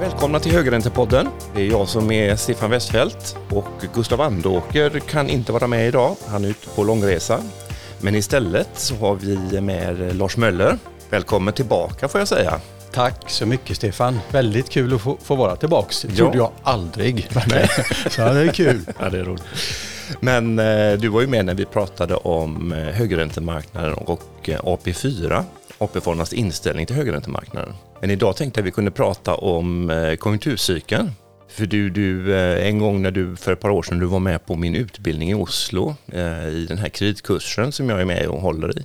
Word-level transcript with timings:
Välkomna 0.00 0.40
till 0.40 0.52
Högräntepodden. 0.52 1.28
Det 1.54 1.62
är 1.62 1.66
jag 1.66 1.88
som 1.88 2.10
är 2.10 2.36
Stefan 2.36 2.70
Westfeldt 2.70 3.36
och 3.50 3.64
Gustav 3.94 4.20
Andåker 4.20 4.98
kan 4.98 5.28
inte 5.30 5.52
vara 5.52 5.66
med 5.66 5.88
idag. 5.88 6.16
Han 6.26 6.44
är 6.44 6.48
ute 6.48 6.68
på 6.68 6.84
långresa. 6.84 7.42
Men 8.00 8.14
istället 8.14 8.68
så 8.74 8.94
har 8.94 9.14
vi 9.14 9.60
med 9.60 10.16
Lars 10.16 10.36
Möller. 10.36 10.78
Välkommen 11.10 11.54
tillbaka 11.54 12.08
får 12.08 12.20
jag 12.20 12.28
säga. 12.28 12.60
Tack 12.94 13.30
så 13.30 13.46
mycket 13.46 13.76
Stefan. 13.76 14.20
Väldigt 14.30 14.70
kul 14.70 14.94
att 14.94 15.00
få, 15.00 15.16
få 15.22 15.34
vara 15.34 15.56
tillbaks. 15.56 16.02
Det 16.02 16.16
trodde 16.16 16.36
jag 16.36 16.52
aldrig. 16.62 17.28
Nej. 17.48 17.68
så 18.10 18.22
det 18.22 18.40
är 18.40 18.52
kul. 18.52 18.80
Ja, 19.00 19.10
det 19.10 19.18
är 19.18 19.24
roligt. 19.24 19.44
Men 20.20 20.58
eh, 20.58 20.92
du 20.92 21.08
var 21.08 21.20
ju 21.20 21.26
med 21.26 21.46
när 21.46 21.54
vi 21.54 21.64
pratade 21.64 22.14
om 22.14 22.72
eh, 22.72 22.78
högräntemarknaden 22.78 23.94
och 23.94 24.48
eh, 24.48 24.60
AP4, 24.60 25.44
AP-fondernas 25.78 26.32
inställning 26.32 26.86
till 26.86 26.96
högräntemarknaden. 26.96 27.74
Men 28.00 28.10
idag 28.10 28.36
tänkte 28.36 28.60
jag 28.60 28.64
vi 28.64 28.70
kunde 28.70 28.90
prata 28.90 29.34
om 29.34 30.16
konjunkturcykeln. 30.20 31.12
För 31.48 31.66
du, 31.66 31.90
du, 31.90 32.36
en 32.38 32.78
gång 32.78 33.02
när 33.02 33.10
du 33.10 33.36
för 33.36 33.52
ett 33.52 33.60
par 33.60 33.70
år 33.70 33.82
sedan 33.82 33.98
du 33.98 34.06
var 34.06 34.20
med 34.20 34.46
på 34.46 34.54
min 34.54 34.74
utbildning 34.74 35.30
i 35.30 35.34
Oslo 35.34 35.94
i 36.52 36.66
den 36.68 36.78
här 36.78 36.88
kreditkursen 36.88 37.72
som 37.72 37.90
jag 37.90 38.00
är 38.00 38.04
med 38.04 38.26
och 38.26 38.40
håller 38.40 38.78
i 38.78 38.84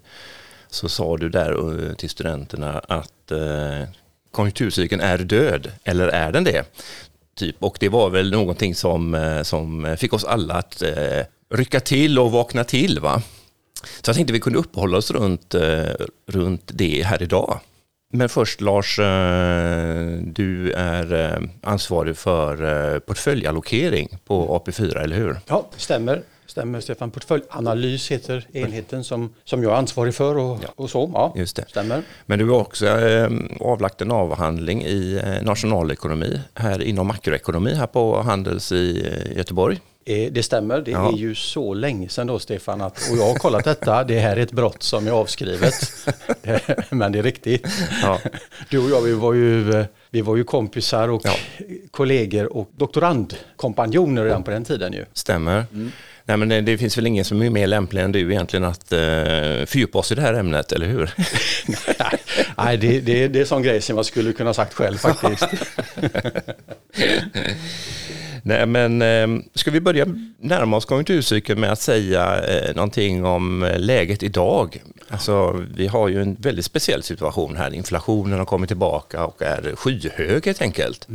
så 0.69 0.89
sa 0.89 1.17
du 1.17 1.29
där 1.29 1.93
till 1.95 2.09
studenterna 2.09 2.79
att 2.79 3.31
eh, 3.31 3.89
konjunkturcykeln 4.31 5.01
är 5.01 5.17
död, 5.17 5.71
eller 5.83 6.07
är 6.07 6.31
den 6.31 6.43
det? 6.43 6.63
Typ. 7.35 7.55
Och 7.59 7.77
det 7.79 7.89
var 7.89 8.09
väl 8.09 8.31
någonting 8.31 8.75
som, 8.75 9.13
eh, 9.15 9.41
som 9.41 9.95
fick 9.99 10.13
oss 10.13 10.23
alla 10.23 10.53
att 10.53 10.81
eh, 10.81 11.21
rycka 11.53 11.79
till 11.79 12.19
och 12.19 12.31
vakna 12.31 12.63
till. 12.63 12.99
Va? 12.99 13.21
Så 14.01 14.09
jag 14.09 14.15
tänkte 14.15 14.33
vi 14.33 14.39
kunde 14.39 14.59
uppehålla 14.59 14.97
oss 14.97 15.11
runt, 15.11 15.55
eh, 15.55 15.85
runt 16.27 16.71
det 16.73 17.03
här 17.05 17.21
idag. 17.23 17.59
Men 18.13 18.29
först 18.29 18.61
Lars, 18.61 18.99
eh, 18.99 20.17
du 20.21 20.71
är 20.71 21.13
eh, 21.13 21.49
ansvarig 21.63 22.17
för 22.17 22.93
eh, 22.93 22.99
portföljallokering 22.99 24.17
på 24.25 24.59
AP4, 24.59 24.97
eller 25.03 25.15
hur? 25.15 25.39
Ja, 25.47 25.69
det 25.75 25.81
stämmer. 25.81 26.21
Stämmer 26.49 26.79
Stefan. 26.81 27.11
Portföljanalys 27.11 28.11
heter 28.11 28.47
enheten 28.53 29.03
som, 29.03 29.33
som 29.43 29.63
jag 29.63 29.71
är 29.71 29.75
ansvarig 29.75 30.15
för 30.15 30.37
och, 30.37 30.59
Ja. 30.63 30.69
och 30.75 30.89
så. 30.89 31.11
Ja, 31.13 31.33
Just 31.37 31.55
det. 31.55 31.65
stämmer. 31.69 32.01
Men 32.25 32.39
du 32.39 32.49
har 32.49 32.59
också 32.59 32.87
eh, 32.87 33.29
avlagt 33.59 34.01
en 34.01 34.11
avhandling 34.11 34.83
i 34.85 35.21
eh, 35.25 35.43
nationalekonomi 35.45 36.39
här 36.53 36.81
inom 36.83 37.07
makroekonomi 37.07 37.73
här 37.73 37.87
på 37.87 38.21
Handels 38.21 38.71
i 38.71 39.07
eh, 39.31 39.37
Göteborg. 39.37 39.79
Eh, 40.05 40.31
Det 40.31 40.43
stämmer. 40.43 40.81
Det 40.81 40.91
Ja. 40.91 41.11
är 41.13 41.17
ju 41.17 41.35
så 41.35 41.73
länge 41.73 42.09
sedan 42.09 42.27
då 42.27 42.39
Stefan 42.39 42.81
att, 42.81 43.09
och 43.11 43.17
jag 43.17 43.27
har 43.27 43.35
kollat 43.35 43.63
detta. 43.65 44.03
Det 44.03 44.19
här 44.19 44.37
är 44.37 44.41
ett 44.41 44.51
brott 44.51 44.83
som 44.83 45.07
är 45.07 45.11
avskrivet. 45.11 45.73
Men 46.89 47.11
det 47.11 47.19
är 47.19 47.23
riktigt. 47.23 47.67
Ja. 48.03 48.19
Du 48.69 48.77
och 48.79 48.89
jag 48.89 49.01
vi 49.01 49.13
var 49.13 49.33
ju, 49.33 49.71
eh, 49.79 49.85
vi 50.09 50.21
var 50.21 50.35
ju 50.35 50.43
kompisar 50.43 51.07
och 51.09 51.21
Ja. 51.25 51.33
kollegor 51.91 52.53
och 52.57 52.69
doktorandkompanjoner 52.77 54.23
redan 54.23 54.43
på 54.43 54.51
den 54.51 54.65
tiden 54.65 54.93
ju. 54.93 55.05
Stämmer. 55.13 55.65
Nej, 56.29 56.37
men 56.37 56.49
det, 56.49 56.61
det 56.61 56.77
finns 56.77 56.97
väl 56.97 57.07
ingen 57.07 57.25
som 57.25 57.41
är 57.41 57.49
mer 57.49 57.67
lämplig 57.67 58.01
än 58.01 58.11
du 58.11 58.31
egentligen 58.31 58.63
att 58.63 58.91
eh, 58.91 58.99
fördjupa 59.65 59.99
oss 59.99 60.11
i 60.11 60.15
det 60.15 60.21
här 60.21 60.33
ämnet, 60.33 60.71
eller 60.71 60.85
hur? 60.87 61.11
Nej, 62.57 62.77
det, 62.77 62.99
det, 62.99 63.27
det 63.27 63.39
är 63.39 63.45
sån 63.45 63.63
grej 63.63 63.81
som 63.81 63.95
jag 63.95 64.05
skulle 64.05 64.33
kunna 64.33 64.53
sagt 64.53 64.73
själv 64.73 64.97
faktiskt. 64.97 65.43
Nej, 68.43 68.65
men 68.65 69.01
eh, 69.01 69.27
ska 69.55 69.71
vi 69.71 69.81
börja 69.81 70.05
närma 70.39 70.77
oss 70.77 70.85
konjunkturcykeln 70.85 71.59
med 71.59 71.71
att 71.71 71.81
säga 71.81 72.41
eh, 72.47 72.75
någonting 72.75 73.25
om 73.25 73.63
eh, 73.63 73.79
läget 73.79 74.23
idag? 74.23 74.83
Alltså, 75.07 75.63
vi 75.75 75.87
har 75.87 76.07
ju 76.07 76.21
en 76.21 76.35
väldigt 76.35 76.65
speciell 76.65 77.03
situation 77.03 77.57
här. 77.57 77.73
Inflationen 77.73 78.39
har 78.39 78.45
kommit 78.45 78.69
tillbaka 78.69 79.25
och 79.25 79.41
är 79.41 79.75
skyhög 79.75 80.45
helt 80.45 80.61
enkelt. 80.61 81.07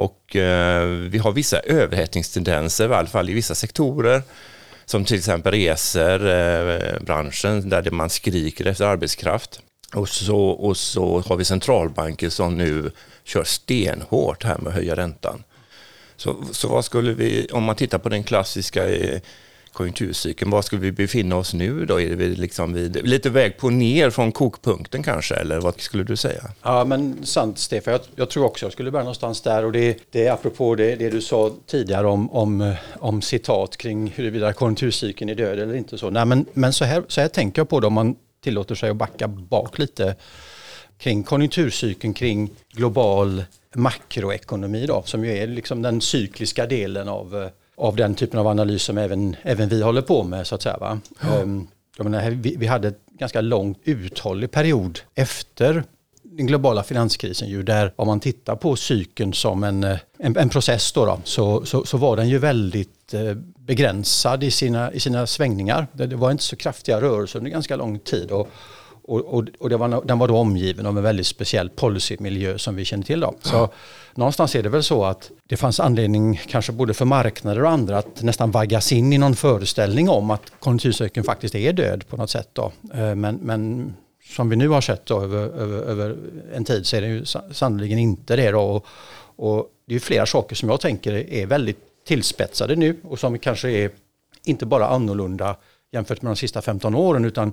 Och 0.00 0.36
eh, 0.36 0.86
vi 0.86 1.18
har 1.18 1.32
vissa 1.32 1.60
överhettningstendenser, 1.60 2.90
i 2.90 2.94
alla 2.94 3.08
fall 3.08 3.30
i 3.30 3.34
vissa 3.34 3.54
sektorer. 3.54 4.22
Som 4.84 5.04
till 5.04 5.16
exempel 5.16 5.52
resebranschen 5.52 7.58
eh, 7.58 7.64
där 7.64 7.90
man 7.90 8.10
skriker 8.10 8.66
efter 8.66 8.84
arbetskraft. 8.84 9.60
Och 9.94 10.08
så, 10.08 10.38
och 10.38 10.76
så 10.76 11.20
har 11.20 11.36
vi 11.36 11.44
centralbanker 11.44 12.28
som 12.28 12.58
nu 12.58 12.90
kör 13.24 13.44
stenhårt 13.44 14.44
här 14.44 14.58
med 14.58 14.68
att 14.68 14.74
höja 14.74 14.96
räntan. 14.96 15.42
Så, 16.16 16.44
så 16.52 16.68
vad 16.68 16.84
skulle 16.84 17.12
vi, 17.12 17.46
om 17.52 17.64
man 17.64 17.76
tittar 17.76 17.98
på 17.98 18.08
den 18.08 18.24
klassiska 18.24 18.88
eh, 18.88 19.20
konjunkturcykeln, 19.72 20.50
var 20.50 20.62
skulle 20.62 20.80
vi 20.80 20.92
befinna 20.92 21.36
oss 21.36 21.54
nu 21.54 21.86
då? 21.86 22.00
Är 22.00 22.16
vi 22.16 22.28
liksom 22.28 22.72
vid, 22.72 23.06
lite 23.08 23.30
väg 23.30 23.58
på 23.58 23.70
ner 23.70 24.10
från 24.10 24.32
kokpunkten 24.32 25.02
kanske, 25.02 25.34
eller 25.34 25.60
vad 25.60 25.80
skulle 25.80 26.04
du 26.04 26.16
säga? 26.16 26.42
Ja 26.62 26.84
men 26.84 27.26
sant 27.26 27.58
Stefan, 27.58 27.92
jag, 27.92 28.00
jag 28.14 28.30
tror 28.30 28.44
också 28.44 28.66
jag 28.66 28.72
skulle 28.72 28.90
börja 28.90 29.04
någonstans 29.04 29.40
där 29.40 29.64
och 29.64 29.72
det, 29.72 29.98
det 30.10 30.26
är 30.26 30.32
apropå 30.32 30.74
det, 30.74 30.96
det 30.96 31.10
du 31.10 31.20
sa 31.20 31.52
tidigare 31.66 32.06
om, 32.06 32.30
om, 32.30 32.74
om 32.98 33.22
citat 33.22 33.76
kring 33.76 34.12
huruvida 34.16 34.52
konjunkturcykeln 34.52 35.30
är 35.30 35.34
död 35.34 35.58
eller 35.58 35.74
inte 35.74 35.98
så. 35.98 36.10
Nej 36.10 36.24
men, 36.24 36.46
men 36.52 36.72
så, 36.72 36.84
här, 36.84 37.02
så 37.08 37.20
här 37.20 37.28
tänker 37.28 37.60
jag 37.60 37.68
på 37.68 37.80
det 37.80 37.86
om 37.86 37.92
man 37.92 38.16
tillåter 38.40 38.74
sig 38.74 38.90
att 38.90 38.96
backa 38.96 39.28
bak 39.28 39.78
lite 39.78 40.16
kring 40.98 41.22
konjunkturcykeln 41.22 42.14
kring 42.14 42.50
global 42.72 43.44
makroekonomi 43.74 44.86
då, 44.86 45.02
som 45.06 45.24
ju 45.24 45.38
är 45.38 45.46
liksom 45.46 45.82
den 45.82 46.00
cykliska 46.00 46.66
delen 46.66 47.08
av, 47.08 47.42
eh, 47.42 47.48
av 47.80 47.96
den 47.96 48.14
typen 48.14 48.40
av 48.40 48.46
analys 48.46 48.82
som 48.82 48.98
även, 48.98 49.36
även 49.42 49.68
vi 49.68 49.82
håller 49.82 50.02
på 50.02 50.22
med 50.22 50.46
så 50.46 50.54
att 50.54 50.62
säga. 50.62 50.76
Va? 50.76 51.00
Jag 51.96 52.04
menar, 52.04 52.30
vi, 52.30 52.56
vi 52.56 52.66
hade 52.66 52.88
ett 52.88 53.00
ganska 53.18 53.40
långt 53.40 53.78
uthållig 53.84 54.50
period 54.50 55.00
efter 55.14 55.84
den 56.22 56.46
globala 56.46 56.82
finanskrisen 56.82 57.48
ju 57.48 57.62
där 57.62 57.92
om 57.96 58.06
man 58.06 58.20
tittar 58.20 58.56
på 58.56 58.76
cykeln 58.76 59.32
som 59.32 59.64
en, 59.64 59.84
eh, 59.84 59.98
en, 60.18 60.36
en 60.36 60.48
process 60.48 60.92
då, 60.92 61.04
då 61.04 61.20
så, 61.24 61.66
så, 61.66 61.84
så 61.84 61.96
var 61.96 62.16
den 62.16 62.28
ju 62.28 62.38
väldigt 62.38 63.14
eh, 63.14 63.34
begränsad 63.58 64.44
i 64.44 64.50
sina, 64.50 64.92
i 64.92 65.00
sina 65.00 65.26
svängningar. 65.26 65.86
Det, 65.92 66.06
det 66.06 66.16
var 66.16 66.30
inte 66.30 66.44
så 66.44 66.56
kraftiga 66.56 67.00
rörelser 67.00 67.38
under 67.38 67.50
ganska 67.50 67.76
lång 67.76 67.98
tid. 67.98 68.30
Och, 68.30 68.48
och, 69.10 69.34
och, 69.34 69.44
och 69.58 69.72
var, 69.72 70.02
den 70.04 70.18
var 70.18 70.28
då 70.28 70.36
omgiven 70.36 70.86
av 70.86 70.96
en 70.98 71.02
väldigt 71.04 71.26
speciell 71.26 71.70
policymiljö 71.70 72.58
som 72.58 72.76
vi 72.76 72.84
känner 72.84 73.04
till. 73.04 73.20
Då. 73.20 73.34
Så 73.42 73.68
någonstans 74.14 74.54
är 74.56 74.62
det 74.62 74.68
väl 74.68 74.82
så 74.82 75.04
att 75.04 75.30
det 75.48 75.56
fanns 75.56 75.80
anledning, 75.80 76.40
kanske 76.48 76.72
både 76.72 76.94
för 76.94 77.04
marknader 77.04 77.62
och 77.64 77.70
andra, 77.70 77.98
att 77.98 78.22
nästan 78.22 78.50
vaggas 78.50 78.92
in 78.92 79.12
i 79.12 79.18
någon 79.18 79.34
föreställning 79.34 80.08
om 80.08 80.30
att 80.30 80.52
konjunkturcykeln 80.58 81.24
faktiskt 81.24 81.54
är 81.54 81.72
död 81.72 82.08
på 82.08 82.16
något 82.16 82.30
sätt. 82.30 82.48
Då. 82.52 82.72
Eh, 82.94 83.14
Men, 83.14 83.36
men 83.42 83.94
som 84.36 84.48
vi 84.48 84.56
nu 84.56 84.68
har 84.68 84.80
sett 84.80 85.06
då, 85.06 85.22
över, 85.22 85.38
över, 85.38 85.82
över 85.82 86.16
en 86.54 86.64
tid 86.64 86.86
så 86.86 86.96
är 86.96 87.00
det 87.00 87.06
ju 87.08 87.24
sa- 87.24 87.42
sannoliken 87.52 87.98
inte 87.98 88.36
det. 88.36 88.50
Då. 88.50 88.60
Och, 88.60 88.86
och 89.36 89.66
det 89.88 89.94
är 89.94 89.98
flera 90.00 90.26
saker 90.26 90.56
som 90.56 90.68
jag 90.68 90.80
tänker 90.80 91.12
är 91.12 91.46
väldigt 91.46 91.78
tillspetsade 92.06 92.76
nu 92.76 92.96
och 93.04 93.18
som 93.18 93.38
kanske 93.38 93.70
är 93.70 93.90
inte 94.44 94.66
bara 94.66 94.86
annorlunda 94.88 95.56
jämfört 95.92 96.22
med 96.22 96.30
de 96.30 96.36
sista 96.36 96.62
15 96.62 96.94
åren 96.94 97.24
utan 97.24 97.52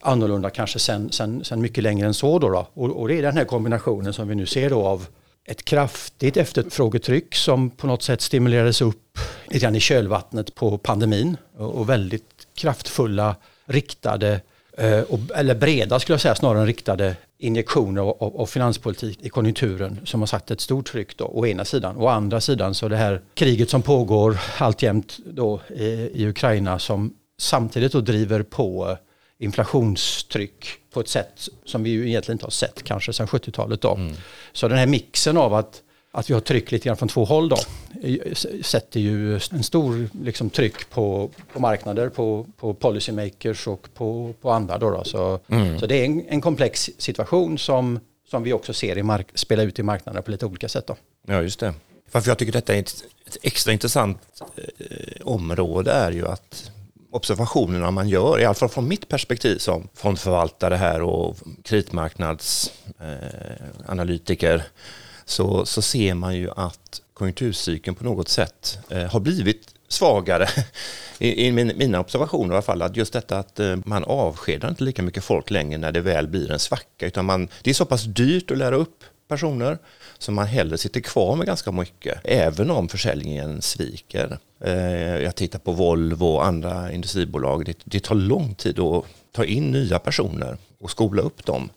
annorlunda 0.00 0.50
kanske 0.50 0.78
sen, 0.78 1.12
sen, 1.12 1.44
sen 1.44 1.60
mycket 1.60 1.84
längre 1.84 2.06
än 2.06 2.14
så. 2.14 2.38
Då, 2.38 2.48
då. 2.48 2.68
Och, 2.74 3.00
och 3.00 3.08
det 3.08 3.18
är 3.18 3.22
den 3.22 3.36
här 3.36 3.44
kombinationen 3.44 4.12
som 4.12 4.28
vi 4.28 4.34
nu 4.34 4.46
ser 4.46 4.70
då 4.70 4.86
av 4.86 5.06
ett 5.44 5.64
kraftigt 5.64 6.36
efterfrågetryck 6.36 7.34
som 7.34 7.70
på 7.70 7.86
något 7.86 8.02
sätt 8.02 8.20
stimulerades 8.20 8.80
upp 8.82 9.18
lite 9.46 9.58
grann 9.64 9.76
i 9.76 9.80
kölvattnet 9.80 10.54
på 10.54 10.78
pandemin 10.78 11.36
och, 11.56 11.74
och 11.74 11.88
väldigt 11.88 12.46
kraftfulla 12.54 13.36
riktade 13.66 14.40
eh, 14.78 15.02
eller 15.34 15.54
breda 15.54 16.00
skulle 16.00 16.14
jag 16.14 16.20
säga 16.20 16.34
snarare 16.34 16.60
än 16.60 16.66
riktade 16.66 17.16
injektioner 17.38 18.02
av, 18.02 18.46
finanspolitik 18.46 19.18
i 19.22 19.28
konjunkturen 19.28 20.00
som 20.04 20.20
har 20.20 20.26
satt 20.26 20.50
ett 20.50 20.60
stort 20.60 20.92
tryck 20.92 21.16
då, 21.16 21.24
å 21.24 21.46
ena 21.46 21.64
sidan. 21.64 21.96
Å 21.96 22.08
andra 22.08 22.40
sidan 22.40 22.74
så 22.74 22.88
det 22.88 22.96
här 22.96 23.20
kriget 23.34 23.70
som 23.70 23.82
pågår 23.82 24.38
alltjämt 24.58 25.18
då 25.26 25.60
i, 25.76 25.84
i 26.14 26.28
Ukraina 26.28 26.78
som 26.78 27.14
samtidigt 27.40 27.92
då 27.92 28.00
driver 28.00 28.42
på 28.42 28.96
inflationstryck 29.40 30.66
på 30.92 31.00
ett 31.00 31.08
sätt 31.08 31.48
som 31.64 31.82
vi 31.82 31.90
ju 31.90 32.08
egentligen 32.08 32.34
inte 32.34 32.46
har 32.46 32.50
sett 32.50 32.82
kanske 32.82 33.12
sedan 33.12 33.26
70-talet. 33.26 33.80
Då. 33.80 33.98
Så 34.52 34.68
den 34.68 34.78
här 34.78 34.86
mixen 34.86 35.36
av 35.36 35.54
att, 35.54 35.82
att 36.12 36.30
vi 36.30 36.34
har 36.34 36.40
tryck 36.40 36.72
lite 36.72 36.84
grann 36.84 36.96
från 36.96 37.08
två 37.08 37.24
håll 37.24 37.48
då, 37.48 37.56
eh, 38.02 38.34
sätter 38.62 39.00
ju 39.00 39.34
en 39.34 39.62
stor 39.62 40.08
liksom, 40.24 40.50
tryck 40.50 40.90
på, 40.90 41.30
på 41.52 41.60
marknader, 41.60 42.08
på, 42.08 42.46
på 42.56 42.74
policymakers 42.74 43.66
och 43.66 43.88
på, 43.94 44.34
på 44.40 44.50
andra. 44.50 44.78
Då, 44.78 44.90
då. 44.90 45.04
Så, 45.04 45.40
så 45.80 45.86
det 45.86 45.94
är 46.00 46.04
en, 46.04 46.24
en 46.28 46.40
komplex 46.40 46.90
situation 46.98 47.58
som, 47.58 48.00
som 48.30 48.42
vi 48.42 48.52
också 48.52 48.72
ser 48.72 48.98
i 48.98 49.02
mark- 49.02 49.30
spela 49.34 49.62
ut 49.62 49.78
i 49.78 49.82
marknaden 49.82 50.22
på 50.22 50.30
lite 50.30 50.46
olika 50.46 50.68
sätt. 50.68 50.86
Då. 50.86 50.96
Ja, 51.26 51.42
just 51.42 51.60
det. 51.60 51.74
Varför 52.12 52.30
jag 52.30 52.38
tycker 52.38 52.52
detta 52.52 52.74
är 52.74 52.78
ett, 52.80 53.04
ett 53.26 53.36
extra 53.42 53.72
intressant 53.72 54.18
eh, 54.56 55.26
område 55.26 55.92
är 55.92 56.12
ju 56.12 56.26
att 56.28 56.70
observationerna 57.10 57.90
man 57.90 58.08
gör, 58.08 58.40
i 58.40 58.44
alla 58.44 58.54
fall 58.54 58.68
från 58.68 58.88
mitt 58.88 59.08
perspektiv 59.08 59.58
som 59.58 59.88
fondförvaltare 59.94 60.74
här 60.74 61.02
och 61.02 61.36
kreditmarknadsanalytiker, 61.64 64.54
eh, 64.54 64.62
så, 65.24 65.66
så 65.66 65.82
ser 65.82 66.14
man 66.14 66.36
ju 66.36 66.50
att 66.56 67.02
konjunkturcykeln 67.14 67.94
på 67.94 68.04
något 68.04 68.28
sätt 68.28 68.78
eh, 68.88 69.04
har 69.04 69.20
blivit 69.20 69.74
svagare 69.88 70.48
i, 71.18 71.46
i 71.46 71.52
mina 71.52 72.00
observationer 72.00 72.52
i 72.52 72.56
alla 72.56 72.62
fall, 72.62 72.82
att 72.82 72.96
just 72.96 73.12
detta 73.12 73.38
att 73.38 73.60
eh, 73.60 73.76
man 73.84 74.04
avskedar 74.04 74.68
inte 74.68 74.84
lika 74.84 75.02
mycket 75.02 75.24
folk 75.24 75.50
längre 75.50 75.78
när 75.78 75.92
det 75.92 76.00
väl 76.00 76.28
blir 76.28 76.50
en 76.50 76.58
svacka, 76.58 77.06
utan 77.06 77.24
man, 77.24 77.48
det 77.62 77.70
är 77.70 77.74
så 77.74 77.84
pass 77.84 78.04
dyrt 78.04 78.50
att 78.50 78.58
lära 78.58 78.76
upp 78.76 79.04
personer 79.28 79.78
så 80.20 80.32
man 80.32 80.46
hellre 80.46 80.78
sitter 80.78 81.00
kvar 81.00 81.36
med 81.36 81.46
ganska 81.46 81.72
mycket, 81.72 82.20
även 82.24 82.70
om 82.70 82.88
försäljningen 82.88 83.62
sviker. 83.62 84.38
Eh, 84.64 84.72
jag 85.22 85.36
tittar 85.36 85.58
på 85.58 85.72
Volvo 85.72 86.24
och 86.24 86.46
andra 86.46 86.92
industribolag, 86.92 87.64
det, 87.64 87.78
det 87.84 88.00
tar 88.00 88.14
lång 88.14 88.54
tid 88.54 88.78
att 88.78 89.04
ta 89.32 89.44
in 89.44 89.70
nya 89.70 89.98
personer 89.98 90.56
och 90.80 90.90
skola 90.90 91.22
upp 91.22 91.46
dem. 91.46 91.70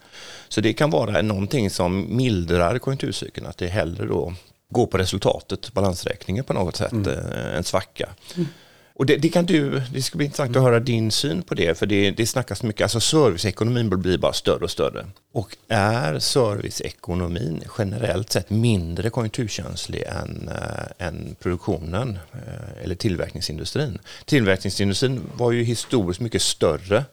Så 0.49 0.61
det 0.61 0.73
kan 0.73 0.89
vara 0.89 1.21
någonting 1.21 1.69
som 1.69 2.17
mildrar 2.17 2.79
konjunkturcykeln, 2.79 3.47
att 3.47 3.57
det 3.57 3.67
hellre 3.67 4.05
då 4.05 4.33
går 4.69 4.85
på 4.85 4.97
resultatet, 4.97 5.73
balansräkningen 5.73 6.43
på 6.43 6.53
något 6.53 6.75
sätt, 6.75 6.91
mm. 6.91 7.09
Eh, 7.09 7.57
en 7.57 7.63
svacka. 7.63 8.09
Mm. 8.35 8.47
Och 8.95 9.05
det, 9.05 9.17
det, 9.17 9.29
kan 9.29 9.45
du, 9.45 9.81
det 9.93 10.01
ska 10.01 10.17
bli 10.17 10.25
intressant 10.25 10.55
att 10.55 10.63
höra 10.63 10.79
din 10.79 11.11
syn 11.11 11.41
på 11.41 11.55
det, 11.55 11.77
för 11.77 11.85
det, 11.85 12.11
det 12.11 12.27
snackas 12.27 12.63
mycket, 12.63 12.81
alltså 12.81 12.99
serviceekonomin 12.99 13.89
blir 13.89 14.17
bara 14.17 14.33
större 14.33 14.63
och 14.63 14.71
större. 14.71 15.05
Och 15.31 15.57
är 15.67 16.19
serviceekonomin 16.19 17.63
generellt 17.77 18.31
sett 18.31 18.49
mindre 18.49 19.09
konjunkturkänslig 19.09 20.03
än, 20.03 20.49
äh, 20.49 21.07
än 21.07 21.35
produktionen 21.39 22.19
äh, 22.31 22.83
eller 22.83 22.95
tillverkningsindustrin? 22.95 23.99
Tillverkningsindustrin 24.25 25.21
var 25.37 25.51
ju 25.51 25.63
historiskt 25.63 26.19
mycket 26.19 26.41
större 26.41 27.05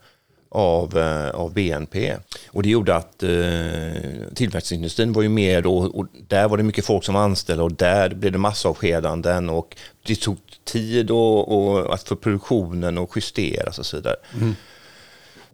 av, 0.50 0.99
eh, 0.99 1.31
av 1.31 1.52
BNP. 1.52 2.17
Och 2.49 2.62
det 2.62 2.69
gjorde 2.69 2.94
att 2.94 3.23
eh, 3.23 3.31
tillverkningsindustrin 4.35 5.12
var 5.12 5.23
ju 5.23 5.29
mer 5.29 5.62
då, 5.62 5.76
och 5.76 6.06
där 6.29 6.49
var 6.49 6.56
det 6.56 6.62
mycket 6.62 6.85
folk 6.85 7.05
som 7.05 7.14
var 7.14 7.23
anställda 7.23 7.64
och 7.64 7.73
där 7.73 8.14
blev 8.14 8.32
det 8.32 8.38
massavskedanden 8.38 9.50
och 9.50 9.76
det 10.06 10.20
tog 10.20 10.38
tid 10.64 11.11
och, 11.11 11.49
och 11.56 11.94
att 11.94 12.08
för 12.08 12.17
produktionen 12.17 12.99
att 12.99 13.11
justeras 13.17 13.79
och 13.79 13.87
så 13.87 13.97
vidare. 13.97 14.17
Mm. 14.35 14.55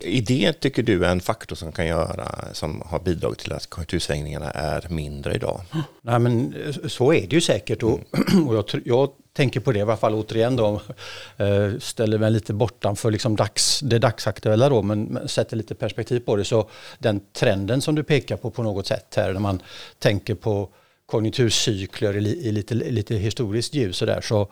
Är 0.01 0.21
det, 0.21 0.53
tycker 0.53 0.83
du, 0.83 1.07
en 1.07 1.21
faktor 1.21 1.57
som 1.57 1.73
kan 1.73 1.87
göra, 1.87 2.45
som 2.53 2.83
har 2.87 2.99
bidragit 2.99 3.39
till 3.39 3.53
att 3.53 3.67
konjunktursvängningarna 3.67 4.51
är 4.51 4.87
mindre 4.89 5.35
idag? 5.35 5.61
Nej, 6.03 6.19
men 6.19 6.55
så 6.89 7.13
är 7.13 7.27
det 7.27 7.37
ju 7.37 7.41
säkert 7.41 7.83
och, 7.83 8.01
mm. 8.33 8.49
och 8.49 8.55
jag, 8.55 8.65
jag, 8.85 9.11
tänker 9.37 9.61
på 9.61 9.73
det 9.73 9.79
i 9.79 9.83
alla 9.83 9.97
fall 9.97 10.15
återigen 10.15 10.57
då, 10.57 10.81
eh, 11.37 11.79
ställer 11.79 12.19
mig 12.19 12.31
lite 12.31 12.53
bortanför 12.53 13.11
liksom 13.11 13.37
dags, 13.37 13.81
det 13.81 13.99
dagsaktuella 13.99 14.69
då, 14.69 14.83
men 14.83 15.29
sätter 15.29 15.57
lite 15.57 15.75
perspektiv 15.75 16.21
på 16.21 16.37
det. 16.37 16.45
Så 16.45 16.69
den 16.99 17.21
trenden 17.33 17.83
som 17.83 17.95
du 17.95 18.03
pekar 18.03 18.37
på 18.37 18.51
på 18.51 18.63
något 18.63 18.87
sätt 18.87 19.15
här, 19.17 19.33
när 19.33 19.41
man 19.41 19.63
tänker 19.99 20.35
på 20.35 20.69
konjunkturcykler 21.07 22.17
i, 22.17 22.49
i 22.49 22.53
lite, 22.53 22.75
lite 22.75 23.15
historiskt 23.15 23.75
ljus 23.75 23.97
så 23.97 24.07
där, 24.07 24.21
så, 24.21 24.49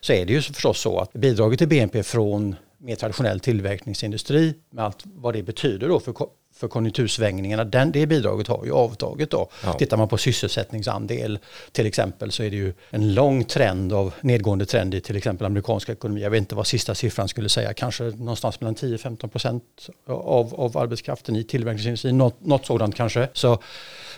så 0.00 0.12
är 0.12 0.26
det 0.26 0.32
ju 0.32 0.42
förstås 0.42 0.80
så 0.80 0.98
att 0.98 1.12
bidraget 1.12 1.58
till 1.58 1.68
BNP 1.68 2.02
från 2.02 2.56
mer 2.78 2.96
traditionell 2.96 3.40
tillverkningsindustri 3.40 4.54
med 4.70 4.84
allt 4.84 5.02
vad 5.04 5.34
det 5.34 5.42
betyder 5.42 5.88
då 5.88 6.00
för, 6.00 6.14
för 6.62 6.68
konjunktursvängningarna, 6.68 7.64
den, 7.64 7.92
det 7.92 8.06
bidraget 8.06 8.48
har 8.48 8.64
ju 8.64 8.72
avtagit 8.72 9.30
då. 9.30 9.48
Ja. 9.64 9.72
Tittar 9.72 9.96
man 9.96 10.08
på 10.08 10.18
sysselsättningsandel 10.18 11.38
till 11.72 11.86
exempel 11.86 12.32
så 12.32 12.42
är 12.42 12.50
det 12.50 12.56
ju 12.56 12.74
en 12.90 13.14
lång 13.14 13.44
trend 13.44 13.92
av 13.92 14.14
nedgående 14.20 14.66
trend 14.66 14.94
i 14.94 15.00
till 15.00 15.16
exempel 15.16 15.46
amerikanska 15.46 15.92
ekonomi. 15.92 16.22
Jag 16.22 16.30
vet 16.30 16.38
inte 16.38 16.54
vad 16.54 16.66
sista 16.66 16.94
siffran 16.94 17.28
skulle 17.28 17.48
säga, 17.48 17.72
kanske 17.74 18.04
någonstans 18.04 18.60
mellan 18.60 18.74
10-15 18.74 19.28
procent 19.28 19.62
av, 20.06 20.54
av 20.54 20.78
arbetskraften 20.78 21.36
i 21.36 21.44
tillverkningsindustrin, 21.44 22.18
något, 22.18 22.40
något 22.40 22.66
sådant 22.66 22.94
kanske. 22.94 23.28
Så 23.32 23.58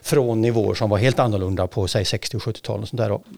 från 0.02 0.40
nivåer 0.40 0.74
som 0.74 0.90
var 0.90 0.98
helt 0.98 1.18
annorlunda 1.18 1.66
på 1.66 1.88
säg 1.88 2.04
60 2.04 2.36
och 2.36 2.42
70-talet. 2.42 2.90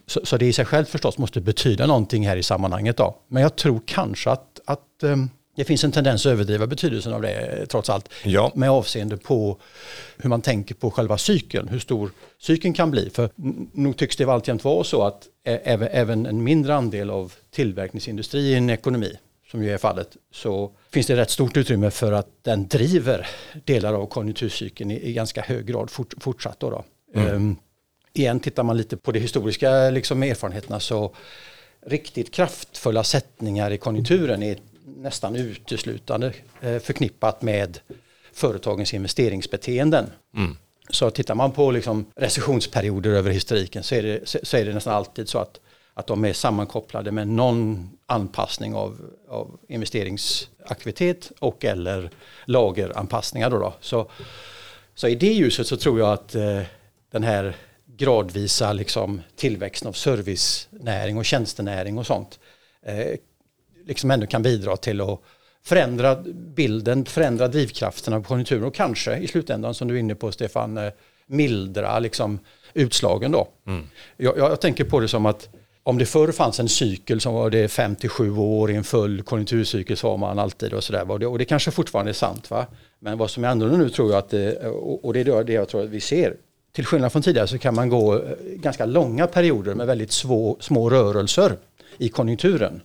Så, 0.06 0.20
så 0.24 0.36
det 0.36 0.46
i 0.46 0.52
sig 0.52 0.64
självt 0.64 0.88
förstås 0.88 1.18
måste 1.18 1.40
betyda 1.40 1.86
någonting 1.86 2.28
här 2.28 2.36
i 2.36 2.42
sammanhanget. 2.42 2.96
Då. 2.96 3.16
Men 3.28 3.42
jag 3.42 3.56
tror 3.56 3.80
kanske 3.86 4.30
att, 4.30 4.60
att 4.64 4.80
um, 5.02 5.30
det 5.56 5.64
finns 5.64 5.84
en 5.84 5.92
tendens 5.92 6.26
att 6.26 6.32
överdriva 6.32 6.66
betydelsen 6.66 7.12
av 7.12 7.22
det 7.22 7.66
trots 7.66 7.90
allt. 7.90 8.08
Ja. 8.24 8.52
Med 8.54 8.70
avseende 8.70 9.16
på 9.16 9.58
hur 10.16 10.28
man 10.28 10.42
tänker 10.42 10.74
på 10.74 10.90
själva 10.90 11.18
cykeln, 11.18 11.68
hur 11.68 11.78
stor 11.78 12.10
cykeln 12.38 12.74
kan 12.74 12.90
bli. 12.90 13.10
För 13.10 13.30
nog 13.72 13.96
tycks 13.96 14.16
det 14.16 14.24
alltjämt 14.24 14.64
vara 14.64 14.84
så 14.84 15.02
att 15.02 15.28
även 15.44 16.26
en 16.26 16.44
mindre 16.44 16.74
andel 16.74 17.10
av 17.10 17.32
tillverkningsindustri 17.50 18.40
i 18.40 18.54
en 18.54 18.70
ekonomi, 18.70 19.18
som 19.50 19.62
ju 19.62 19.72
är 19.72 19.78
fallet, 19.78 20.16
så 20.32 20.72
finns 20.92 21.06
det 21.06 21.16
rätt 21.16 21.30
stort 21.30 21.56
utrymme 21.56 21.90
för 21.90 22.12
att 22.12 22.28
den 22.42 22.68
driver 22.68 23.26
delar 23.64 23.92
av 23.92 24.06
konjunkturcykeln 24.06 24.90
i, 24.90 25.08
i 25.08 25.12
ganska 25.12 25.42
hög 25.42 25.66
grad 25.66 25.90
fort, 25.90 26.14
fortsatt. 26.20 26.60
Då, 26.60 26.70
då. 26.70 26.84
Mm. 27.14 27.34
Um, 27.34 27.56
igen, 28.12 28.40
tittar 28.40 28.62
man 28.62 28.76
lite 28.76 28.96
på 28.96 29.12
de 29.12 29.20
historiska 29.20 29.90
liksom, 29.90 30.22
erfarenheterna 30.22 30.80
så 30.80 31.14
riktigt 31.86 32.30
kraftfulla 32.30 33.04
sättningar 33.04 33.70
i 33.70 33.78
konjunkturen 33.78 34.42
är 34.42 34.58
nästan 34.86 35.36
uteslutande 35.36 36.32
eh, 36.60 36.78
förknippat 36.78 37.42
med 37.42 37.78
företagens 38.32 38.94
investeringsbeteenden. 38.94 40.10
Mm. 40.36 40.56
Så 40.90 41.10
tittar 41.10 41.34
man 41.34 41.52
på 41.52 41.70
liksom 41.70 42.06
recessionsperioder 42.16 43.10
över 43.10 43.30
historiken 43.30 43.82
så 43.82 43.94
är, 43.94 44.02
det, 44.02 44.20
så 44.42 44.56
är 44.56 44.64
det 44.64 44.74
nästan 44.74 44.94
alltid 44.94 45.28
så 45.28 45.38
att, 45.38 45.60
att 45.94 46.06
de 46.06 46.24
är 46.24 46.32
sammankopplade 46.32 47.12
med 47.12 47.28
någon 47.28 47.90
anpassning 48.06 48.74
av, 48.74 49.10
av 49.28 49.58
investeringsaktivitet 49.68 51.32
och 51.38 51.64
eller 51.64 52.10
lageranpassningar. 52.44 53.50
Då, 53.50 53.58
då. 53.58 53.74
Så, 53.80 54.10
så 54.94 55.08
i 55.08 55.14
det 55.14 55.32
ljuset 55.32 55.66
så 55.66 55.76
tror 55.76 55.98
jag 55.98 56.12
att 56.12 56.34
eh, 56.34 56.62
den 57.10 57.22
här 57.22 57.56
gradvisa 57.96 58.72
liksom, 58.72 59.22
tillväxten 59.36 59.88
av 59.88 59.92
servicenäring 59.92 61.18
och 61.18 61.24
tjänstenäring 61.24 61.98
och 61.98 62.06
sånt 62.06 62.38
eh, 62.82 63.16
liksom 63.86 64.10
ändå 64.10 64.26
kan 64.26 64.42
bidra 64.42 64.76
till 64.76 65.00
att 65.00 65.20
förändra 65.64 66.16
bilden, 66.56 67.04
förändra 67.04 67.48
drivkrafterna 67.48 68.20
på 68.20 68.28
konjunkturen 68.28 68.64
och 68.64 68.74
kanske 68.74 69.16
i 69.16 69.26
slutändan 69.28 69.74
som 69.74 69.88
du 69.88 69.94
är 69.94 69.98
inne 69.98 70.14
på 70.14 70.32
Stefan, 70.32 70.78
eh, 70.78 70.92
mildra 71.26 71.98
liksom 71.98 72.38
utslagen 72.74 73.32
då. 73.32 73.48
Mm. 73.66 73.86
Jag, 74.16 74.38
jag, 74.38 74.60
tänker 74.60 74.84
på 74.84 75.00
det 75.00 75.08
som 75.08 75.26
att 75.26 75.48
om 75.82 75.98
det 75.98 76.06
förr 76.06 76.32
fanns 76.32 76.60
en 76.60 76.68
cykel 76.68 77.20
som 77.20 77.34
var 77.34 77.50
det 77.50 77.68
5 77.68 77.96
7 77.96 78.36
år 78.36 78.70
i 78.70 78.74
en 78.74 78.84
full 78.84 79.22
konjunkturcykel 79.22 79.96
sa 79.96 80.16
man 80.16 80.38
alltid 80.38 80.72
och 80.72 80.84
sådär. 80.84 81.10
Och 81.10 81.20
det, 81.20 81.26
och 81.26 81.38
det 81.38 81.44
kanske 81.44 81.70
fortfarande 81.70 82.10
är 82.10 82.14
sant 82.14 82.50
va. 82.50 82.66
Men 82.98 83.18
vad 83.18 83.30
som 83.30 83.44
är 83.44 83.48
annorlunda 83.48 83.84
nu 83.84 83.90
tror 83.90 84.10
jag 84.10 84.18
att, 84.18 84.30
det, 84.30 84.66
och 85.02 85.12
det 85.12 85.20
är 85.20 85.44
det 85.44 85.52
jag 85.52 85.68
tror 85.68 85.84
att 85.84 85.90
vi 85.90 86.00
ser. 86.00 86.36
Till 86.72 86.86
skillnad 86.86 87.12
från 87.12 87.22
tidigare 87.22 87.46
så 87.46 87.58
kan 87.58 87.74
man 87.74 87.88
gå 87.88 88.14
eh, 88.14 88.20
ganska 88.40 88.86
långa 88.86 89.26
perioder 89.26 89.74
med 89.74 89.86
väldigt 89.86 90.12
svå, 90.12 90.56
små 90.60 90.90
rörelser 90.90 91.56
i 91.98 92.08
konjunkturen. 92.08 92.80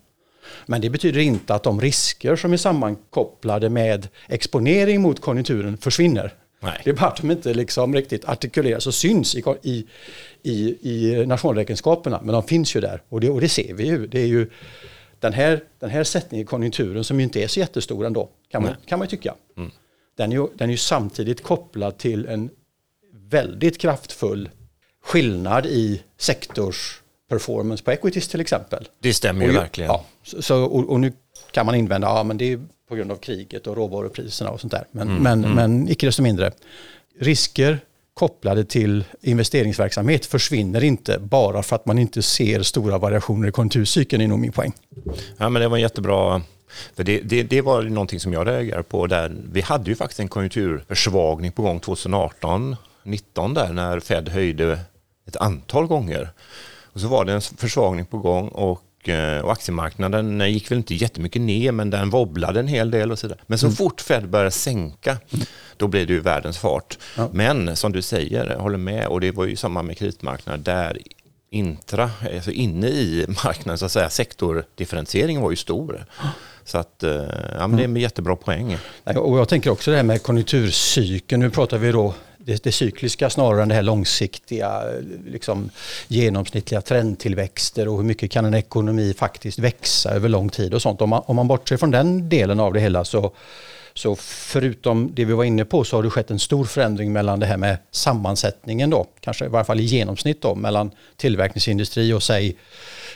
Men 0.65 0.81
det 0.81 0.89
betyder 0.89 1.19
inte 1.19 1.55
att 1.55 1.63
de 1.63 1.81
risker 1.81 2.35
som 2.35 2.53
är 2.53 2.57
sammankopplade 2.57 3.69
med 3.69 4.07
exponering 4.27 5.01
mot 5.01 5.21
konjunkturen 5.21 5.77
försvinner. 5.77 6.33
Nej. 6.59 6.81
Det 6.83 6.89
är 6.89 6.93
bara 6.93 7.07
att 7.07 7.17
de 7.17 7.31
inte 7.31 7.53
liksom 7.53 7.95
riktigt 7.95 8.25
artikuleras 8.25 8.87
och 8.87 8.93
syns 8.93 9.35
i, 9.35 9.43
i, 9.61 9.87
i, 10.41 10.77
i 10.81 11.25
nationalräkenskaperna. 11.25 12.21
Men 12.23 12.33
de 12.33 12.43
finns 12.43 12.75
ju 12.75 12.81
där 12.81 13.01
och 13.09 13.21
det, 13.21 13.29
och 13.29 13.41
det 13.41 13.49
ser 13.49 13.73
vi 13.73 13.87
ju. 13.87 14.07
Det 14.07 14.19
är 14.19 14.27
ju 14.27 14.49
den 15.19 15.33
här, 15.33 15.63
den 15.79 15.89
här 15.89 16.03
sättningen 16.03 16.45
i 16.45 16.47
konjunkturen 16.47 17.03
som 17.03 17.19
ju 17.19 17.23
inte 17.23 17.43
är 17.43 17.47
så 17.47 17.59
jättestor 17.59 18.05
ändå, 18.05 18.29
kan 18.51 18.63
man, 18.63 18.75
kan 18.85 18.99
man 18.99 19.07
tycka. 19.07 19.35
Mm. 19.57 19.71
Den, 20.17 20.31
är 20.31 20.35
ju, 20.35 20.47
den 20.55 20.69
är 20.69 20.71
ju 20.71 20.77
samtidigt 20.77 21.43
kopplad 21.43 21.97
till 21.97 22.25
en 22.25 22.49
väldigt 23.13 23.77
kraftfull 23.77 24.49
skillnad 25.03 25.65
i 25.65 26.01
sektors 26.17 27.00
performance 27.31 27.83
på 27.83 27.91
equities 27.91 28.27
till 28.27 28.41
exempel. 28.41 28.87
Det 28.99 29.13
stämmer 29.13 29.45
ju 29.45 29.51
verkligen. 29.51 29.91
Ja, 29.91 30.05
så, 30.23 30.63
och, 30.63 30.89
och, 30.89 30.99
nu 30.99 31.13
kan 31.51 31.65
man 31.65 31.75
invända, 31.75 32.07
ja 32.07 32.23
men 32.23 32.37
det 32.37 32.53
är 32.53 32.59
på 32.89 32.95
grund 32.95 33.11
av 33.11 33.15
kriget 33.15 33.67
och 33.67 33.75
råvarupriserna 33.75 34.49
och 34.49 34.61
sånt 34.61 34.71
där. 34.71 34.85
Men, 34.91 35.09
mm, 35.09 35.23
men, 35.23 35.43
mm. 35.43 35.55
men 35.55 35.89
icke 35.89 36.05
desto 36.05 36.21
mindre. 36.21 36.51
Risker 37.19 37.79
kopplade 38.13 38.65
till 38.65 39.03
investeringsverksamhet 39.21 40.25
försvinner 40.25 40.83
inte 40.83 41.19
bara 41.19 41.63
för 41.63 41.75
att 41.75 41.85
man 41.85 41.99
inte 41.99 42.21
ser 42.21 42.61
stora 42.63 42.97
variationer 42.97 43.47
i 43.47 43.51
konjunkturcykeln, 43.51 44.21
är 44.21 44.27
nog 44.27 44.39
min 44.39 44.51
poäng. 44.51 44.73
Ja, 45.37 45.49
men 45.49 45.61
det 45.61 45.67
var 45.67 45.77
en 45.77 45.81
jättebra 45.81 46.41
för 46.95 47.03
det, 47.03 47.19
det, 47.19 47.43
det, 47.43 47.61
var 47.61 47.83
någonting 47.83 48.19
som 48.19 48.33
jag 48.33 48.47
reagerade 48.47 48.83
på. 48.83 49.07
Där 49.07 49.35
vi 49.51 49.61
hade 49.61 49.89
ju 49.89 49.95
faktiskt 49.95 50.19
en 50.19 50.27
konjunkturförsvagning 50.27 51.51
på 51.51 51.61
gång 51.61 51.79
2018, 51.79 52.75
19 53.03 53.53
där 53.53 53.73
när 53.73 53.99
Fed 53.99 54.29
höjde 54.29 54.79
ett 55.27 55.35
antal 55.35 55.87
gånger. 55.87 56.29
Och 56.93 56.99
så 56.99 57.07
var 57.07 57.25
det 57.25 57.33
en 57.33 57.41
försvagning 57.41 58.05
på 58.05 58.17
gång 58.17 58.47
och, 58.47 59.09
eh, 59.09 59.39
och 59.39 59.51
aktiemarknaden 59.51 60.51
gick 60.53 60.71
väl 60.71 60.77
inte 60.77 60.95
jättemycket 60.95 61.41
ner 61.41 61.71
men 61.71 61.89
den 61.89 62.09
wobblade 62.09 62.59
en 62.59 62.67
hel 62.67 62.91
del 62.91 63.11
och 63.11 63.19
så 63.19 63.27
där. 63.27 63.37
Men 63.47 63.57
så 63.57 63.65
mm. 63.65 63.75
fort 63.75 64.01
Fed 64.01 64.29
började 64.29 64.51
sänka 64.51 65.17
då 65.77 65.87
blev 65.87 66.07
det 66.07 66.13
ju 66.13 66.19
världens 66.19 66.57
fart. 66.57 66.97
Ja. 67.17 67.29
Men 67.33 67.75
som 67.75 67.91
du 67.91 68.01
säger, 68.01 68.45
jag 68.51 68.59
håller 68.59 68.77
med 68.77 69.07
och 69.07 69.21
det 69.21 69.31
var 69.31 69.45
ju 69.45 69.55
samma 69.55 69.83
med 69.83 69.97
kreditmarknaden 69.97 70.63
där 70.63 70.97
intra, 71.49 72.11
alltså 72.35 72.51
inne 72.51 72.87
i 72.87 73.25
marknaden 73.43 73.77
så 73.77 73.85
att 73.85 73.91
säga, 73.91 74.09
sektordifferentieringen 74.09 75.41
var 75.41 75.49
ju 75.51 75.55
stor. 75.55 76.05
Så 76.63 76.77
att, 76.77 77.03
eh, 77.03 77.11
ja, 77.57 77.67
men 77.67 77.77
det 77.77 77.83
är 77.83 77.87
en 77.87 77.95
jättebra 77.95 78.35
poäng. 78.35 78.77
Och 79.03 79.39
jag 79.39 79.49
tänker 79.49 79.69
också 79.69 79.91
det 79.91 79.97
här 79.97 80.03
med 80.03 80.23
konjunkturcykeln. 80.23 81.41
Nu 81.41 81.49
pratar 81.49 81.77
vi 81.77 81.91
då 81.91 82.13
det, 82.45 82.63
det 82.63 82.71
cykliska 82.71 83.29
snarare 83.29 83.61
än 83.61 83.69
det 83.69 83.75
här 83.75 83.81
långsiktiga, 83.81 84.83
liksom, 85.27 85.69
genomsnittliga 86.07 86.81
trendtillväxter 86.81 87.87
och 87.87 87.97
hur 87.97 88.03
mycket 88.03 88.31
kan 88.31 88.45
en 88.45 88.53
ekonomi 88.53 89.13
faktiskt 89.17 89.59
växa 89.59 90.09
över 90.09 90.29
lång 90.29 90.49
tid 90.49 90.73
och 90.73 90.81
sånt. 90.81 91.01
Om 91.01 91.09
man, 91.09 91.23
om 91.25 91.35
man 91.35 91.47
bortser 91.47 91.77
från 91.77 91.91
den 91.91 92.29
delen 92.29 92.59
av 92.59 92.73
det 92.73 92.79
hela 92.79 93.05
så 93.05 93.31
så 93.93 94.15
förutom 94.15 95.11
det 95.13 95.25
vi 95.25 95.33
var 95.33 95.43
inne 95.43 95.65
på 95.65 95.83
så 95.83 95.95
har 95.95 96.03
det 96.03 96.09
skett 96.09 96.31
en 96.31 96.39
stor 96.39 96.65
förändring 96.65 97.13
mellan 97.13 97.39
det 97.39 97.45
här 97.45 97.57
med 97.57 97.77
sammansättningen 97.91 98.89
då, 98.89 99.05
kanske 99.19 99.45
i 99.45 99.47
varje 99.47 99.65
fall 99.65 99.79
i 99.79 99.83
genomsnitt 99.83 100.41
då, 100.41 100.55
mellan 100.55 100.91
tillverkningsindustri 101.17 102.13
och 102.13 102.23
säg 102.23 102.55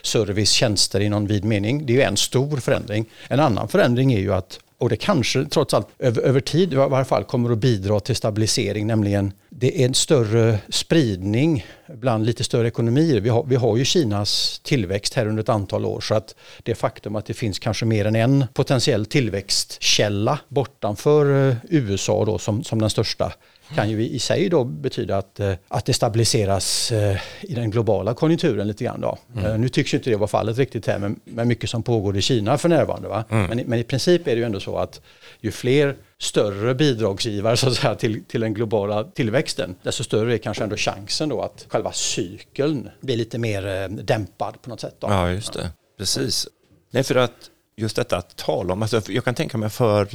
service, 0.02 0.50
tjänster 0.50 1.00
i 1.00 1.10
någon 1.10 1.28
vid 1.28 1.46
mening. 1.46 1.86
Det 1.86 1.94
är 1.94 1.98
ju 1.98 2.02
en 2.02 2.18
stor 2.18 2.58
förändring. 2.58 3.06
En 3.28 3.40
annan 3.40 3.68
förändring 3.68 4.14
är 4.14 4.20
ju 4.20 4.34
att 4.34 4.60
och 4.78 4.90
det 4.90 4.98
kanske 4.98 5.46
trots 5.46 5.74
allt 5.74 5.88
över, 6.00 6.22
över 6.22 6.40
tid 6.40 6.74
i 6.74 6.76
varje 6.76 7.06
fall 7.06 7.24
kommer 7.24 7.52
att 7.52 7.58
bidra 7.58 8.00
till 8.00 8.16
stabilisering, 8.16 8.88
nämligen 8.88 9.34
det 9.50 9.82
är 9.82 9.86
en 9.86 9.94
större 9.94 10.60
spridning 10.70 11.66
bland 11.88 12.26
lite 12.26 12.44
större 12.44 12.68
ekonomier. 12.68 13.22
Vi 13.22 13.30
har, 13.30 13.44
vi 13.44 13.56
har 13.56 13.78
ju 13.78 13.86
Kinas 13.86 14.62
tillväxt 14.64 15.14
här 15.14 15.28
under 15.28 15.44
ett 15.44 15.50
antal 15.50 15.86
år 15.86 16.02
så 16.02 16.16
att 16.16 16.36
det 16.64 16.76
faktum 16.76 17.16
att 17.16 17.26
det 17.26 17.34
finns 17.34 17.60
kanske 17.60 17.86
mer 17.86 18.06
än 18.06 18.16
en 18.16 18.46
potentiell 18.54 19.06
tillväxtkälla 19.06 20.40
bortanför 20.48 21.50
eh, 21.50 21.56
USA 21.70 22.26
då 22.26 22.38
som, 22.38 22.64
som 22.64 22.82
den 22.82 22.90
största 22.90 23.34
kan 23.74 23.90
ju 23.90 24.10
i 24.10 24.20
sig 24.20 24.50
då 24.50 24.64
betyda 24.64 25.18
att, 25.18 25.40
eh, 25.40 25.54
att 25.68 25.86
det 25.86 25.94
stabiliseras 25.94 26.92
eh, 26.92 27.18
i 27.42 27.54
den 27.54 27.72
globala 27.72 28.14
konjunkturen 28.14 28.68
lite 28.68 28.84
grann. 28.84 29.02
Då. 29.02 29.18
Mm. 29.34 29.46
Eh, 29.46 29.58
nu 29.58 29.70
tycks 29.70 29.94
inte 29.94 30.10
det 30.10 30.16
vara 30.16 30.28
fallet 30.28 30.58
riktigt 30.58 30.88
här 30.88 31.00
med, 31.00 31.16
med 31.24 31.48
mycket 31.48 31.70
som 31.70 31.84
pågår 31.84 32.18
i 32.18 32.22
Kina 32.22 32.58
för 32.58 32.70
närvarande. 32.70 33.08
Va? 33.08 33.24
Mm. 33.30 33.46
Men, 33.46 33.66
men, 33.68 33.80
i 33.80 33.84
princip 33.84 34.28
är 34.28 34.32
det 34.32 34.38
ju 34.38 34.44
ändå 34.44 34.60
så 34.60 34.78
att 34.78 35.02
ju 35.42 35.52
fler 35.52 35.96
större 36.18 36.76
bidragsgivare 36.76 37.58
så 37.58 37.68
att 37.68 37.76
säga, 37.76 37.96
till, 37.96 38.24
till 38.24 38.42
den 38.42 38.54
globala 38.54 39.04
tillväxten, 39.04 39.76
desto 39.84 40.04
större 40.04 40.34
är 40.34 40.38
kanske 40.38 40.64
ändå 40.64 40.78
chansen 40.78 41.30
då 41.30 41.42
att 41.42 41.66
själva 41.70 41.92
cykeln 41.92 42.90
blir 43.02 43.18
lite 43.18 43.38
mer 43.38 43.88
dämpad 43.90 44.62
på 44.62 44.70
något 44.70 44.82
sätt. 44.82 44.96
Då. 45.00 45.08
Ja, 45.08 45.32
just 45.32 45.54
det. 45.54 45.70
Precis. 45.98 46.48
Nej, 46.92 47.04
för 47.04 47.16
att 47.16 47.50
just 47.76 47.96
detta 47.96 48.18
att 48.18 48.36
tala 48.36 48.74
om, 48.74 48.82
alltså 48.82 49.02
jag 49.08 49.26
kan 49.26 49.36
tänka 49.36 49.58
mig 49.58 49.70
för, 49.70 50.06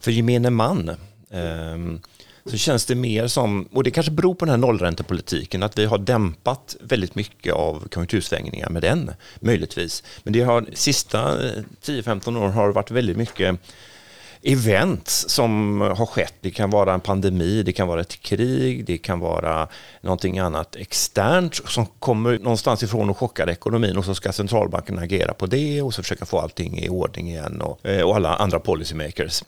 för 0.00 0.10
gemene 0.10 0.50
man, 0.50 0.90
um, 1.30 2.00
så 2.46 2.56
känns 2.56 2.86
det 2.86 2.94
mer 2.94 3.26
som, 3.26 3.68
och 3.72 3.84
det 3.84 3.90
kanske 3.90 4.12
beror 4.12 4.34
på 4.34 4.44
den 4.44 4.50
här 4.50 4.58
nollräntepolitiken, 4.58 5.62
att 5.62 5.78
vi 5.78 5.84
har 5.84 5.98
dämpat 5.98 6.76
väldigt 6.80 7.14
mycket 7.14 7.54
av 7.54 7.88
konjunktursvängningar 7.88 8.70
med 8.70 8.82
den, 8.82 9.10
möjligtvis. 9.40 10.02
Men 10.22 10.32
det 10.32 10.40
har, 10.40 10.66
sista 10.74 11.46
eh, 11.46 11.62
10-15 11.82 12.38
år 12.38 12.48
har 12.48 12.66
det 12.66 12.72
varit 12.72 12.90
väldigt 12.90 13.16
mycket 13.16 13.60
events 14.42 15.28
som 15.28 15.80
har 15.80 16.06
skett. 16.06 16.34
Det 16.40 16.50
kan 16.50 16.70
vara 16.70 16.94
en 16.94 17.00
pandemi, 17.00 17.62
det 17.62 17.72
kan 17.72 17.88
vara 17.88 18.00
ett 18.00 18.22
krig, 18.22 18.84
det 18.84 18.98
kan 18.98 19.20
vara 19.20 19.68
någonting 20.00 20.38
annat 20.38 20.76
externt 20.76 21.54
som 21.54 21.86
kommer 21.86 22.38
någonstans 22.38 22.82
ifrån 22.82 23.10
och 23.10 23.18
chockar 23.18 23.50
ekonomin 23.50 23.96
och 23.96 24.04
så 24.04 24.14
ska 24.14 24.32
centralbanken 24.32 24.98
agera 24.98 25.34
på 25.34 25.46
det 25.46 25.82
och 25.82 25.94
så 25.94 26.02
försöka 26.02 26.24
få 26.24 26.38
allting 26.38 26.78
i 26.78 26.88
ordning 26.88 27.28
igen 27.28 27.60
och, 27.60 27.86
eh, 27.86 28.02
och 28.02 28.16
alla 28.16 28.36
andra 28.36 28.60
policymakers 28.60 29.42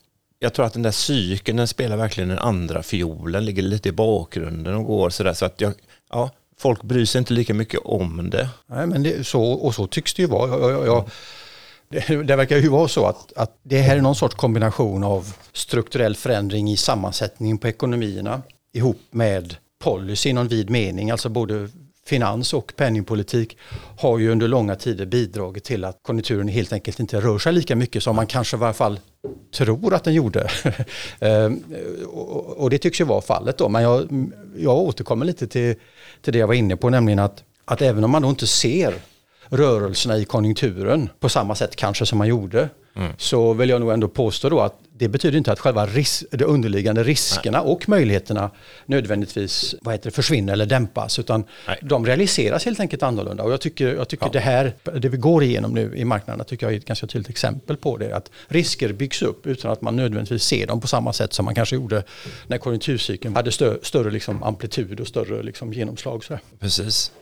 jag 0.44 0.52
tror 0.52 0.66
att 0.66 0.72
den 0.72 0.82
där 0.82 0.90
cykeln 0.90 1.56
den 1.56 1.68
spelar 1.68 1.96
verkligen 1.96 2.28
den 2.28 2.38
andra 2.38 2.82
fiolen, 2.82 3.44
ligger 3.44 3.62
lite 3.62 3.88
i 3.88 3.92
bakgrunden 3.92 4.74
och 4.74 4.84
går 4.84 5.10
sådär. 5.10 5.32
Så 5.32 5.44
att 5.44 5.60
jag, 5.60 5.72
ja, 6.10 6.30
folk 6.58 6.82
bryr 6.82 7.04
sig 7.04 7.18
inte 7.18 7.32
lika 7.32 7.54
mycket 7.54 7.80
om 7.84 8.30
det. 8.30 8.48
Nej, 8.66 8.86
men 8.86 9.02
det, 9.02 9.26
så, 9.26 9.42
och 9.42 9.74
så 9.74 9.86
tycks 9.86 10.14
det 10.14 10.22
ju 10.22 10.28
vara. 10.28 10.50
Jag, 10.50 10.72
jag, 10.72 10.86
jag, 10.86 11.10
det, 11.88 12.22
det, 12.22 12.36
verkar 12.36 12.56
ju 12.56 12.68
vara 12.68 12.88
så 12.88 13.06
att, 13.06 13.32
att 13.36 13.58
det 13.62 13.80
här 13.80 13.96
är 13.96 14.00
någon 14.00 14.14
sorts 14.14 14.34
kombination 14.34 15.04
av 15.04 15.34
strukturell 15.52 16.16
förändring 16.16 16.70
i 16.70 16.76
sammansättningen 16.76 17.58
på 17.58 17.68
ekonomierna 17.68 18.42
ihop 18.72 19.00
med 19.10 19.56
policy 19.84 20.28
i 20.28 20.32
någon 20.32 20.48
vid 20.48 20.70
mening, 20.70 21.10
alltså 21.10 21.28
både 21.28 21.68
finans 22.06 22.54
och 22.54 22.72
penningpolitik 22.76 23.58
har 23.98 24.18
ju 24.18 24.30
under 24.30 24.48
långa 24.48 24.76
tider 24.76 25.06
bidragit 25.06 25.64
till 25.64 25.84
att 25.84 25.98
konjunkturen 26.02 26.48
helt 26.48 26.72
enkelt 26.72 27.00
inte 27.00 27.20
rör 27.20 27.38
sig 27.38 27.52
lika 27.52 27.76
mycket 27.76 28.02
som 28.02 28.16
man 28.16 28.26
kanske 28.26 28.56
i 28.56 28.60
varje 28.60 28.74
fall 28.74 29.00
tror 29.54 29.94
att 29.94 30.04
den 30.04 30.14
gjorde. 30.14 30.50
Ehm, 31.20 31.64
och 32.56 32.70
det 32.70 32.78
tycks 32.78 33.00
ju 33.00 33.04
vara 33.04 33.20
fallet 33.20 33.58
då, 33.58 33.68
men 33.68 33.82
jag, 33.82 34.08
jag 34.56 34.76
återkommer 34.76 35.26
lite 35.26 35.46
till, 35.46 35.74
till 36.22 36.32
det 36.32 36.38
jag 36.38 36.46
var 36.46 36.54
inne 36.54 36.76
på, 36.76 36.90
nämligen 36.90 37.18
att, 37.18 37.42
att 37.64 37.82
även 37.82 38.04
om 38.04 38.10
man 38.10 38.22
då 38.22 38.28
inte 38.28 38.46
ser 38.46 38.94
rörelserna 39.48 40.18
i 40.18 40.24
konjunkturen 40.24 41.08
på 41.20 41.28
samma 41.28 41.54
sätt 41.54 41.76
kanske 41.76 42.06
som 42.06 42.18
man 42.18 42.28
gjorde, 42.28 42.68
mm. 42.96 43.12
så 43.18 43.52
vill 43.52 43.68
jag 43.68 43.80
nog 43.80 43.92
ändå 43.92 44.08
påstå 44.08 44.48
då 44.48 44.60
att 44.60 44.78
det 44.96 45.08
betyder 45.08 45.38
inte 45.38 45.52
att 45.52 45.60
själva 45.60 45.86
ris 45.86 46.24
de 46.30 46.44
underliggande 46.44 47.04
riskerna 47.04 47.62
Nej. 47.62 47.72
och 47.72 47.88
möjligheterna 47.88 48.50
nödvändigtvis 48.86 49.74
vad 49.82 49.94
heter 49.94 50.10
det, 50.10 50.14
försvinner 50.14 50.52
eller 50.52 50.66
dämpas 50.66 51.18
utan 51.18 51.44
Nej. 51.66 51.78
de 51.82 52.06
realiseras 52.06 52.64
helt 52.64 52.80
enkelt 52.80 53.02
annorlunda. 53.02 53.42
Och 53.42 53.52
jag 53.52 53.60
tycker, 53.60 53.94
jag 53.94 54.08
tycker 54.08 54.26
ja. 54.26 54.32
det 54.32 54.40
här, 54.40 54.74
det 54.98 55.08
vi 55.08 55.16
går 55.16 55.42
igenom 55.42 55.72
nu 55.72 55.96
i 55.96 56.04
marknaderna 56.04 56.44
tycker 56.44 56.66
jag 56.66 56.72
är 56.72 56.78
ett 56.78 56.84
ganska 56.84 57.06
tydligt 57.06 57.30
exempel 57.30 57.76
på 57.76 57.96
det. 57.96 58.16
Att 58.16 58.30
risker 58.48 58.92
byggs 58.92 59.22
upp 59.22 59.46
utan 59.46 59.70
att 59.70 59.80
man 59.80 59.96
nödvändigtvis 59.96 60.42
ser 60.42 60.66
dem 60.66 60.80
på 60.80 60.88
samma 60.88 61.12
sätt 61.12 61.32
som 61.32 61.44
man 61.44 61.54
kanske 61.54 61.76
gjorde 61.76 62.02
när 62.46 62.58
konjunkturcykeln 62.58 63.36
hade 63.36 63.52
stö 63.52 63.78
större 63.82 64.10
liksom 64.10 64.42
amplitud 64.42 65.00
och 65.00 65.08
större 65.08 65.42
liksom 65.42 65.72
genomslag. 65.72 66.24
Så. 66.24 66.38
Precis. 66.60 67.12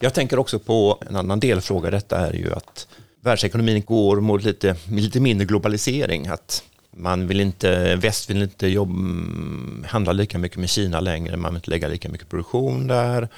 Jag 0.00 0.14
tänker 0.14 0.38
också 0.38 0.58
på 0.58 1.02
en 1.08 1.16
annan 1.16 1.40
delfråga 1.40 1.90
detta 1.90 2.18
är 2.18 2.32
ju 2.32 2.52
att 2.52 2.88
världsekonomin 3.20 3.82
går 3.86 4.20
mot 4.20 4.44
lite, 4.44 4.76
lite 4.88 5.20
mindre 5.20 5.46
globalisering. 5.46 6.26
Att 6.26 6.64
man 6.96 7.26
vill 7.26 7.40
inte, 7.40 7.96
väst 7.96 8.30
vill 8.30 8.42
inte 8.42 8.66
jobb, 8.68 8.90
handla 9.86 10.12
lika 10.12 10.38
mycket 10.38 10.58
med 10.58 10.70
Kina 10.70 11.00
längre, 11.00 11.36
man 11.36 11.52
vill 11.52 11.58
inte 11.58 11.70
lägga 11.70 11.88
lika 11.88 12.08
mycket 12.08 12.28
produktion 12.28 12.86
där 12.86 13.28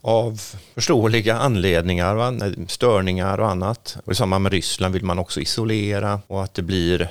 av 0.00 0.40
förståeliga 0.74 1.36
anledningar, 1.36 2.14
va? 2.14 2.32
störningar 2.68 3.38
och 3.38 3.48
annat. 3.48 3.96
Och 4.04 4.12
I 4.12 4.14
samband 4.14 4.42
med 4.42 4.52
Ryssland 4.52 4.94
vill 4.94 5.04
man 5.04 5.18
också 5.18 5.40
isolera 5.40 6.20
och 6.26 6.44
att 6.44 6.54
det 6.54 6.62
blir 6.62 7.08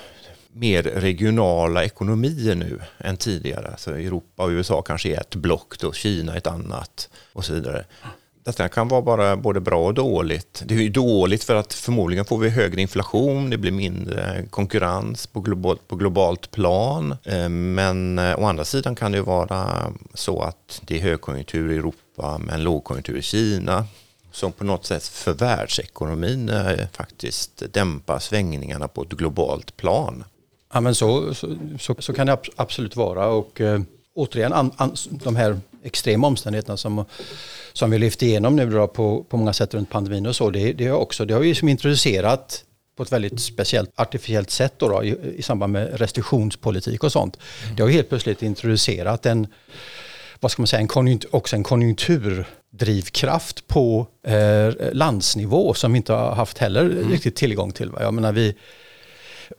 mer 0.51 0.83
regionala 0.83 1.83
ekonomier 1.83 2.55
nu 2.55 2.79
än 2.97 3.17
tidigare. 3.17 3.73
Så 3.77 3.91
Europa 3.91 4.43
och 4.43 4.49
USA 4.49 4.81
kanske 4.81 5.09
är 5.09 5.19
ett 5.19 5.35
block, 5.35 5.79
då 5.79 5.93
Kina 5.93 6.35
ett 6.35 6.47
annat 6.47 7.09
och 7.33 7.45
så 7.45 7.53
vidare 7.53 7.85
detta 8.43 8.69
kan 8.69 8.87
vara 8.87 9.01
bara 9.01 9.35
både 9.35 9.59
bra 9.59 9.85
och 9.85 9.93
dåligt. 9.93 10.63
Det 10.65 10.73
är 10.73 10.79
ju 10.79 10.89
dåligt 10.89 11.43
för 11.43 11.55
att 11.55 11.73
förmodligen 11.73 12.25
får 12.25 12.37
vi 12.37 12.49
högre 12.49 12.81
inflation, 12.81 13.49
det 13.49 13.57
blir 13.57 13.71
mindre 13.71 14.45
konkurrens 14.49 15.27
på 15.27 15.39
globalt, 15.39 15.87
på 15.87 15.95
globalt 15.95 16.51
plan. 16.51 17.15
Eh, 17.23 17.49
men 17.49 18.19
eh, 18.19 18.39
å 18.39 18.45
andra 18.45 18.65
sidan 18.65 18.95
kan 18.95 19.11
det 19.11 19.21
vara 19.21 19.91
så 20.13 20.41
att 20.41 20.81
det 20.85 20.97
är 20.97 21.01
högkonjunktur 21.01 21.71
i 21.71 21.77
Europa 21.77 22.37
men 22.37 22.63
lågkonjunktur 22.63 23.17
i 23.17 23.21
Kina 23.21 23.85
som 24.31 24.51
på 24.51 24.63
något 24.63 24.85
sätt 24.85 25.07
för 25.07 25.33
världsekonomin 25.33 26.49
eh, 26.49 26.87
faktiskt 26.91 27.63
dämpar 27.73 28.19
svängningarna 28.19 28.87
på 28.87 29.01
ett 29.01 29.09
globalt 29.09 29.77
plan. 29.77 30.23
Ja, 30.73 30.81
men 30.81 30.95
så, 30.95 31.33
så, 31.33 31.55
så, 31.79 31.95
så 31.99 32.13
kan 32.13 32.27
det 32.27 32.37
absolut 32.55 32.95
vara 32.95 33.27
och 33.27 33.61
eh, 33.61 33.81
återigen 34.15 34.53
an, 34.53 34.71
an, 34.77 34.95
de 35.09 35.35
här 35.35 35.59
extrema 35.83 36.27
omständigheterna 36.27 36.77
som, 36.77 37.05
som 37.73 37.91
vi 37.91 37.99
lyft 37.99 38.21
igenom 38.21 38.55
nu 38.55 38.69
då 38.69 38.87
på, 38.87 39.23
på 39.23 39.37
många 39.37 39.53
sätt 39.53 39.73
runt 39.73 39.89
pandemin 39.89 40.25
och 40.25 40.35
så, 40.35 40.49
det, 40.49 40.73
det, 40.73 40.87
har, 40.87 40.97
också, 40.97 41.25
det 41.25 41.33
har 41.33 41.43
ju 41.43 41.55
som 41.55 41.69
introducerat 41.69 42.63
på 42.97 43.03
ett 43.03 43.11
väldigt 43.11 43.41
speciellt 43.41 43.89
artificiellt 43.95 44.49
sätt 44.49 44.73
då, 44.77 44.89
då 44.89 45.03
i, 45.03 45.17
i, 45.35 45.41
samband 45.41 45.73
med 45.73 45.99
restriktionspolitik 45.99 47.03
och 47.03 47.11
sånt. 47.11 47.37
Mm. 47.63 47.75
Det 47.75 47.83
har 47.83 47.89
helt 47.89 48.09
plötsligt 48.09 48.41
introducerat 48.41 49.25
en, 49.25 49.47
vad 50.39 50.51
ska 50.51 50.61
man 50.61 50.67
säga, 50.67 50.79
en 50.79 50.87
konjunktur, 50.87 51.35
också 51.35 51.55
en 51.55 51.63
konjunkturdrivkraft 51.63 53.67
på 53.67 54.07
eh, 54.27 54.93
landsnivå 54.93 55.73
som 55.73 55.93
vi 55.93 55.97
inte 55.97 56.13
har 56.13 56.35
haft 56.35 56.57
heller 56.57 56.85
mm. 56.85 57.09
riktigt 57.09 57.35
tillgång 57.35 57.71
till. 57.71 57.89
Va? 57.89 58.01
Jag 58.01 58.13
menar, 58.13 58.31
vi, 58.31 58.55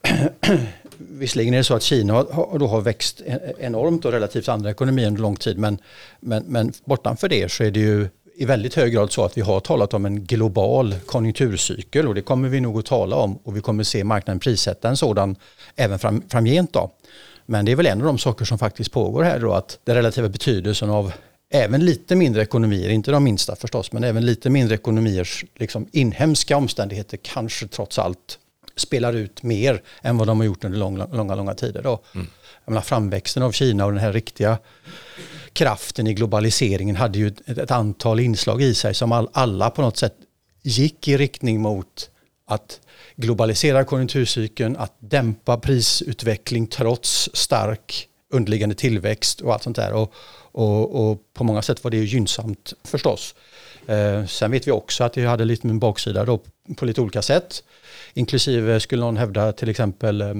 visserligen 0.97 1.53
är 1.53 1.57
det 1.57 1.63
så 1.63 1.73
att 1.73 1.83
Kina 1.83 2.13
har, 2.13 2.59
då 2.59 2.67
har 2.67 2.81
växt 2.81 3.21
e-, 3.25 3.53
enormt 3.59 4.05
och 4.05 4.11
relativt 4.11 4.49
andra 4.49 4.69
ekonomier 4.69 5.07
under 5.07 5.21
lång 5.21 5.35
tid 5.35 5.57
men, 5.57 5.77
men, 6.19 6.43
men 6.47 6.73
bortanför 6.85 7.29
det 7.29 7.51
så 7.51 7.63
är 7.63 7.71
det 7.71 7.79
ju 7.79 8.07
i 8.37 8.45
väldigt 8.45 8.73
hög 8.73 8.93
grad 8.93 9.11
så 9.11 9.25
att 9.25 9.37
vi 9.37 9.41
har 9.41 9.59
talat 9.59 9.93
om 9.93 10.05
en 10.05 10.25
global 10.25 10.95
konjunkturcykel 11.05 12.07
och 12.07 12.15
det 12.15 12.21
kommer 12.21 12.49
vi 12.49 12.61
nog 12.61 12.79
att 12.79 12.85
tala 12.85 13.15
om 13.15 13.39
och 13.43 13.57
vi 13.57 13.61
kommer 13.61 13.83
se 13.83 14.03
marknaden 14.03 14.39
prissätta 14.39 14.89
en 14.89 14.97
sådan 14.97 15.35
även 15.75 15.99
fram, 15.99 16.23
framgent. 16.29 16.73
Då. 16.73 16.91
Men 17.45 17.65
det 17.65 17.71
är 17.71 17.75
väl 17.75 17.85
en 17.85 18.01
av 18.01 18.07
de 18.07 18.17
saker 18.17 18.45
som 18.45 18.57
faktiskt 18.57 18.91
pågår 18.91 19.23
här 19.23 19.39
då 19.39 19.53
att 19.53 19.79
den 19.83 19.95
relativa 19.95 20.29
betydelsen 20.29 20.89
av 20.89 21.11
även 21.49 21.85
lite 21.85 22.15
mindre 22.15 22.41
ekonomier, 22.41 22.89
inte 22.89 23.11
de 23.11 23.23
minsta 23.23 23.55
förstås, 23.55 23.91
men 23.91 24.03
även 24.03 24.25
lite 24.25 24.49
mindre 24.49 24.75
ekonomiers 24.75 25.45
liksom, 25.55 25.87
inhemska 25.91 26.57
omständigheter 26.57 27.17
kanske 27.21 27.67
trots 27.67 27.99
allt 27.99 28.39
spelar 28.75 29.13
ut 29.13 29.43
mer 29.43 29.81
än 30.01 30.17
vad 30.17 30.27
de 30.27 30.39
har 30.39 30.45
gjort 30.45 30.63
under 30.63 30.79
långa, 30.79 31.05
långa, 31.05 31.35
långa 31.35 31.53
tider. 31.53 31.83
Då. 31.83 31.99
Mm. 32.15 32.27
Jag 32.65 32.71
menar, 32.71 32.81
framväxten 32.81 33.43
av 33.43 33.51
Kina 33.51 33.85
och 33.85 33.91
den 33.91 34.01
här 34.01 34.13
riktiga 34.13 34.57
kraften 35.53 36.07
i 36.07 36.13
globaliseringen 36.13 36.95
hade 36.95 37.19
ju 37.19 37.27
ett, 37.27 37.57
ett 37.57 37.71
antal 37.71 38.19
inslag 38.19 38.61
i 38.61 38.75
sig 38.75 38.93
som 38.93 39.11
all, 39.11 39.29
alla 39.33 39.69
på 39.69 39.81
något 39.81 39.97
sätt 39.97 40.15
gick 40.61 41.07
i 41.07 41.17
riktning 41.17 41.61
mot 41.61 42.09
att 42.47 42.79
globalisera 43.15 43.83
konjunkturcykeln, 43.83 44.77
att 44.77 44.95
dämpa 44.99 45.57
prisutveckling 45.57 46.67
trots 46.67 47.29
stark 47.33 48.07
underliggande 48.33 48.75
tillväxt 48.75 49.41
och 49.41 49.53
allt 49.53 49.63
sånt 49.63 49.75
där. 49.75 49.93
Och, 49.93 50.13
och, 50.51 51.09
och 51.09 51.19
på 51.33 51.43
många 51.43 51.61
sätt 51.61 51.83
var 51.83 51.91
det 51.91 51.97
ju 51.97 52.05
gynnsamt 52.05 52.73
förstås. 52.83 53.35
Eh, 53.87 54.25
sen 54.25 54.51
vet 54.51 54.67
vi 54.67 54.71
också 54.71 55.03
att 55.03 55.13
det 55.13 55.25
hade 55.25 55.45
lite 55.45 55.67
en 55.67 55.79
baksida 55.79 56.25
då, 56.25 56.39
på 56.77 56.85
lite 56.85 57.01
olika 57.01 57.21
sätt. 57.21 57.63
Inklusive 58.15 58.79
skulle 58.79 59.01
någon 59.01 59.17
hävda 59.17 59.51
till 59.51 59.69
exempel 59.69 60.21
eh, 60.21 60.33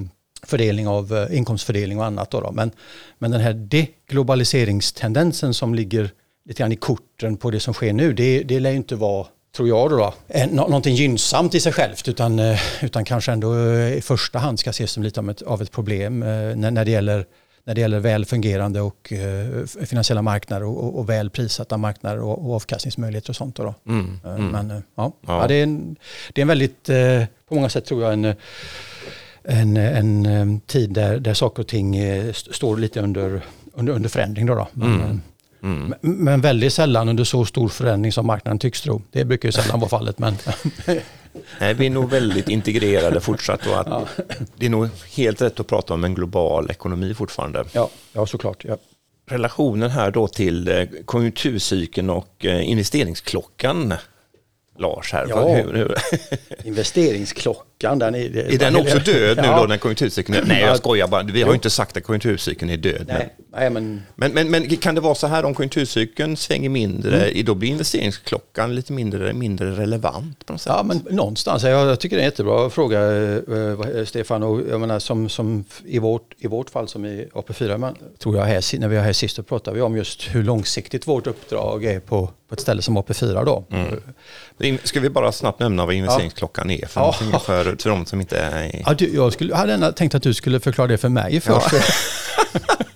fördelning 0.44 0.88
av 0.88 1.14
eh, 1.14 1.38
inkomstfördelning 1.38 2.00
och 2.00 2.06
annat. 2.06 2.32
Då, 2.32 2.42
då. 2.42 2.52
Men, 2.52 2.72
men 3.20 3.32
den 3.32 3.42
här 3.42 3.54
deglobaliseringstendensen 3.54 5.54
som 5.54 5.76
ligger 5.76 6.10
lite 6.46 6.60
grann 6.60 6.72
i 6.72 6.76
korten 6.76 7.38
på 7.38 7.52
det 7.52 7.60
som 7.60 7.74
sker 7.74 7.94
nu, 7.94 8.14
det, 8.14 8.44
det 8.44 8.60
lär 8.60 8.70
ju 8.70 8.78
inte 8.78 8.96
vara 8.96 9.28
tror 9.56 9.68
jag 9.68 9.90
då, 9.90 10.14
någonting 10.52 10.96
gynnsamt 10.96 11.56
i 11.56 11.60
sig 11.60 11.74
självt 11.74 12.08
utan, 12.08 12.40
eh, 12.40 12.60
utan 12.82 13.06
kanske 13.06 13.32
ändå 13.32 13.58
eh, 13.58 13.94
i 13.94 14.02
första 14.02 14.40
hand 14.40 14.60
ska 14.60 14.70
ses 14.70 14.92
som 14.92 15.04
lite 15.04 15.20
av 15.20 15.30
ett, 15.30 15.42
av 15.42 15.62
ett 15.62 15.72
problem 15.72 16.20
när, 16.20 16.72
när, 16.72 16.86
det 16.86 16.92
gäller, 16.92 17.26
när 17.64 17.76
det 17.76 17.82
gäller 17.82 18.00
väl 18.00 18.26
fungerande 18.26 18.82
och 18.82 19.12
uh, 19.12 19.66
finansiella 19.66 20.22
marknader 20.22 20.66
och, 20.66 20.84
och, 20.84 21.00
och 21.00 21.10
väl 21.10 21.30
prissatta 21.30 21.78
marknader 21.78 22.20
och, 22.20 22.46
och 22.46 22.56
avkastningsmöjligheter 22.56 23.30
och 23.30 23.36
sånt. 23.36 23.56
Då, 23.56 23.64
då. 23.64 23.92
Mm, 23.92 24.20
mm. 24.26 24.48
Men 24.48 24.70
ja, 24.70 24.82
ja. 24.96 25.42
ja, 25.42 25.48
det, 25.48 25.56
är 25.56 25.64
en, 25.64 25.96
det 26.34 26.42
är 26.42 26.44
en 26.44 26.48
väldigt, 26.48 26.90
på 27.50 27.56
många 27.56 27.70
sätt 27.70 27.86
tror 27.86 28.04
jag, 28.04 28.14
en 28.14 28.36
en, 29.48 29.78
en 29.78 30.60
tid 30.60 30.90
där, 30.90 31.20
där 31.20 31.34
saker 31.34 31.64
och 31.64 31.68
ting 31.68 31.98
står 32.34 32.78
lite 32.78 33.02
under, 33.02 33.42
under, 33.74 33.94
under 33.94 34.10
förändring. 34.10 34.46
Då, 34.46 34.56
då. 34.56 34.68
Men, 34.74 34.94
mm. 34.94 35.22
Mm. 35.64 35.94
Men 36.02 36.42
väldigt 36.42 36.74
sällan 36.74 37.10
under 37.10 37.24
så 37.24 37.46
stor 37.46 37.70
förändring 37.70 38.12
som 38.12 38.28
marknaden 38.28 38.60
tycks 38.60 38.82
tro. 38.82 39.02
Det 39.12 39.26
brukar 39.26 39.48
ju 39.48 39.52
sällan 39.52 39.80
vara 39.80 39.90
fallet. 39.90 40.20
Men 40.20 40.38
Nej, 41.60 41.74
vi 41.74 41.86
är 41.86 41.90
nog 41.90 42.10
väldigt 42.10 42.50
integrerade 42.50 43.22
fortsatt 43.22 43.68
och 43.68 43.80
att 43.80 43.88
ja. 43.88 44.08
det 44.56 44.66
är 44.66 44.70
nog 44.70 44.90
helt 45.16 45.42
rätt 45.42 45.60
att 45.60 45.68
prata 45.68 45.94
om 45.94 46.04
en 46.04 46.16
global 46.16 46.72
ekonomi 46.72 47.14
fortfarande. 47.14 47.64
Ja, 47.72 47.90
ja 48.14 48.26
såklart. 48.26 48.66
Ja. 48.66 48.78
Relationen 49.30 49.90
här 49.90 50.12
då 50.12 50.28
till 50.28 50.68
eh, 50.68 50.86
konjunkturcykeln 51.06 52.10
och 52.10 52.46
eh, 52.46 52.70
investeringsklockan 52.70 53.94
Lars 54.78 55.14
här. 55.14 55.26
Ja, 55.30 55.56
hur, 55.56 55.74
hur? 55.74 55.96
investeringsklockan. 56.64 58.00
Den 58.00 58.16
är, 58.16 58.38
är 58.54 58.58
den 58.58 58.76
också 58.82 59.00
död 59.00 59.38
nu 59.38 59.44
ja. 59.44 59.62
då 59.62 59.68
när 59.68 59.78
konjunkturcykeln 59.78 60.38
är 60.38 60.46
Nej, 60.46 60.62
jag 60.62 60.78
skojar 60.78 61.08
bara. 61.08 61.24
Vi 61.24 61.42
har 61.42 61.50
ju 61.50 61.56
inte 61.56 61.70
sagt 61.70 61.98
att 61.98 62.04
konjunkturcykeln 62.04 62.72
är 62.72 62.78
död. 62.78 63.06
Nej. 63.08 63.36
Nej, 63.56 63.70
men... 63.70 64.04
Men, 64.16 64.34
men, 64.34 64.52
men 64.52 64.78
kan 64.78 64.96
det 64.96 65.02
vara 65.02 65.16
så 65.16 65.28
här 65.28 65.46
om 65.46 65.54
konjunkturcykeln 65.54 66.38
svänger 66.38 66.70
mindre, 66.70 67.30
mm. 67.30 67.46
då 67.46 67.56
blir 67.56 67.70
investeringsklockan 67.70 68.76
lite 68.76 68.94
mindre, 68.94 69.34
mindre 69.34 69.72
relevant 69.72 70.46
på 70.46 70.54
något 70.54 70.62
sätt? 70.62 70.74
Ja, 70.76 70.84
men 70.84 71.06
någonstans. 71.10 71.64
Jag, 71.64 71.88
jag 71.88 72.00
tycker 72.00 72.16
det 72.16 72.22
är 72.22 72.24
en 72.24 72.32
jättebra 72.32 72.70
fråga, 72.70 73.00
äh, 73.98 74.06
Stefan. 74.06 74.44
Och 74.44 74.62
jag 74.70 74.80
menar, 74.80 75.00
som, 75.00 75.30
som 75.30 75.64
i, 75.86 76.00
vårt, 76.00 76.34
i 76.38 76.48
vårt 76.48 76.70
fall 76.70 76.88
som 76.88 77.06
i 77.06 77.28
AP4, 77.34 77.78
man, 77.78 77.96
tror 78.20 78.38
jag, 78.38 78.46
här, 78.46 78.80
när 78.80 78.88
vi 78.88 78.96
var 78.96 79.04
här 79.04 79.14
sist, 79.14 79.36
så 79.36 79.44
pratade 79.44 79.76
vi 79.76 79.82
om 79.82 79.98
just 79.98 80.22
hur 80.22 80.44
långsiktigt 80.44 81.08
vårt 81.08 81.28
uppdrag 81.28 81.86
är 81.86 82.00
på, 82.00 82.30
på 82.48 82.56
ett 82.56 82.62
ställe 82.62 82.82
som 82.82 82.98
AP4 82.98 83.46
då. 83.46 83.64
Mm. 84.60 84.78
Ska 84.84 85.00
vi 85.00 85.10
bara 85.10 85.32
snabbt 85.32 85.60
nämna 85.60 85.86
vad 85.86 85.96
investeringsklockan 85.96 86.72
är 86.72 86.86
för, 86.88 87.02
ja. 87.02 87.40
för, 87.40 87.64
för 87.64 87.90
de 87.90 88.06
som 88.06 88.22
inte 88.22 88.38
är... 88.38 88.82
Ja, 88.86 88.94
du, 88.94 89.16
jag 89.16 89.34
skulle, 89.34 89.56
hade 89.56 89.92
tänkt 89.92 90.16
att 90.16 90.24
du 90.24 90.34
skulle 90.34 90.60
förklara 90.60 90.88
det 90.88 90.98
för 90.98 91.10
mig 91.10 91.42
först. 91.42 91.74
Ja. 91.74 92.60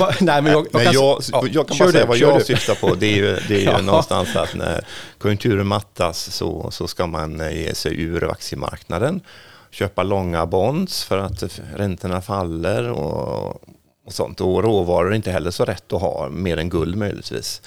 nej, 0.20 0.42
men 0.42 0.52
jag, 0.52 0.66
jag, 0.72 0.82
kan, 0.82 0.92
jag, 0.92 1.22
ja, 1.32 1.44
jag 1.50 1.68
kan 1.68 1.78
bara 1.78 1.92
säga 1.92 2.06
vad 2.06 2.16
jag 2.16 2.46
syftar 2.46 2.74
på. 2.74 2.94
Det 2.94 3.06
är 3.06 3.16
ju, 3.16 3.38
det 3.48 3.54
är 3.54 3.58
ju 3.58 3.64
ja. 3.64 3.80
någonstans 3.80 4.36
att 4.36 4.54
när 4.54 4.84
konjunkturen 5.18 5.66
mattas 5.66 6.34
så, 6.34 6.70
så 6.70 6.86
ska 6.86 7.06
man 7.06 7.40
eh, 7.40 7.56
ge 7.56 7.74
sig 7.74 8.02
ur 8.02 8.30
aktiemarknaden. 8.30 9.20
Köpa 9.70 10.02
långa 10.02 10.46
bonds 10.46 11.04
för 11.04 11.18
att 11.18 11.60
räntorna 11.74 12.22
faller 12.22 12.90
och, 12.90 13.62
och 14.06 14.12
sånt. 14.12 14.40
Och 14.40 14.62
råvaror 14.62 15.10
är 15.10 15.16
inte 15.16 15.30
heller 15.30 15.50
så 15.50 15.64
rätt 15.64 15.92
att 15.92 16.00
ha, 16.00 16.28
mer 16.28 16.56
än 16.56 16.68
guld 16.68 16.96
möjligtvis. 16.96 17.62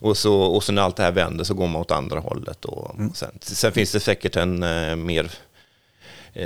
Och 0.00 0.16
så, 0.16 0.34
och 0.34 0.64
så 0.64 0.72
när 0.72 0.82
allt 0.82 0.96
det 0.96 1.02
här 1.02 1.12
vänder 1.12 1.44
så 1.44 1.54
går 1.54 1.66
man 1.66 1.80
åt 1.80 1.90
andra 1.90 2.20
hållet. 2.20 2.64
Och, 2.64 2.94
mm. 2.98 3.14
sen, 3.14 3.38
sen 3.40 3.72
finns 3.72 3.92
det 3.92 4.00
säkert 4.00 4.36
en 4.36 4.62
eh, 4.62 4.96
mer 4.96 5.30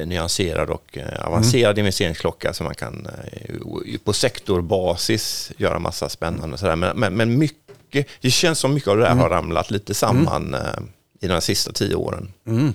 nyanserad 0.06 0.70
och 0.70 0.98
eh, 0.98 1.26
avancerad 1.26 1.70
mm. 1.70 1.78
investeringsklocka 1.78 2.52
som 2.52 2.64
man 2.64 2.74
kan 2.74 3.06
eh, 3.06 3.98
på 4.04 4.12
sektorbasis 4.12 5.52
göra 5.56 5.78
massa 5.78 6.08
spännande. 6.08 6.58
Sådär. 6.58 6.76
Men, 6.76 6.96
men, 6.96 7.14
men 7.14 7.38
mycket, 7.38 8.06
det 8.20 8.30
känns 8.30 8.58
som 8.58 8.74
mycket 8.74 8.88
av 8.88 8.96
det 8.96 9.02
där 9.02 9.10
mm. 9.10 9.22
har 9.22 9.30
ramlat 9.30 9.70
lite 9.70 9.94
samman 9.94 10.54
mm. 10.54 10.88
i 11.20 11.26
de 11.26 11.40
sista 11.40 11.72
tio 11.72 11.94
åren. 11.94 12.32
Mm. 12.46 12.74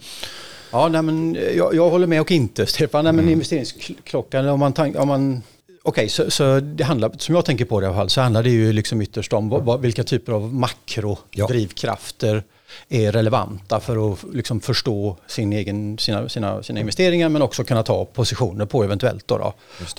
Ja, 0.71 0.87
nej, 0.87 1.01
men 1.01 1.37
jag, 1.55 1.75
jag, 1.75 1.89
håller 1.89 2.07
med 2.07 2.21
och 2.21 2.31
inte, 2.31 2.65
Stefan. 2.65 3.03
Nej, 3.03 3.13
men 3.13 3.23
mm. 3.23 3.33
investeringsklockan, 3.33 4.47
om 4.47 4.59
man, 4.59 4.73
om 4.95 5.07
man 5.07 5.41
Okej, 5.83 6.01
okay, 6.01 6.09
så, 6.09 6.31
så, 6.31 6.59
det 6.59 6.83
handlar, 6.83 7.11
som 7.17 7.35
jag 7.35 7.45
tänker 7.45 7.65
på 7.65 7.79
det 7.79 7.83
i 7.83 7.87
alla 7.87 7.97
fall, 7.97 8.09
så 8.09 8.21
handlar 8.21 8.43
det 8.43 8.49
ju 8.49 8.73
liksom 8.73 9.01
ytterst 9.01 9.33
om 9.33 9.49
vad, 9.49 9.81
vilka 9.81 10.03
typer 10.03 10.31
av 10.31 10.53
makrodrivkrafter 10.53 12.35
ja 12.35 12.41
är 12.89 13.11
relevanta 13.11 13.79
för 13.79 14.13
att 14.13 14.19
liksom 14.33 14.59
förstå 14.59 15.17
sin 15.27 15.53
egen, 15.53 15.97
sina, 15.97 16.29
sina, 16.29 16.63
sina 16.63 16.79
investeringar 16.79 17.29
men 17.29 17.41
också 17.41 17.63
kunna 17.63 17.83
ta 17.83 18.05
positioner 18.05 18.65
på 18.65 18.83
eventuellt. 18.83 19.27
Då, 19.27 19.37
då. 19.37 19.53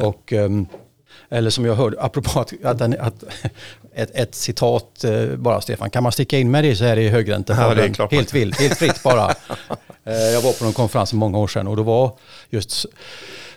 Och, 0.06 0.32
um, 0.32 0.66
eller 1.30 1.50
som 1.50 1.64
jag 1.64 1.74
hörde, 1.74 2.02
apropå 2.02 2.40
att, 2.40 2.52
att, 2.64 2.80
att 2.80 3.24
ett, 3.94 4.10
ett, 4.14 4.34
citat 4.34 5.04
uh, 5.04 5.36
bara 5.36 5.60
Stefan, 5.60 5.90
kan 5.90 6.02
man 6.02 6.12
sticka 6.12 6.38
in 6.38 6.50
med 6.50 6.64
det 6.64 6.76
så 6.76 6.84
här 6.84 6.98
i 6.98 7.08
högränta? 7.08 7.52
Ja, 7.52 8.08
helt 8.10 8.32
helt 8.60 8.78
fritt 8.78 9.02
bara. 9.02 9.28
uh, 9.30 9.34
jag 10.32 10.42
var 10.42 10.52
på 10.52 10.64
någon 10.64 10.72
konferens 10.72 11.10
för 11.10 11.16
många 11.16 11.38
år 11.38 11.48
sedan 11.48 11.68
och 11.68 11.76
då 11.76 11.82
var 11.82 12.12
just 12.50 12.86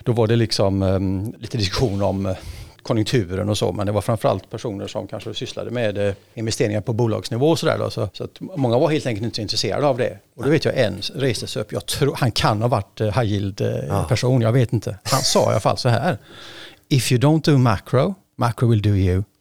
då 0.04 0.12
var 0.12 0.26
det 0.26 0.36
liksom 0.36 0.82
um, 0.82 1.34
lite 1.38 1.58
diskussion 1.58 2.02
om 2.02 2.34
konjunkturen 2.82 3.48
och 3.48 3.58
så, 3.58 3.72
men 3.72 3.86
det 3.86 3.92
var 3.92 4.00
framförallt 4.00 4.50
personer 4.50 4.86
som 4.86 5.06
kanske 5.06 5.34
sysslade 5.34 5.70
med 5.70 6.08
eh, 6.08 6.14
investeringar 6.34 6.80
på 6.80 6.92
bolagsnivå 6.92 7.48
och 7.48 7.58
sådär. 7.58 7.90
Så, 7.90 8.08
så 8.12 8.24
att 8.24 8.40
många 8.40 8.78
var 8.78 8.90
helt 8.90 9.06
enkelt 9.06 9.24
inte 9.24 9.42
intresserade 9.42 9.86
av 9.86 9.98
det. 9.98 10.18
Och 10.36 10.44
då 10.44 10.50
vet 10.50 10.64
jag 10.64 10.78
en 10.78 11.00
reste 11.14 11.46
sig 11.46 11.62
upp, 11.62 11.72
jag 11.72 11.86
tror, 11.86 12.16
han 12.18 12.32
kan 12.32 12.62
ha 12.62 12.68
varit 12.68 13.00
eh, 13.00 13.06
high 13.06 13.32
yield 13.32 13.60
eh, 13.60 13.68
ja. 13.88 14.04
person, 14.08 14.40
jag 14.40 14.52
vet 14.52 14.72
inte. 14.72 14.98
Han 15.04 15.22
sa 15.22 15.42
i 15.42 15.50
alla 15.50 15.60
fall 15.60 15.78
så 15.78 15.88
här, 15.88 16.18
if 16.88 17.12
you 17.12 17.20
don't 17.20 17.44
do 17.44 17.58
macro, 17.58 18.14
macro 18.36 18.68
will 18.68 18.82
do 18.82 18.90
you. 18.90 19.22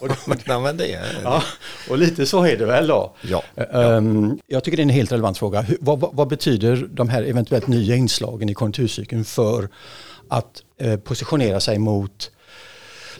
Och, 0.00 0.10
men 0.26 0.76
det 0.76 0.98
ja, 1.22 1.42
och 1.90 1.98
lite 1.98 2.26
så 2.26 2.44
är 2.44 2.56
det 2.56 2.66
väl 2.66 2.86
då. 2.86 3.14
Ja, 3.22 3.42
um, 3.72 4.38
jag 4.46 4.64
tycker 4.64 4.76
det 4.76 4.80
är 4.80 4.84
en 4.84 4.90
helt 4.90 5.12
relevant 5.12 5.38
fråga. 5.38 5.66
Vad, 5.80 6.00
vad, 6.00 6.14
vad, 6.14 6.28
betyder 6.28 6.88
de 6.90 7.08
här 7.08 7.22
eventuellt 7.22 7.66
nya 7.66 7.96
inslagen 7.96 8.48
i 8.48 8.54
konjunkturcykeln 8.54 9.24
för 9.24 9.68
att 10.28 10.62
positionera 11.04 11.60
sig 11.60 11.78
mot 11.78 12.30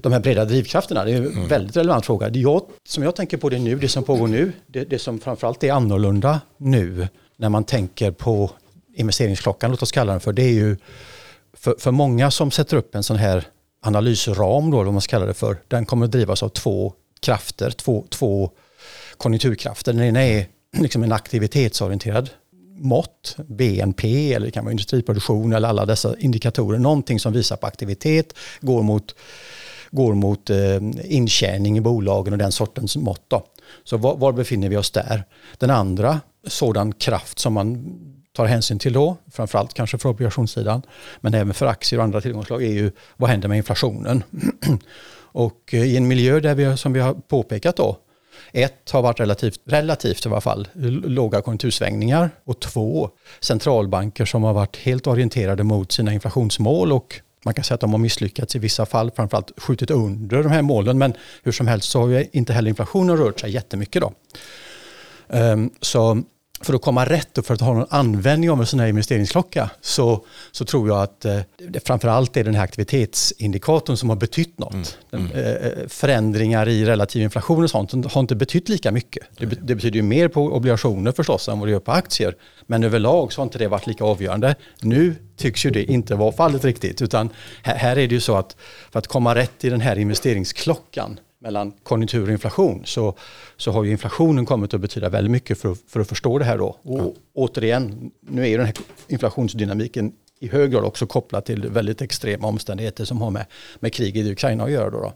de 0.01 0.13
här 0.13 0.21
breda 0.21 0.45
drivkrafterna. 0.45 1.05
Det 1.05 1.13
är 1.13 1.17
en 1.17 1.27
mm. 1.27 1.49
väldigt 1.49 1.77
relevant 1.77 2.07
fråga. 2.07 2.31
Det 2.31 2.39
jag, 2.39 2.63
som 2.89 3.03
jag 3.03 3.17
tänker 3.17 3.37
på 3.37 3.49
det 3.49 3.59
nu, 3.59 3.79
det 3.79 3.89
som 3.89 4.05
pågår 4.05 4.29
nu, 4.29 4.53
det, 4.67 4.85
det 4.85 4.99
som 4.99 5.21
framförallt 5.21 5.65
är 5.65 5.73
annorlunda 5.73 6.41
nu 6.57 7.09
när 7.37 7.49
man 7.49 7.65
tänker 7.65 8.11
på 8.11 8.51
investeringsklockan, 8.95 9.71
låt 9.71 9.83
oss 9.83 9.93
kalla 9.93 10.13
den 10.13 10.21
för, 10.21 10.33
det 10.33 10.43
är 10.43 10.53
ju 10.53 10.77
för, 11.53 11.75
för 11.79 11.91
många 11.91 12.31
som 12.31 12.51
sätter 12.51 12.77
upp 12.77 12.95
en 12.95 13.03
sån 13.03 13.17
här 13.17 13.45
analysram, 13.83 14.71
då, 14.71 14.83
vad 14.83 14.93
man 14.93 15.01
ska 15.01 15.11
kalla 15.11 15.27
det 15.27 15.35
för, 15.35 15.57
den 15.69 15.87
kommer 15.87 16.07
att 16.07 16.13
drivas 16.13 16.43
av 16.43 16.49
två 16.49 16.93
krafter, 17.21 17.71
två, 17.71 18.07
två 18.11 18.51
konjunkturkrafter. 19.17 19.93
Den 19.93 20.03
ena 20.05 20.23
är 20.23 20.47
liksom 20.79 21.03
en 21.03 21.13
aktivitetsorienterad 21.13 22.31
mått, 22.79 23.37
BNP 23.37 24.33
eller 24.33 24.47
det 24.47 24.53
kan 24.53 24.65
vara 24.65 24.73
industriproduktion 24.73 25.53
eller 25.53 25.69
alla 25.69 25.87
dessa 25.87 26.19
indikatorer, 26.19 26.79
någonting 26.79 27.21
som 27.21 27.33
visar 27.33 27.57
på 27.57 27.67
aktivitet, 27.67 28.35
går 28.61 28.83
mot 28.83 29.15
går 29.95 30.15
mot 30.15 30.51
eh, 30.51 30.57
intjäning 31.05 31.79
i 31.79 31.81
bolagen 31.81 32.33
och 32.33 32.39
den 32.39 32.53
sortens 32.53 32.97
mått. 32.97 33.25
Då. 33.29 33.47
Så 33.85 33.97
var, 33.97 34.17
var, 34.17 34.33
befinner 34.33 34.69
vi 34.69 34.77
oss 34.77 34.91
där? 34.91 35.25
Den 35.59 35.71
andra 35.71 36.21
sådan 36.47 36.93
kraft 36.93 37.39
som 37.39 37.53
man 37.53 37.99
tar 38.33 38.47
hänsyn 38.47 38.79
till 38.79 38.93
då, 38.93 39.17
framförallt 39.33 39.75
kanske 39.75 39.99
för 39.99 40.09
obligationssidan, 40.09 40.83
men 41.21 41.35
även 41.35 41.55
för 41.55 41.67
aktier 41.67 41.99
och 41.99 42.05
andra 42.05 42.21
tillgångsslag, 42.21 42.63
är 42.63 42.73
ju 42.73 42.93
vad 43.17 43.31
händer 43.31 43.49
med 43.49 43.57
inflationen? 43.57 44.23
och 45.17 45.75
eh, 45.75 45.83
i 45.83 45.97
en 45.97 46.09
miljö 46.09 46.41
där 46.41 46.55
vi, 46.55 46.77
som 46.77 46.93
vi 46.93 47.01
har 47.01 47.15
påpekat 47.15 47.77
då, 47.77 47.99
ett 48.53 48.91
har 48.91 49.03
varit 49.03 49.21
relativt, 49.21 49.61
relativt 49.65 50.27
i 50.27 50.29
alla 50.29 50.41
fall, 50.41 50.69
låga 51.05 51.43
konjunktursvängningar 51.43 52.31
och 52.45 52.61
två 52.61 53.11
centralbanker 53.41 54.25
som 54.25 54.43
har 54.43 54.55
varit 54.55 54.77
helt 54.77 55.07
orienterade 55.07 55.65
mot 55.65 55.93
sina 55.93 56.13
inflationsmål 56.13 56.93
och 56.93 57.21
man 57.45 57.55
kan 57.55 57.65
säga 57.65 57.75
att 57.75 57.81
de 57.81 57.93
har 57.93 57.99
misslyckats 57.99 58.57
i 58.57 58.59
vissa 58.59 58.87
fall, 58.87 59.11
framförallt 59.11 59.53
skjutit 59.57 59.91
under 59.91 60.43
de 60.43 60.49
här 60.49 60.63
målen, 60.63 60.99
men 60.99 61.13
hur 61.43 61.53
som 61.53 61.67
helst 61.67 61.91
så 61.91 62.01
har 62.01 62.09
ju 62.09 62.27
inte 62.33 62.53
heller 62.53 62.69
inflationen 62.69 63.17
rört 63.17 63.41
sig 63.41 63.51
jättemycket. 63.51 64.03
Då. 64.03 64.13
Um, 65.29 65.71
så 65.81 66.23
för 66.61 66.75
att 66.75 66.83
komma 66.83 67.05
rätt 67.05 67.39
och 67.39 67.47
för 67.47 67.55
att 67.55 67.61
ha 67.61 67.73
någon 67.73 67.87
användning 67.91 68.51
av 68.51 68.61
en 68.61 68.67
sån 68.67 68.81
här 68.81 68.87
investeringsklocka 68.87 69.71
så, 69.81 70.25
så 70.53 70.65
tror 70.65 70.89
jag 70.89 71.03
att 71.03 71.25
eh, 71.25 71.39
det 71.69 71.87
framförallt 71.87 72.37
är 72.37 72.45
den 72.45 72.55
här 72.55 72.65
aktivitetsindikatorn 72.65 73.97
som 73.97 74.09
har 74.09 74.17
betytt 74.17 74.59
något. 74.59 74.99
Mm. 75.13 75.27
Mm. 75.27 75.33
Eh, 75.33 75.53
eh, 75.53 75.89
förändringar 75.89 76.69
i 76.69 76.85
relativ 76.85 77.23
inflation 77.23 77.65
och 77.65 77.71
sånt 77.71 78.13
har 78.13 78.21
inte 78.21 78.35
betytt 78.35 78.69
lika 78.69 78.93
mycket. 78.93 79.27
Det, 79.39 79.47
det, 79.47 79.75
betyder 79.75 79.97
ju 79.97 80.03
mer 80.03 80.29
på 80.29 80.43
obligationer 80.45 81.13
förstås 81.13 81.49
än 81.49 81.59
vad 81.59 81.69
det 81.69 81.73
gör 81.73 81.81
på 81.81 81.93
aktier. 81.93 82.37
Men 82.67 82.85
överlag 82.85 83.33
så 83.33 83.41
har 83.41 83.47
inte 83.47 83.59
det 83.59 83.69
varit 83.69 83.87
lika 83.87 84.05
avgörande. 84.05 84.55
Nu 84.81 85.15
tycks 85.37 85.67
ju 85.67 85.71
det 85.71 85.85
inte 85.85 86.15
vara 86.15 86.33
fallet 86.33 86.65
riktigt 86.65 87.03
utan 87.03 87.31
här, 87.63 87.77
här 87.77 87.97
är 87.97 88.09
det 88.09 88.15
ju 88.15 88.21
så 88.21 88.37
att 88.37 88.57
för 88.93 88.99
att 88.99 89.07
komma 89.07 89.35
rätt 89.35 89.65
i 89.65 89.71
den 89.71 89.81
här 89.81 89.99
investeringsklockan 89.99 91.19
mellan 91.45 91.73
konjunktur 91.83 92.23
och 92.23 92.33
inflation 92.33 92.83
så, 92.85 93.15
så 93.57 93.71
har 93.73 93.85
ju 93.85 93.91
inflationen 93.91 94.47
kommit 94.47 94.75
att 94.75 94.81
betyda 94.81 95.09
väldigt 95.09 95.31
mycket 95.31 95.59
för, 95.59 95.77
för 95.89 96.01
att 96.01 96.09
förstå 96.09 96.39
det 96.39 96.45
här 96.45 96.59
då. 96.59 96.79
Och 96.83 97.01
ja. 97.01 97.13
återigen, 97.35 98.11
nu 98.21 98.43
är 98.43 98.47
ju 98.47 98.57
den 98.57 98.67
här 98.67 98.75
inflationsdynamiken 99.09 100.13
i 100.41 100.49
hög 100.49 100.73
grad 100.73 100.85
också 100.85 101.07
kopplad 101.07 101.45
till 101.45 101.69
väldigt 101.69 102.03
extrema 102.03 102.49
omständigheter 102.49 103.05
som 103.05 103.21
har 103.23 103.31
med, 103.31 103.47
med 103.81 103.93
kriget 103.93 104.27
i 104.27 104.33
Ukraina 104.33 104.65
att 104.65 104.71
göra. 104.71 104.91
Då, 104.91 105.01
då. 105.01 105.13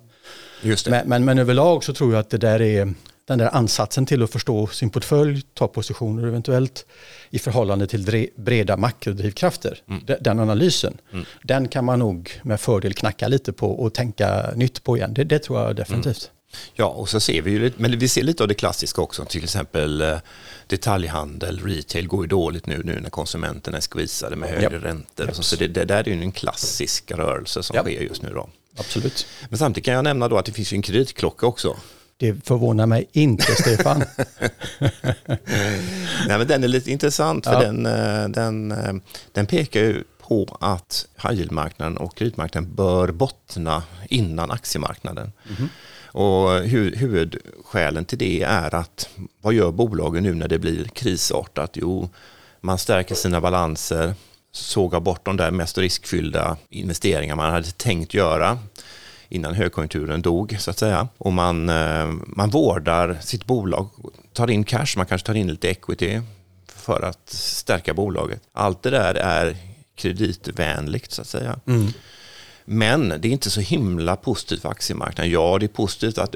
Men, 0.90 1.08
men, 1.08 1.24
men, 1.24 1.38
överlag 1.38 1.84
så 1.84 1.94
tror 1.94 2.12
jag 2.12 2.20
att 2.20 2.30
det 2.30 2.38
där 2.38 2.62
är 2.62 2.94
den 3.28 3.38
där 3.38 3.54
ansatsen 3.54 4.06
till 4.06 4.22
att 4.22 4.30
förstå 4.30 4.66
sin 4.66 4.90
portfölj, 4.90 5.42
ta 5.54 5.68
positioner 5.68 6.26
eventuellt 6.26 6.86
i 7.30 7.38
förhållande 7.38 7.86
till 7.86 8.28
breda 8.36 8.76
makrodrivkrafter. 8.76 9.82
Mm. 9.88 10.02
Den 10.20 10.40
analysen, 10.40 10.98
mm. 11.12 11.24
den 11.42 11.68
kan 11.68 11.84
man 11.84 11.98
nog 11.98 12.40
med 12.42 12.60
fördel 12.60 12.94
knacka 12.94 13.28
lite 13.28 13.52
på 13.52 13.70
och 13.70 13.94
tänka 13.94 14.50
nytt 14.54 14.84
på 14.84 14.96
igen. 14.96 15.14
Det, 15.14 15.24
det 15.24 15.38
tror 15.38 15.60
jag 15.60 15.76
definitivt. 15.76 16.24
Mm. 16.24 16.34
Ja, 16.74 16.86
och 16.86 17.08
så 17.08 17.20
ser 17.20 17.42
vi 17.42 17.50
ju 17.50 17.72
men 17.76 17.98
vi 17.98 18.08
ser 18.08 18.22
lite 18.22 18.42
av 18.42 18.48
det 18.48 18.54
klassiska 18.54 19.02
också, 19.02 19.24
till 19.24 19.44
exempel 19.44 20.00
eh, 20.00 20.18
detaljhandel, 20.66 21.60
retail 21.64 22.08
går 22.08 22.24
ju 22.24 22.28
dåligt 22.28 22.66
nu, 22.66 22.82
nu 22.84 23.00
när 23.00 23.10
konsumenterna 23.10 23.76
är 23.76 23.80
skvisade 23.80 24.36
med 24.36 24.48
högre 24.48 24.80
ja. 24.82 24.88
räntor. 24.88 25.30
Så, 25.32 25.42
så 25.42 25.56
det, 25.56 25.68
det, 25.68 25.84
där 25.84 26.08
är 26.08 26.12
ju 26.12 26.22
en 26.22 26.32
klassisk 26.32 27.10
rörelse 27.10 27.62
som 27.62 27.76
ja. 27.76 27.82
sker 27.82 28.00
just 28.00 28.22
nu. 28.22 28.30
Då. 28.34 28.48
Absolut. 28.76 29.26
Men 29.48 29.58
samtidigt 29.58 29.84
kan 29.84 29.94
jag 29.94 30.04
nämna 30.04 30.28
då 30.28 30.38
att 30.38 30.46
det 30.46 30.52
finns 30.52 30.72
en 30.72 30.82
kreditklocka 30.82 31.46
också 31.46 31.76
det 32.18 32.46
förvånar 32.46 32.86
mig 32.86 33.08
inte, 33.12 33.54
Stefan. 33.54 33.98
Nej, 36.28 36.38
men 36.38 36.46
den 36.46 36.64
är 36.64 36.68
lite 36.68 36.90
intressant 36.90 37.44
för 37.44 37.52
ja. 37.52 37.60
den, 37.60 37.86
eh, 37.86 38.28
den, 38.28 38.72
eh, 38.72 38.94
den 39.32 39.46
pekar 39.46 39.80
ju 39.80 40.04
på 40.18 40.58
att 40.60 41.06
high 41.22 41.96
och 41.98 42.16
kreditmarknaden 42.16 42.74
bör 42.74 43.12
bottna 43.12 43.82
innan 44.08 44.50
aktiemarknaden. 44.50 45.32
Mm. 45.58 45.68
Och 46.06 46.50
huvudskälen 46.96 48.04
till 48.04 48.18
det 48.18 48.42
är 48.42 48.74
att 48.74 49.08
vad 49.40 49.54
gör 49.54 49.70
bolagen 49.70 50.22
nu 50.22 50.34
när 50.34 50.48
det 50.48 50.58
blir 50.58 50.84
krisartat? 50.84 51.70
Jo, 51.74 52.08
man 52.60 52.78
stärker 52.78 53.14
sina 53.14 53.40
balanser, 53.40 54.14
sågar 54.52 55.00
bort 55.00 55.24
de 55.24 55.36
där 55.36 55.50
mest 55.50 55.78
riskfyllda 55.78 56.56
investeringar 56.68 57.36
man 57.36 57.52
hade 57.52 57.70
tänkt 57.70 58.14
göra 58.14 58.58
innan 59.28 59.54
högkonjunkturen 59.54 60.22
dog 60.22 60.56
så 60.58 60.70
att 60.70 60.78
säga. 60.78 61.08
Och 61.18 61.32
man, 61.32 61.68
eh, 61.68 62.10
man 62.26 62.50
vårdar 62.50 63.18
sitt 63.20 63.46
bolag, 63.46 63.88
tar 64.32 64.50
in 64.50 64.64
cash, 64.64 64.86
man 64.96 65.06
kanske 65.06 65.26
tar 65.26 65.34
in 65.34 65.46
lite 65.46 65.68
equity 65.68 66.20
för 66.74 67.02
att 67.02 67.30
stärka 67.30 67.94
bolaget. 67.94 68.42
Allt 68.52 68.82
det 68.82 68.90
där 68.90 69.14
är 69.14 69.56
kreditvänligt 69.94 71.12
så 71.12 71.22
att 71.22 71.28
säga. 71.28 71.60
Mm. 71.66 71.86
Men 72.64 73.08
det 73.08 73.28
är 73.28 73.32
inte 73.32 73.50
så 73.50 73.60
himla 73.60 74.16
positivt 74.16 74.62
för 74.62 74.68
aktiemarknaden. 74.68 75.32
Ja, 75.32 75.58
det 75.60 75.66
är 75.66 75.68
positivt 75.68 76.18
att 76.18 76.34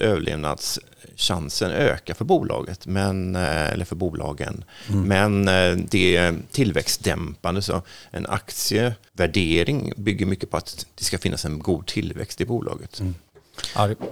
överlevnadschansen 1.13 1.71
ökar 1.71 2.15
för 2.15 2.25
bolaget, 2.25 2.87
men, 2.87 3.37
eh, 3.37 3.73
eller 3.73 3.85
för 3.85 3.97
bolagen. 3.97 4.65
Mm. 4.89 5.09
Men 5.09 5.49
eh, 5.49 5.85
det 5.91 6.17
är 6.17 6.35
tillväxtdämpande. 6.51 7.63
Så 7.63 7.83
en 8.11 8.27
aktievärdering 8.27 9.93
bygger 9.97 10.27
mycket 10.27 10.51
på 10.51 10.57
att 10.57 10.87
det 10.95 11.05
ska 11.05 11.19
finnas 11.19 11.45
en 11.45 11.59
god 11.59 11.87
tillväxt 11.87 12.41
i 12.41 12.45
bolaget. 12.45 13.01
Mm. 13.01 13.15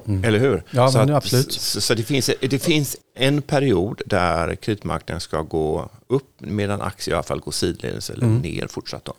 Mm. 0.06 0.24
Eller 0.24 0.38
hur? 0.38 0.62
Ja, 0.70 0.90
så, 0.90 0.98
att, 0.98 1.10
absolut. 1.10 1.52
så, 1.52 1.80
så, 1.80 1.94
det, 1.94 2.02
finns, 2.02 2.30
det 2.40 2.58
finns 2.58 2.96
en 3.20 3.42
period 3.42 4.02
där 4.06 4.54
kreditmarknaden 4.54 5.20
ska 5.20 5.42
gå 5.42 5.88
upp 6.06 6.34
medan 6.38 6.80
aktier 6.80 7.12
i 7.12 7.16
alla 7.16 7.22
fall 7.22 7.40
går 7.40 7.52
sidledes 7.52 8.10
eller 8.10 8.26
mm. 8.26 8.38
ner 8.38 8.66
fortsatt. 8.66 9.04
Då. 9.04 9.14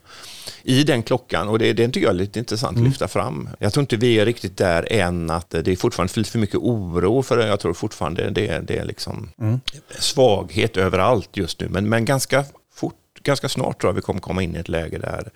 I 0.64 0.84
den 0.84 1.04
klockan, 1.04 1.48
och 1.48 1.60
det, 1.60 1.74
det 1.74 1.88
tycker 1.88 2.02
jag 2.02 2.10
är 2.10 2.14
lite 2.14 2.40
intressant 2.40 2.78
mm. 2.78 2.84
att 2.84 2.90
lyfta 2.90 3.08
fram. 3.08 3.50
Jag 3.60 3.74
tror 3.74 3.82
inte 3.82 3.98
vi 3.98 4.20
är 4.20 4.26
riktigt 4.26 4.58
där 4.58 4.94
än 4.94 5.30
att 5.30 5.50
det 5.50 5.68
är 5.68 5.76
fortfarande 5.76 6.14
lite 6.16 6.32
för 6.32 6.40
mycket 6.40 6.56
oro 6.56 7.22
för. 7.22 7.48
Jag 7.48 7.60
tror 7.60 7.74
fortfarande 7.74 8.30
det, 8.30 8.60
det 8.60 8.78
är 8.78 8.86
liksom 8.86 9.30
mm. 9.40 9.60
svaghet 10.00 10.78
överallt 10.78 11.30
just 11.38 11.60
nu. 11.60 11.70
Men, 11.70 11.90
men 11.90 12.06
ganska 12.06 12.46
fort, 12.74 12.96
ganska 13.24 13.50
snart 13.50 13.82
tror 13.82 13.90
jag 13.90 13.96
vi 13.96 14.02
kommer 14.02 14.20
komma 14.20 14.44
in 14.44 14.56
i 14.56 14.60
ett 14.60 14.70
läge 14.70 14.98
där 14.98 15.32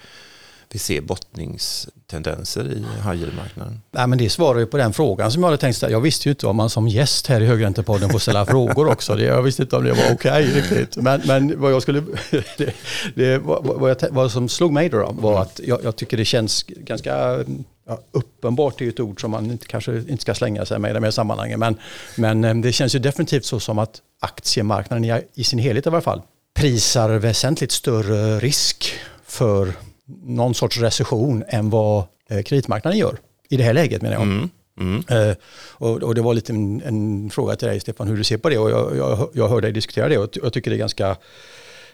vi 0.69 0.79
ser 0.79 1.01
bottningstendenser 1.01 2.71
i 2.71 2.79
high 2.79 3.35
marknaden 3.35 3.81
Nej, 3.91 4.07
men 4.07 4.17
Det 4.17 4.29
svarar 4.29 4.59
ju 4.59 4.65
på 4.65 4.77
den 4.77 4.93
frågan 4.93 5.31
som 5.31 5.43
jag 5.43 5.47
hade 5.47 5.57
tänkt 5.57 5.75
ställa. 5.75 5.91
Jag 5.91 6.01
visste 6.01 6.29
ju 6.29 6.31
inte 6.31 6.47
om 6.47 6.55
man 6.55 6.69
som 6.69 6.87
gäst 6.87 7.27
här 7.27 7.41
i 7.41 7.45
Högräntepodden 7.45 8.09
får 8.09 8.19
ställa 8.19 8.45
frågor 8.55 8.87
också. 8.87 9.19
Jag 9.19 9.41
visste 9.41 9.61
inte 9.61 9.75
om 9.75 9.83
det 9.83 9.93
var 9.93 10.13
okej 10.13 10.13
okay, 10.13 10.61
riktigt. 10.61 10.97
Men, 10.97 11.21
men 11.25 11.61
vad, 11.61 11.71
jag 11.71 11.81
skulle, 11.81 12.03
det, 12.57 12.75
det, 13.15 13.37
vad, 13.37 13.89
jag, 13.89 13.97
vad 14.11 14.31
som 14.31 14.49
slog 14.49 14.73
mig 14.73 14.89
då, 14.89 14.97
då 14.97 15.11
var 15.11 15.41
att 15.41 15.61
jag, 15.63 15.83
jag, 15.83 15.95
tycker 15.95 16.17
det 16.17 16.25
känns 16.25 16.63
ganska 16.63 17.43
Ja, 17.87 17.99
uppenbart 18.11 18.81
är 18.81 18.85
ju 18.85 18.89
ett 18.89 18.99
ord 18.99 19.21
som 19.21 19.31
man 19.31 19.51
inte, 19.51 19.67
kanske 19.67 19.97
inte 19.97 20.21
ska 20.21 20.33
slänga 20.33 20.65
sig 20.65 20.79
med 20.79 20.91
i 20.91 20.93
de 20.93 21.03
här 21.03 21.11
sammanhangen. 21.11 21.59
Men, 21.59 21.77
men 22.15 22.43
eh, 22.43 22.55
det 22.55 22.71
känns 22.71 22.95
ju 22.95 22.99
definitivt 22.99 23.45
så 23.45 23.59
som 23.59 23.79
att 23.79 24.01
aktiemarknaden 24.19 25.05
i, 25.05 25.21
i 25.33 25.43
sin 25.43 25.59
helhet 25.59 25.85
i 25.85 25.89
alla 25.89 26.01
fall 26.01 26.21
prisar 26.55 27.09
väsentligt 27.09 27.71
större 27.71 28.39
risk 28.39 28.93
för 29.25 29.73
någon 30.07 30.55
sorts 30.55 30.77
recession 30.77 31.43
än 31.47 31.69
vad 31.69 32.03
eh, 32.29 32.43
kreditmarknaden 32.43 32.99
gör. 32.99 33.17
I 33.49 33.57
det 33.57 33.63
här 33.63 33.73
läget 33.73 34.01
menar 34.01 34.15
jag. 34.15 34.23
Mm. 34.23 34.49
Mm. 34.79 35.03
Eh, 35.09 35.35
och, 35.71 36.03
och, 36.03 36.15
det 36.15 36.21
var 36.21 36.33
lite 36.33 36.53
en, 36.53 36.81
en, 36.81 37.29
fråga 37.29 37.55
till 37.55 37.67
dig 37.67 37.79
Stefan 37.79 38.07
hur 38.07 38.17
du 38.17 38.23
ser 38.23 38.37
på 38.37 38.49
det 38.49 38.57
och 38.57 38.71
jag, 38.71 38.97
jag, 38.97 39.29
jag 39.33 39.49
hör 39.49 39.61
dig 39.61 39.71
diskutera 39.71 40.09
det 40.09 40.17
och 40.17 40.29
jag 40.33 40.53
tycker 40.53 40.71
det 40.71 40.77
är 40.77 40.79
ganska 40.79 41.17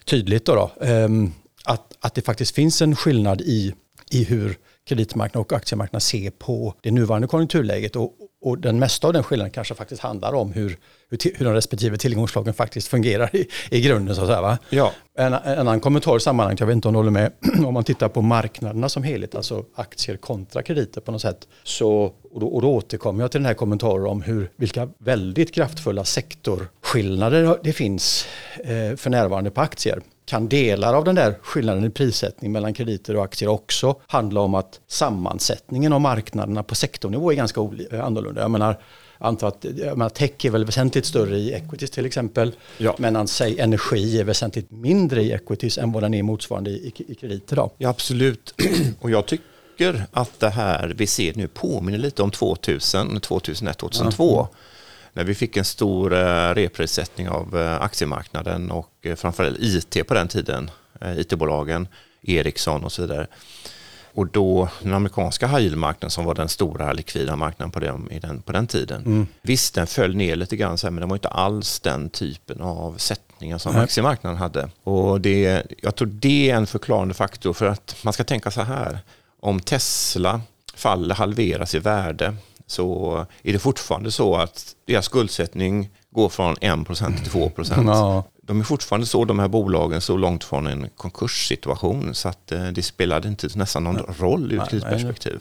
tydligt 0.05 0.45
då, 0.45 0.55
då 0.55 0.85
eh, 0.85 1.09
att, 1.65 1.97
att 1.99 2.15
det 2.15 2.21
faktiskt 2.21 2.55
finns 2.55 2.81
en 2.81 2.95
skillnad 2.95 3.41
i, 3.41 3.73
i 4.11 4.23
hur 4.23 4.57
kreditmarknaden 4.87 5.41
och 5.41 5.53
aktiemarknaden 5.53 6.01
ser 6.01 6.29
på 6.29 6.75
det 6.81 6.91
nuvarande 6.91 7.27
konjunkturläget 7.27 7.95
och, 7.95 8.13
och 8.41 8.57
den 8.57 8.79
mesta 8.79 9.07
av 9.07 9.13
den 9.13 9.23
skillnaden 9.23 9.51
kanske 9.51 9.75
faktiskt 9.75 10.01
handlar 10.01 10.33
om 10.33 10.51
hur, 10.51 10.77
hur, 11.11 11.37
hur 11.37 11.45
de 11.45 11.53
respektive 11.53 11.97
tillgångslagen 11.97 12.53
faktiskt 12.53 12.87
fungerar 12.87 13.35
i, 13.35 13.47
i 13.69 13.81
grunden. 13.81 14.15
Så 14.15 14.21
att 14.21 14.27
säga, 14.27 14.41
va? 14.41 14.57
Ja. 14.69 14.91
En, 15.17 15.33
en 15.33 15.59
annan 15.59 15.79
kommentar 15.79 16.17
i 16.17 16.19
sammanhanget, 16.19 16.59
jag 16.59 16.67
vet 16.67 16.75
inte 16.75 16.87
om 16.87 16.93
du 16.93 16.99
håller 16.99 17.11
med, 17.11 17.31
om 17.65 17.73
man 17.73 17.83
tittar 17.83 18.09
på 18.09 18.21
marknaderna 18.21 18.89
som 18.89 19.03
helhet, 19.03 19.35
alltså 19.35 19.65
aktier 19.75 20.17
kontra 20.17 20.63
krediter 20.63 21.01
på 21.01 21.11
något 21.11 21.21
sätt, 21.21 21.47
så, 21.63 22.13
och, 22.31 22.39
då, 22.39 22.47
och 22.47 22.61
då 22.61 22.73
återkommer 22.73 23.23
jag 23.23 23.31
till 23.31 23.39
den 23.39 23.45
här 23.45 23.53
kommentaren 23.53 24.05
om 24.05 24.21
hur, 24.21 24.51
vilka 24.55 24.89
väldigt 24.97 25.53
kraftfulla 25.53 26.05
sektorskillnader 26.05 27.57
det 27.63 27.73
finns 27.73 28.25
eh, 28.63 28.95
för 28.97 29.09
närvarande 29.09 29.51
på 29.51 29.61
aktier 29.61 30.01
kan 30.25 30.49
delar 30.49 30.93
av 30.93 31.03
den 31.03 31.15
där 31.15 31.35
skillnaden 31.41 31.83
i 31.83 31.89
prissättning 31.89 32.51
mellan 32.51 32.73
krediter 32.73 33.15
och 33.15 33.23
aktier 33.23 33.49
också 33.49 33.95
handla 34.07 34.41
om 34.41 34.55
att 34.55 34.79
sammansättningen 34.87 35.93
av 35.93 36.01
marknaderna 36.01 36.63
på 36.63 36.75
sektornivå 36.75 37.31
är 37.31 37.35
ganska 37.35 37.61
eh, 37.91 38.05
annorlunda. 38.05 38.41
Jag 38.41 38.51
menar, 38.51 38.79
antar 39.21 39.47
att 39.47 39.63
menar, 39.63 40.09
tech 40.09 40.45
är 40.45 40.49
väl 40.49 40.65
väsentligt 40.65 41.05
större 41.05 41.37
i 41.37 41.53
equities 41.53 41.91
till 41.91 42.05
exempel. 42.05 42.51
Ja. 42.77 42.95
Men 42.99 43.27
säg 43.27 43.59
energi 43.59 44.19
är 44.19 44.23
väsentligt 44.23 44.71
mindre 44.71 45.23
i 45.23 45.31
equities 45.31 45.77
än 45.77 45.91
vad 45.91 46.03
den 46.03 46.13
är 46.13 46.23
motsvarande 46.23 46.69
i, 46.69 46.93
i 47.07 47.15
krediter. 47.15 47.55
Då. 47.55 47.71
Ja, 47.77 47.89
absolut. 47.89 48.53
Och 48.99 49.11
jag 49.11 49.25
tycker 49.25 50.05
att 50.11 50.39
det 50.39 50.49
här 50.49 50.93
vi 50.97 51.07
ser 51.07 51.33
nu 51.35 51.47
påminner 51.47 51.97
lite 51.97 52.23
om 52.23 52.31
2000, 52.31 53.19
2001, 53.19 53.77
2002. 53.77 54.35
Ja 54.35 54.57
när 55.13 55.23
vi 55.23 55.35
fick 55.35 55.57
en 55.57 55.65
stor 55.65 56.13
eh, 56.13 56.53
reprissättning 56.53 57.29
av 57.29 57.57
eh, 57.57 57.81
aktiemarknaden 57.81 58.71
och 58.71 58.91
eh, 59.01 59.15
framförallt 59.15 59.57
IT 59.59 60.07
på 60.07 60.13
den 60.13 60.27
tiden, 60.27 60.71
IT-bolagen, 61.17 61.87
Ericsson 62.21 62.83
och 62.83 62.91
så 62.91 63.01
vidare. 63.01 63.27
Och 64.13 64.27
då 64.27 64.69
den 64.81 64.93
amerikanska 64.93 65.47
high 65.47 65.75
marknaden 65.75 66.11
som 66.11 66.25
var 66.25 66.35
den 66.35 66.49
stora 66.49 66.93
likvida 66.93 67.35
marknaden 67.35 67.71
på 67.71 67.79
den, 67.79 68.41
på 68.45 68.51
den 68.51 68.67
tiden. 68.67 69.05
Mm. 69.05 69.27
Visst, 69.41 69.75
den 69.75 69.87
föll 69.87 70.15
ner 70.15 70.35
lite 70.35 70.55
grann, 70.55 70.77
men 70.83 70.95
den 70.95 71.09
var 71.09 71.15
inte 71.15 71.29
alls 71.29 71.79
den 71.79 72.09
typen 72.09 72.61
av 72.61 72.97
sättningar 72.97 73.57
som 73.57 73.73
Nej. 73.73 73.83
aktiemarknaden 73.83 74.37
hade. 74.37 74.69
Och 74.83 75.21
det, 75.21 75.63
jag 75.81 75.95
tror 75.95 76.07
det 76.07 76.49
är 76.49 76.55
en 76.55 76.67
förklarande 76.67 77.13
faktor 77.13 77.53
för 77.53 77.65
att 77.65 77.95
man 78.03 78.13
ska 78.13 78.23
tänka 78.23 78.51
så 78.51 78.61
här. 78.61 78.99
Om 79.41 79.59
Tesla 79.59 80.41
faller, 80.75 81.15
halveras 81.15 81.75
i 81.75 81.79
värde 81.79 82.35
så 82.67 83.25
är 83.43 83.53
det 83.53 83.59
fortfarande 83.59 84.11
så 84.11 84.35
att 84.35 84.75
deras 84.87 85.05
skuldsättning 85.05 85.89
går 86.11 86.29
från 86.29 86.55
1% 86.55 87.23
till 87.23 87.31
2%. 87.31 87.87
Ja. 87.87 88.23
De 88.43 88.59
är 88.59 88.63
fortfarande 88.63 89.07
så, 89.07 89.25
de 89.25 89.39
här 89.39 89.47
bolagen, 89.47 90.01
så 90.01 90.17
långt 90.17 90.43
från 90.43 90.67
en 90.67 90.89
konkurssituation 90.89 92.15
så 92.15 92.29
att 92.29 92.51
eh, 92.51 92.67
det 92.67 92.83
spelade 92.83 93.27
inte 93.27 93.47
nästan 93.55 93.83
någon 93.83 94.15
roll 94.19 94.51
ur 94.51 94.61
ett 94.61 94.69
tidsperspektiv 94.69 95.39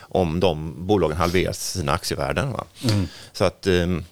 om 0.00 0.40
de 0.40 0.86
bolagen 0.86 1.16
halverar 1.16 1.52
sina 1.52 1.92
aktievärden. 1.92 2.52
Va? 2.52 2.64
Mm. 2.84 3.08
Så 3.32 3.44
att 3.44 3.66
ehm, 3.66 4.04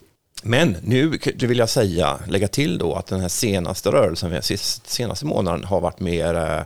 Men 0.43 0.77
nu 0.83 1.19
vill 1.35 1.59
jag 1.59 1.69
säga, 1.69 2.21
lägga 2.29 2.49
till 2.49 2.79
då 2.79 2.95
att 2.95 3.07
den 3.07 3.21
här 3.21 3.29
senaste 3.29 3.91
rörelsen, 3.91 4.43
senaste 4.85 5.27
månaden 5.27 5.65
har 5.65 5.81
varit 5.81 6.01
mer 6.01 6.35
eh, 6.35 6.63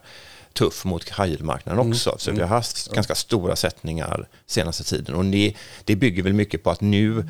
tuff 0.55 0.85
mot 0.85 1.09
high 1.09 1.43
marknaden 1.43 1.81
mm. 1.81 1.93
också. 1.93 2.11
Mm. 2.11 2.19
Så 2.19 2.31
vi 2.31 2.41
har 2.41 2.49
haft 2.49 2.87
mm. 2.87 2.95
ganska 2.95 3.15
stora 3.15 3.57
sättningar 3.57 4.29
senaste 4.47 4.85
tiden. 4.85 5.15
Och 5.15 5.25
det, 5.25 5.55
det 5.85 5.97
bygger 5.97 6.23
väl 6.23 6.33
mycket 6.33 6.63
på 6.63 6.71
att 6.71 6.81
nu 6.81 7.25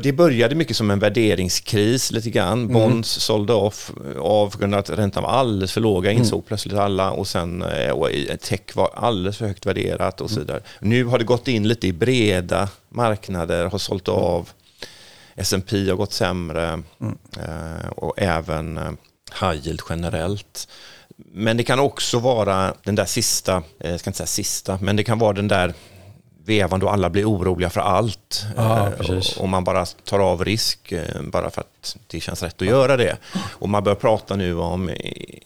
det 0.00 0.12
började 0.12 0.54
mycket 0.54 0.76
som 0.76 0.90
en 0.90 0.98
värderingskris 0.98 2.10
lite 2.10 2.30
grann. 2.30 2.60
Mm. 2.60 2.72
Bonds 2.72 3.08
sålde 3.08 3.52
off 3.52 3.90
av 4.18 4.58
grund 4.58 4.74
av 4.74 4.80
att 4.80 4.90
räntan 4.90 5.22
var 5.22 5.30
alldeles 5.30 5.72
för 5.72 5.80
låga 5.80 6.12
insåg 6.12 6.38
mm. 6.38 6.46
plötsligt 6.46 6.74
alla 6.74 7.10
och 7.10 7.28
sen 7.28 7.62
eh, 7.62 7.90
och 7.90 8.10
tech 8.40 8.60
var 8.74 8.90
alldeles 8.94 9.36
för 9.36 9.46
högt 9.46 9.66
värderat 9.66 10.20
och 10.20 10.30
så 10.30 10.40
vidare. 10.40 10.60
Nu 10.80 11.04
har 11.04 11.18
det 11.18 11.24
gått 11.24 11.48
in 11.48 11.68
lite 11.68 11.86
i 11.86 11.92
breda 11.92 12.68
marknader, 12.88 13.66
har 13.66 13.78
sålt 13.78 14.08
av. 14.08 14.48
S&P 15.36 15.88
har 15.88 15.96
gått 15.96 16.12
sämre 16.12 16.82
mm. 17.00 17.18
Eh, 17.40 17.88
och 17.88 18.14
även 18.16 18.78
eh, 18.78 18.90
high 19.40 19.66
yield 19.66 19.80
generellt. 19.88 20.68
Men 21.16 21.56
det 21.56 21.64
kan 21.64 21.78
också 21.78 22.18
vara 22.18 22.74
den 22.84 22.94
där 22.94 23.04
sista, 23.04 23.62
jag 23.78 24.00
ska 24.00 24.10
inte 24.10 24.18
säga 24.18 24.26
sista, 24.26 24.78
men 24.82 24.96
det 24.96 25.04
kan 25.04 25.18
vara 25.18 25.32
den 25.32 25.48
där 25.48 25.74
vevan 26.46 26.80
då 26.80 26.88
alla 26.88 27.10
blir 27.10 27.24
oroliga 27.30 27.70
för 27.70 27.80
allt. 27.80 28.46
Ja, 28.56 28.90
och, 28.98 29.42
och, 29.42 29.48
man 29.48 29.64
bara 29.64 29.86
tar 29.86 30.18
av 30.18 30.44
risk 30.44 30.92
bara 31.20 31.50
för 31.50 31.60
att 31.60 31.96
det 32.06 32.20
känns 32.20 32.42
rätt 32.42 32.62
att 32.62 32.68
göra 32.68 32.96
det. 32.96 33.16
Och 33.38 33.68
man 33.68 33.84
börjar 33.84 33.96
prata 33.96 34.36
nu 34.36 34.54
om 34.54 34.90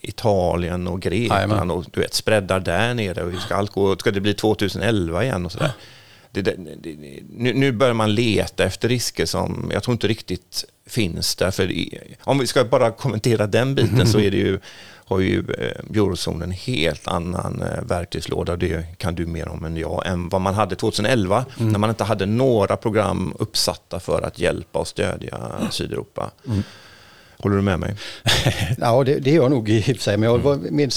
Italien 0.00 0.86
och 0.86 1.00
Grekland 1.00 1.52
Amen. 1.52 1.70
och 1.70 1.84
du 1.90 2.00
vet, 2.00 2.14
spreadar 2.14 2.60
där 2.60 2.94
nere. 2.94 3.22
Och 3.22 3.42
ska, 3.42 3.54
alkohol, 3.54 3.98
ska 3.98 4.10
det 4.10 4.20
bli 4.20 4.34
2011 4.34 5.24
igen 5.24 5.46
och 5.46 5.52
sådär? 5.52 5.72
Det, 6.30 6.42
det, 6.42 6.56
det, 6.80 6.96
nu, 7.30 7.54
nu 7.54 7.72
börjar 7.72 7.94
man 7.94 8.14
leta 8.14 8.64
efter 8.64 8.88
risker 8.88 9.26
som 9.26 9.70
jag 9.72 9.82
tror 9.82 9.92
inte 9.92 10.08
riktigt 10.08 10.64
finns 10.86 11.36
där. 11.36 11.50
För 11.50 11.72
om 12.20 12.38
vi 12.38 12.46
ska 12.46 12.64
bara 12.64 12.90
kommentera 12.90 13.46
den 13.46 13.74
biten 13.74 14.06
så 14.06 14.20
är 14.20 14.30
det 14.30 14.36
ju 14.36 14.60
har 15.10 15.20
ju 15.20 15.38
eh, 15.38 16.00
eurozonen 16.00 16.42
en 16.42 16.50
helt 16.50 17.08
annan 17.08 17.62
eh, 17.62 17.82
verktygslåda, 17.82 18.56
det 18.56 18.98
kan 18.98 19.14
du 19.14 19.26
mer 19.26 19.48
om 19.48 19.64
än 19.64 19.76
jag, 19.76 20.06
än 20.06 20.28
vad 20.28 20.40
man 20.40 20.54
hade 20.54 20.76
2011 20.76 21.44
mm. 21.58 21.72
när 21.72 21.78
man 21.78 21.90
inte 21.90 22.04
hade 22.04 22.26
några 22.26 22.76
program 22.76 23.34
uppsatta 23.38 24.00
för 24.00 24.22
att 24.22 24.38
hjälpa 24.38 24.78
och 24.78 24.88
stödja 24.88 25.50
Sydeuropa. 25.70 26.30
Mm. 26.46 26.62
Håller 27.38 27.56
du 27.56 27.62
med 27.62 27.80
mig? 27.80 27.94
ja, 28.78 29.04
det, 29.04 29.18
det 29.18 29.30
gör 29.30 29.42
jag 29.42 29.50
nog 29.50 29.68
i 29.70 29.80
och 29.80 29.84
för 29.84 29.94
sig, 29.94 30.16
men 30.16 30.30
jag 30.30 30.38
var 30.38 30.54
mm. 30.54 30.76
mer 30.76 30.88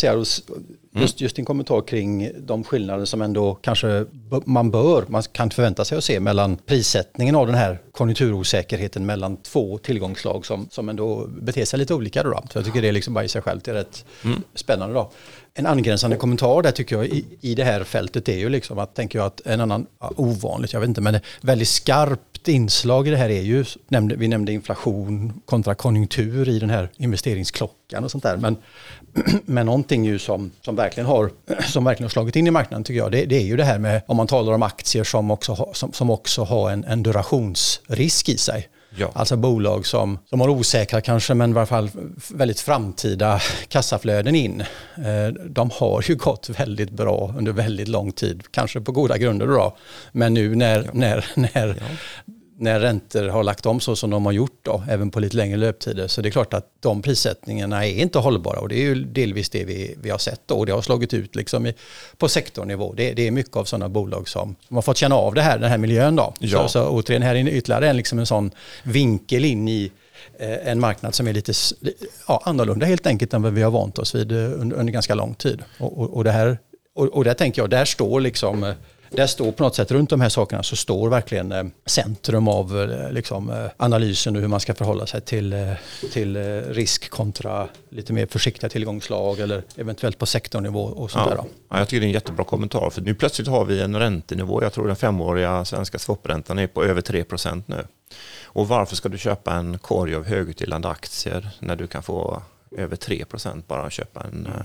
Just, 0.96 1.22
just 1.22 1.36
din 1.36 1.46
kommentar 1.46 1.82
kring 1.82 2.32
de 2.40 2.64
skillnader 2.64 3.06
som 3.06 3.22
ändå 3.22 3.56
kanske 3.56 4.06
man 4.46 4.72
bör, 4.72 5.06
man 5.08 5.24
kan 5.24 5.50
förvänta 5.50 5.86
sig 5.86 5.98
att 5.98 6.04
se 6.04 6.20
mellan 6.20 6.58
prissättningen 6.66 7.36
av 7.36 7.48
den 7.48 7.56
här 7.56 7.80
konjunkturosäkerheten 7.92 9.06
mellan 9.06 9.38
två 9.38 9.78
tillgångslag 9.78 10.46
som, 10.46 10.68
som 10.72 10.90
ändå 10.90 11.28
beter 11.28 11.66
sig 11.66 11.80
lite 11.80 11.94
olika. 11.94 12.24
Då, 12.24 12.44
Så 12.52 12.58
jag 12.58 12.66
tycker 12.66 12.82
det 12.82 12.88
är 12.88 12.92
liksom 12.92 13.14
bara 13.14 13.24
i 13.24 13.28
sig 13.28 13.42
självt 13.42 13.68
är 13.68 13.74
rätt 13.74 14.06
mm. 14.24 14.42
spännande. 14.56 14.96
Då. 14.96 15.12
En 15.54 15.66
angränsande 15.66 16.16
kommentar 16.16 16.62
där 16.62 16.72
tycker 16.72 16.96
jag 16.96 17.06
i, 17.06 17.26
i 17.42 17.56
det 17.56 17.64
här 17.64 17.84
fältet 17.84 18.30
är 18.30 18.38
ju 18.38 18.50
liksom 18.50 18.80
att, 18.80 18.96
tänker 18.96 19.20
jag 19.20 19.26
att 19.26 19.42
en 19.46 19.62
annan, 19.62 19.86
ja, 20.00 20.12
ovanligt, 20.16 20.74
jag 20.74 20.80
vet 20.80 20.90
inte, 20.90 21.02
men 21.02 21.20
väldigt 21.42 21.68
skarpt 21.68 22.48
inslag 22.48 23.08
i 23.08 23.12
det 23.12 23.18
här 23.18 23.30
är 23.30 23.42
ju, 23.42 23.66
vi 24.18 24.28
nämnde 24.28 24.52
inflation 24.52 25.42
kontra 25.46 25.76
konjunktur 25.76 26.50
i 26.50 26.60
den 26.60 26.70
här 26.70 26.90
investeringsklockan 26.98 28.04
och 28.04 28.12
sånt 28.12 28.24
där. 28.24 28.38
Men, 28.38 28.58
men 29.46 29.66
någonting 29.66 30.06
ju 30.06 30.20
som, 30.20 30.52
som, 30.62 30.76
verkligen 30.76 31.08
har, 31.08 31.32
som 31.72 31.84
verkligen 31.84 32.06
har 32.06 32.10
slagit 32.10 32.36
in 32.36 32.48
i 32.48 32.52
marknaden 32.52 32.84
tycker 32.84 32.98
jag, 32.98 33.12
det, 33.12 33.26
det 33.26 33.36
är 33.36 33.44
ju 33.44 33.58
det 33.58 33.64
här 33.64 33.80
med 33.80 34.02
om 34.08 34.18
man 34.18 34.28
talar 34.28 34.54
om 34.54 34.64
aktier 34.64 35.04
som 35.04 35.32
också, 35.32 35.52
ha, 35.52 35.74
som, 35.74 35.94
som 35.94 36.10
också 36.10 36.44
har 36.44 36.72
en, 36.72 36.84
en 36.84 37.04
durationsrisk 37.04 38.30
i 38.30 38.38
sig. 38.38 38.70
Ja. 38.98 39.12
Alltså 39.14 39.36
bolag 39.36 39.86
som, 39.86 40.20
som 40.26 40.42
har 40.42 40.50
osäkra 40.50 41.02
kanske, 41.02 41.34
men 41.34 41.52
i 41.52 41.54
alla 41.58 41.66
fall 41.66 41.90
väldigt 42.30 42.60
framtida 42.60 43.42
kassaflöden 43.68 44.36
in. 44.36 44.62
Eh, 44.96 45.34
de 45.50 45.72
har 45.74 46.04
ju 46.08 46.16
gått 46.16 46.50
väldigt 46.50 46.90
bra 46.90 47.34
under 47.38 47.52
väldigt 47.52 47.88
lång 47.88 48.12
tid, 48.12 48.44
kanske 48.52 48.82
på 48.82 48.92
goda 48.92 49.18
grunder 49.18 49.48
då. 49.48 49.78
Men 50.12 50.34
nu 50.34 50.56
när, 50.56 50.84
ja. 50.84 50.90
när, 50.94 51.26
när, 51.36 51.68
ja 51.68 52.34
när 52.64 52.80
räntor 52.80 53.28
har 53.28 53.44
lagt 53.44 53.66
om 53.66 53.80
så 53.80 53.96
som 53.96 54.10
de 54.10 54.26
har 54.26 54.34
gjort 54.34 54.60
då, 54.62 54.84
även 54.90 55.12
på 55.12 55.20
lite 55.20 55.38
längre 55.38 55.58
löptider, 55.58 56.08
så 56.08 56.22
det 56.22 56.30
är 56.30 56.32
klart 56.32 56.54
att 56.54 56.68
de 56.80 57.02
prissättningarna 57.02 57.86
är 57.86 58.02
inte 58.02 58.20
hållbara 58.20 58.60
och 58.60 58.70
det 58.70 58.76
är 58.76 58.82
ju 58.82 58.96
delvis 58.96 59.50
det 59.50 59.66
vi, 59.66 59.96
vi 60.02 60.10
har 60.10 60.18
sett 60.18 60.42
då 60.46 60.56
och 60.56 60.66
det 60.66 60.72
har 60.72 60.82
slagit 60.82 61.14
ut 61.14 61.36
liksom 61.36 61.66
i, 61.66 61.74
på 62.18 62.30
sektornivå. 62.30 62.94
Det, 62.94 63.14
det 63.14 63.28
är 63.28 63.32
mycket 63.32 63.56
av 63.56 63.66
sådana 63.66 63.90
bolag 63.90 64.30
som, 64.30 64.56
som 64.68 64.78
har 64.78 64.82
fått 64.82 64.98
känna 64.98 65.16
av 65.16 65.34
det 65.34 65.42
här, 65.42 65.60
den 65.60 65.70
här 65.70 65.78
miljön 65.78 66.16
då. 66.16 66.34
Ja. 66.40 66.68
Så, 66.68 66.68
så 66.68 66.90
återigen, 66.90 67.22
här 67.22 67.36
är 67.36 67.48
ytterligare 67.48 67.90
en, 67.90 67.98
liksom 67.98 68.20
en 68.20 68.26
sån 68.26 68.52
vinkel 68.84 69.46
in 69.46 69.68
i 69.68 69.92
eh, 70.40 70.68
en 70.68 70.80
marknad 70.80 71.16
som 71.16 71.28
är 71.28 71.34
lite 71.34 71.54
ja, 72.28 72.42
annorlunda 72.46 72.86
helt 72.86 73.08
enkelt 73.08 73.34
än 73.34 73.42
vad 73.42 73.54
vi 73.54 73.62
har 73.62 73.72
vant 73.72 74.00
oss 74.00 74.16
vid 74.16 74.32
eh, 74.32 74.38
under, 74.38 74.78
under 74.78 74.94
ganska 74.94 75.16
lång 75.16 75.34
tid. 75.34 75.64
Och, 75.80 76.00
och, 76.00 76.14
och 76.14 76.24
det 76.24 76.32
här, 76.32 76.58
och, 76.96 77.06
och 77.08 77.24
där 77.24 77.34
tänker 77.34 77.62
jag, 77.62 77.70
där 77.70 77.86
står 77.86 78.20
liksom 78.22 78.64
eh, 78.64 78.74
där 79.16 79.28
står 79.28 79.52
på 79.52 79.64
något 79.64 79.76
sätt 79.76 79.92
runt 79.92 80.10
de 80.10 80.22
här 80.22 80.30
sakerna 80.30 80.64
så 80.64 80.76
står 80.76 81.10
verkligen 81.10 81.52
eh, 81.52 81.64
centrum 81.86 82.48
av 82.48 82.82
eh, 82.82 83.12
liksom, 83.12 83.50
eh, 83.50 83.66
analysen 83.78 84.36
och 84.36 84.42
hur 84.42 84.48
man 84.48 84.60
ska 84.60 84.74
förhålla 84.74 85.06
sig 85.06 85.22
till, 85.22 85.76
till 86.12 86.38
risk 86.64 87.10
kontra 87.10 87.68
lite 87.90 88.14
mer 88.14 88.26
försiktiga 88.26 88.70
tillgångslag 88.70 89.40
eller 89.40 89.64
eventuellt 89.76 90.18
på 90.18 90.26
sektornivå 90.26 90.84
och 90.84 91.12
sånt 91.12 91.26
ja. 91.30 91.36
där. 91.36 91.44
Ja, 91.70 91.80
jag 91.80 91.88
tycker 91.88 92.00
det 92.00 92.06
är 92.06 92.08
en 92.08 92.14
jättebra 92.14 92.46
kommentar 92.46 92.90
för 92.90 93.02
nu 93.02 93.16
plötsligt 93.16 93.48
har 93.48 93.66
vi 93.66 93.82
en 93.82 94.00
räntenivå, 94.00 94.64
jag 94.64 94.74
tror 94.74 94.88
den 94.88 94.96
femåriga 94.96 95.66
svenska 95.66 96.00
swapräntan 96.00 96.60
är 96.60 96.68
på 96.68 96.84
över 96.84 97.02
3% 97.02 97.64
nu. 97.66 97.88
Och 98.46 98.68
varför 98.68 98.96
ska 98.96 99.10
du 99.10 99.18
köpa 99.18 99.54
en 99.54 99.80
korg 99.80 100.16
av 100.16 100.26
högutdelande 100.26 100.88
aktier 100.88 101.50
när 101.60 101.76
du 101.76 101.88
kan 101.88 102.04
få 102.04 102.42
över 102.78 102.96
3% 102.96 103.64
bara 103.68 103.90
köpa 103.90 104.24
en 104.24 104.46
mm 104.46 104.62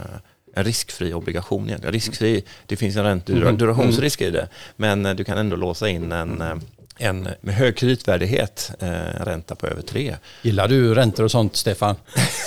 en 0.59 0.64
riskfri 0.64 1.14
obligation. 1.14 1.66
Egentligen. 1.66 1.92
Riskfri, 1.92 2.44
det 2.66 2.77
finns 2.77 2.97
en 2.97 3.05
räntedurationsrisk 3.05 4.21
mm. 4.21 4.35
i 4.35 4.37
det, 4.37 4.49
men 4.77 5.07
eh, 5.07 5.14
du 5.14 5.25
kan 5.25 5.38
ändå 5.38 5.57
låsa 5.57 5.88
in 5.88 6.12
en 6.12 6.40
eh, 6.40 6.55
en 7.01 7.29
med 7.40 7.55
hög 7.55 7.77
kreditvärdighet, 7.77 8.71
eh, 8.79 8.88
ränta 9.25 9.55
på 9.55 9.66
över 9.66 9.83
tre. 9.83 10.16
Gillar 10.42 10.68
du 10.68 10.94
räntor 10.94 11.25
och 11.25 11.31
sånt, 11.31 11.57
Stefan? 11.57 11.97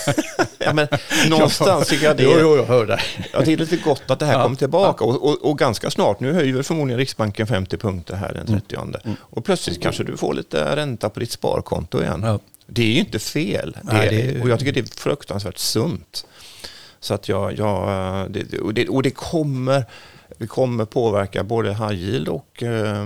ja, 0.60 0.74
men 0.74 0.88
någonstans 1.30 1.88
tycker 1.88 2.06
jag 2.06 2.17
det. 2.17 2.24
Jo, 2.24 2.38
jo, 2.39 2.56
jag 2.56 2.65
hör 2.65 2.88
jag 2.88 3.00
tycker 3.45 3.45
det 3.45 3.52
är 3.52 3.58
lite 3.58 3.78
gott 3.78 4.04
att 4.08 4.19
det 4.19 4.26
här 4.26 4.34
ja, 4.34 4.43
kommer 4.43 4.56
tillbaka 4.56 5.04
och, 5.04 5.30
och, 5.30 5.50
och, 5.50 5.58
ganska 5.58 5.91
snart. 5.91 6.19
Nu 6.19 6.34
höjer 6.34 6.63
förmodligen 6.63 7.00
Riksbanken 7.00 7.47
50 7.47 7.78
punkter 7.78 8.15
här 8.15 8.34
den 8.34 8.47
30. 8.47 8.76
Mm. 8.76 8.95
Mm. 9.04 9.17
Och 9.21 9.45
plötsligt 9.45 9.76
mm. 9.76 9.84
kanske 9.84 10.04
du 10.04 10.17
får 10.17 10.34
lite 10.34 10.76
ränta 10.76 11.10
på 11.10 11.19
ditt 11.19 11.32
sparkonto 11.32 12.02
igen. 12.02 12.21
Ja. 12.24 12.39
Det 12.67 12.82
är 12.82 12.93
ju 12.93 13.00
inte 13.00 13.19
fel. 13.19 13.78
Det 13.84 13.91
är, 13.91 14.41
och 14.41 14.50
jag 14.50 14.60
tycker 14.60 14.71
det 14.71 14.80
är 14.80 15.00
fruktansvärt 15.00 15.58
sunt. 15.58 16.26
Så 17.01 17.13
att 17.13 17.29
jag, 17.29 17.57
jag 17.57 18.31
det, 18.31 18.59
och, 18.59 18.73
det, 18.73 18.89
och 18.89 19.03
det 19.03 19.11
kommer, 19.11 19.85
det 20.37 20.47
kommer 20.47 20.85
påverka 20.85 21.43
både 21.43 21.73
high 21.73 21.93
yield 21.93 22.27
och 22.27 22.63
eh, 22.63 23.05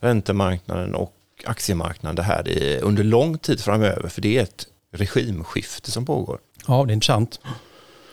räntemarknaden 0.00 0.94
och 0.94 1.14
aktiemarknaden 1.44 2.16
det 2.16 2.22
här 2.22 2.48
är 2.48 2.84
under 2.84 3.04
lång 3.04 3.38
tid 3.38 3.60
framöver. 3.60 4.08
För 4.08 4.20
det 4.20 4.38
är 4.38 4.42
ett 4.42 4.66
regimskifte 4.92 5.90
som 5.90 6.06
pågår. 6.06 6.38
Ja, 6.66 6.84
det 6.84 6.92
är 6.92 6.94
intressant. 6.94 7.40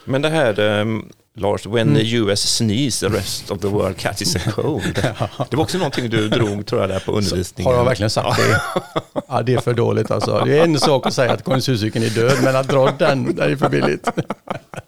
Men 0.05 0.21
det 0.21 0.29
här, 0.29 0.59
um, 0.59 1.09
Lars, 1.35 1.65
when 1.65 1.89
mm. 1.89 1.95
the 1.95 2.15
US 2.15 2.41
sneeze, 2.41 3.09
the 3.09 3.17
rest 3.17 3.51
of 3.51 3.59
the 3.59 3.67
world 3.67 3.97
catches 3.97 4.35
a 4.35 4.39
cold. 4.51 4.95
Det 5.49 5.55
var 5.55 5.63
också 5.63 5.77
någonting 5.77 6.09
du 6.09 6.29
drog 6.29 6.65
tror 6.65 6.81
jag 6.81 6.89
där 6.89 6.99
på 6.99 7.11
undervisningen. 7.11 7.71
har 7.71 7.77
jag 7.77 7.85
verkligen 7.85 8.09
sagt 8.09 8.37
det? 8.37 8.61
Ja, 9.27 9.41
det 9.41 9.53
är 9.53 9.59
för 9.59 9.73
dåligt 9.73 10.11
alltså. 10.11 10.41
Det 10.45 10.59
är 10.59 10.63
en 10.63 10.79
sak 10.79 11.07
att 11.07 11.13
säga 11.13 11.31
att 11.31 11.43
konjunkturcykeln 11.43 12.05
är 12.05 12.09
död, 12.09 12.37
men 12.43 12.55
att 12.55 12.67
dra 12.67 12.91
den, 12.99 13.35
det 13.35 13.43
är 13.43 13.55
för 13.55 13.69
billigt. 13.69 14.07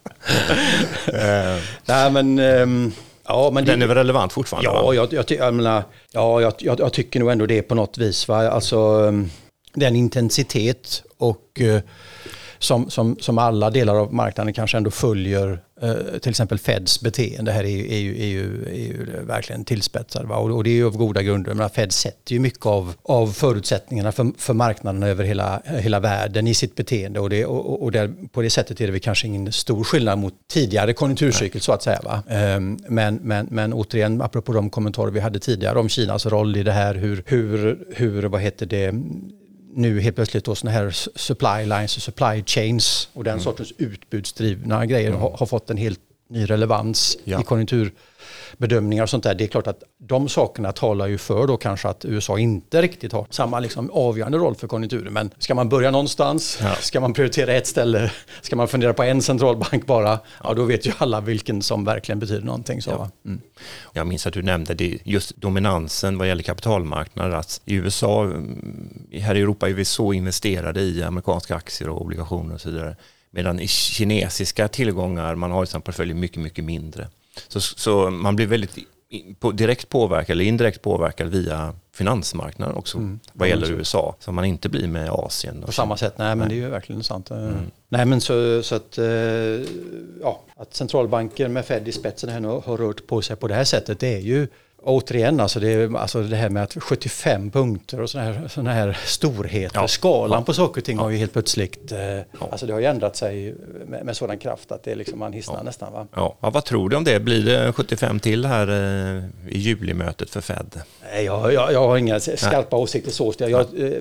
uh, 1.14 1.62
Nej, 1.86 2.12
men... 2.12 2.40
Um, 2.40 2.94
Ja, 3.32 3.52
men 3.54 3.66
den 3.66 3.80
det, 3.80 3.86
är 3.86 3.88
väl 3.88 3.98
relevant 3.98 4.34
fortfarande? 4.34 4.70
Ja, 4.70 4.94
jag, 4.94 5.14
jag, 5.14 5.32
jag, 5.32 5.54
menar, 5.54 5.84
ja 6.12 6.42
jag, 6.42 6.54
jag, 6.60 6.80
jag, 6.80 6.94
tycker 6.94 7.20
nog 7.20 7.32
ändå 7.32 7.46
det 7.46 7.62
på 7.62 7.76
något 7.76 7.98
vis. 7.98 8.28
Va? 8.28 8.50
Alltså, 8.50 8.78
ehm, 8.78 9.30
den 9.74 9.96
intensitet 9.96 11.04
och 11.18 11.62
uh, 11.62 11.80
som, 12.60 12.90
som, 12.90 13.18
som 13.20 13.38
alla 13.38 13.70
delar 13.70 13.96
av 13.96 14.14
marknaden 14.14 14.54
kanske 14.54 14.78
ändå 14.78 14.92
följer 14.92 15.60
eh, 15.82 16.20
till 16.22 16.30
exempel 16.30 16.60
Feds 16.60 17.02
beteende 17.02 17.52
här 17.52 17.64
är 17.64 17.70
ju, 17.70 17.94
är 17.94 17.98
ju, 17.98 18.22
är 18.22 18.28
ju, 18.28 18.66
är 18.66 18.88
ju 18.88 19.26
verkligen 19.26 19.66
tillspetsad. 19.66 20.26
Va? 20.28 20.36
Och, 20.36 20.52
och, 20.52 20.64
det 20.64 20.70
är 20.70 20.74
ju 20.74 20.86
av 20.86 20.98
goda 20.98 21.22
grunder. 21.22 21.54
Men 21.54 21.70
Fed 21.70 21.92
sätter 21.92 22.34
ju 22.34 22.40
mycket 22.40 22.66
av, 22.66 22.94
av 23.04 23.28
förutsättningarna 23.28 24.12
för, 24.12 24.32
för 24.38 24.54
marknaden 24.54 25.04
över 25.04 25.24
hela, 25.24 25.62
hela 25.66 26.00
världen 26.00 26.48
i 26.48 26.54
sitt 26.54 26.76
beteende. 26.76 27.20
Och, 27.20 27.30
det, 27.30 27.46
och, 27.46 27.84
och 27.84 27.92
där, 27.92 28.14
på 28.32 28.42
det 28.42 28.50
sättet 28.50 28.82
är 28.82 28.86
det 28.86 28.92
väl 28.92 29.02
kanske 29.02 29.28
ingen 29.28 29.52
stor 29.52 29.84
skillnad 29.84 30.20
mot 30.20 30.34
tidigare 30.48 30.94
konjunkturcykel 30.94 31.62
så 31.62 31.72
att 31.72 31.84
säga. 31.84 32.00
Va? 32.04 32.24
Um, 32.56 32.80
men, 32.88 33.16
men, 33.16 33.48
men 33.52 33.74
återigen, 33.74 34.22
apropå 34.22 34.54
de 34.54 34.70
kommentarer 34.70 35.12
vi 35.12 35.20
hade 35.20 35.40
tidigare 35.40 35.80
om 35.80 35.90
Kinas 35.90 36.26
roll 36.26 36.58
i 36.58 36.64
det 36.64 36.72
här, 36.72 36.96
hur, 36.96 37.24
hur, 37.26 37.80
hur 37.96 38.24
vad 38.24 38.42
heter 38.42 38.66
det, 38.66 38.94
nu 39.74 40.00
helt 40.00 40.16
plötsligt 40.16 40.46
då 40.46 40.56
sådana 40.56 40.78
här 40.78 40.92
supply 41.16 41.66
lines 41.66 41.98
och 41.98 42.04
supply 42.04 42.44
chains 42.46 43.10
och 43.14 43.24
den 43.24 43.34
mm. 43.34 43.44
sortens 43.44 43.74
utbudsdrivna 43.78 44.86
grejer 44.86 45.10
mm. 45.10 45.22
har, 45.22 45.38
har, 45.38 45.46
fått 45.46 45.70
en 45.70 45.78
helt 45.78 46.00
ny 46.30 46.46
relevans 46.46 47.18
Ja. 47.24 47.42
i 47.42 47.44
konjunkturbedömningar 48.58 49.04
och 49.04 49.10
sånt 49.10 49.24
där. 49.24 49.36
Det 49.36 49.44
är 49.44 49.48
klart 49.48 49.68
att 49.68 49.84
de 49.98 50.30
sakerna 50.30 50.72
talar 50.72 51.08
ju 51.08 51.18
för 51.18 51.48
då 51.48 51.58
kanske 51.58 51.88
att 51.88 52.06
USA 52.06 52.40
inte 52.40 52.82
riktigt 52.82 53.14
har 53.14 53.26
samma 53.30 53.60
liksom 53.60 53.90
avgörande 53.92 54.38
roll 54.38 54.56
för 54.56 54.68
konjunkturen. 54.68 55.14
Men 55.14 55.32
ska 55.40 55.56
man 55.56 55.70
börja 55.70 55.92
någonstans? 55.92 56.60
Ja. 56.62 56.76
Ska 56.76 57.00
man 57.00 57.14
prioritera 57.14 57.54
ett 57.54 57.68
ställe? 57.68 58.12
Ska 58.42 58.56
man 58.56 58.68
fundera 58.68 58.94
på 58.94 59.04
en 59.04 59.22
centralbank 59.22 59.86
bara? 59.86 60.20
Ja, 60.44 60.54
då 60.54 60.66
vet 60.66 60.86
ju 60.86 60.92
alla 60.98 61.22
vilken 61.22 61.62
som 61.62 61.86
verkligen 61.86 62.20
betyder 62.20 62.46
någonting. 62.46 62.82
Så, 62.82 62.92
va? 62.92 63.10
mm. 63.26 63.42
Jag 63.94 64.08
minns 64.08 64.28
att 64.28 64.34
du 64.34 64.42
nämnde 64.42 64.74
det, 64.74 65.00
just 65.06 65.38
dominansen 65.38 66.18
vad 66.18 66.28
gäller 66.28 66.44
kapitalmarknader. 66.44 67.36
Att 67.36 67.62
I 67.66 67.76
USA, 67.76 68.24
mm, 68.24 69.10
här 69.12 69.36
i 69.36 69.42
Europa 69.42 69.70
är 69.70 69.74
vi 69.74 69.86
så 69.86 70.14
investerade 70.14 70.82
i 70.82 71.04
amerikanska 71.04 71.56
aktier 71.56 71.90
och 71.90 72.02
obligationer 72.02 72.56
och 72.56 72.62
så 72.62 72.70
vidare. 72.70 72.96
Medan 73.32 73.60
i 73.60 73.68
kinesiska 73.68 74.68
tillgångar, 74.68 75.36
man 75.36 75.52
har 75.52 75.64
i 75.64 75.68
sin 75.68 75.82
portfölj 75.82 76.14
mycket, 76.14 76.42
mycket 76.42 76.66
mindre. 76.66 77.08
Så, 77.48 77.60
så 77.62 78.10
man 78.10 78.36
blir 78.36 78.48
väldigt 78.48 78.78
direkt 79.54 79.90
påverkad 79.90 80.34
eller 80.34 80.46
indirekt 80.46 80.82
påverkad 80.82 81.28
via 81.28 81.74
finansmarknaden 81.94 82.76
också 82.76 82.98
Mm. 82.98 83.20
vad 83.34 83.48
gäller. 83.48 83.72
USA. 83.72 84.16
Som 84.20 84.36
man 84.36 84.46
inte 84.46 84.70
blir 84.70 84.88
med 84.88 85.10
Asien. 85.10 85.62
På 85.66 85.72
samma 85.72 85.98
sätt, 85.98 86.14
nej 86.18 86.36
men 86.36 86.50
det 86.50 86.56
är 86.56 86.58
ju 86.58 86.70
verkligen 86.70 87.04
sant. 87.04 87.32
Mm. 87.32 87.54
Nej 87.90 88.06
men 88.06 88.22
så, 88.22 88.64
så 88.64 88.76
att, 88.76 88.98
eh, 88.98 89.06
ja, 90.22 90.42
att 90.56 90.74
centralbanker 90.76 91.48
med 91.48 91.66
Fed 91.66 91.88
i 91.88 91.92
spetsen 91.92 92.30
här 92.30 92.40
nu 92.40 92.48
har 92.48 92.78
rört 92.78 93.08
på 93.08 93.22
sig 93.22 93.36
på 93.36 93.48
det 93.48 93.54
här 93.56 93.64
sättet 93.64 94.00
det 94.00 94.16
är 94.16 94.20
ju 94.20 94.48
återigen 94.84 95.40
alltså 95.40 95.60
det, 95.60 95.96
alltså 95.96 96.22
det 96.22 96.36
här 96.36 96.50
med 96.50 96.64
att 96.64 96.84
75 96.84 97.52
punkter 97.52 98.02
och 98.02 98.10
sådana 98.10 98.32
här, 98.32 98.48
såna 98.48 98.74
här 98.74 98.98
storheter. 99.06 99.80
Ja. 99.80 99.88
Skalan 99.88 100.44
på 100.44 100.54
saker 100.54 100.82
och 100.82 100.86
ting 100.86 100.98
har 100.98 101.10
ju 101.10 101.18
helt 101.18 101.34
plötsligt, 101.34 101.92
eh, 101.92 102.00
alltså 102.52 102.66
det 102.66 102.74
har 102.74 102.80
ju 102.80 102.86
ändrat 102.86 103.16
sig 103.16 103.56
med, 103.86 104.06
med 104.06 104.18
sådan 104.18 104.38
kraft 104.38 104.72
att 104.72 104.84
det 104.84 104.92
är 104.92 104.96
liksom 104.96 105.20
man 105.20 105.34
hissnar 105.34 105.64
nästan 105.64 105.94
va. 105.94 106.08
Ja, 106.16 106.38
ja, 106.42 106.50
vad 106.50 106.66
tror 106.66 106.90
du 106.90 106.98
om 106.98 107.04
det? 107.04 107.20
Blir 107.20 107.46
det 107.46 107.74
75 107.74 108.20
till 108.20 108.46
här 108.46 108.68
eh, 108.68 109.24
i 109.50 109.58
julimötet 109.58 110.30
för 110.30 110.42
Fed? 110.42 110.82
Nej, 111.12 111.26
jag, 111.26 111.54
jag, 111.54 111.74
jag 111.74 111.88
har 111.88 111.98
inga 111.98 112.20
skarpa 112.20 112.78
åsikter 112.78 113.12
så. 113.12 113.34
Jag, 113.38 113.52
jag, 113.52 113.62
eh, 113.62 113.92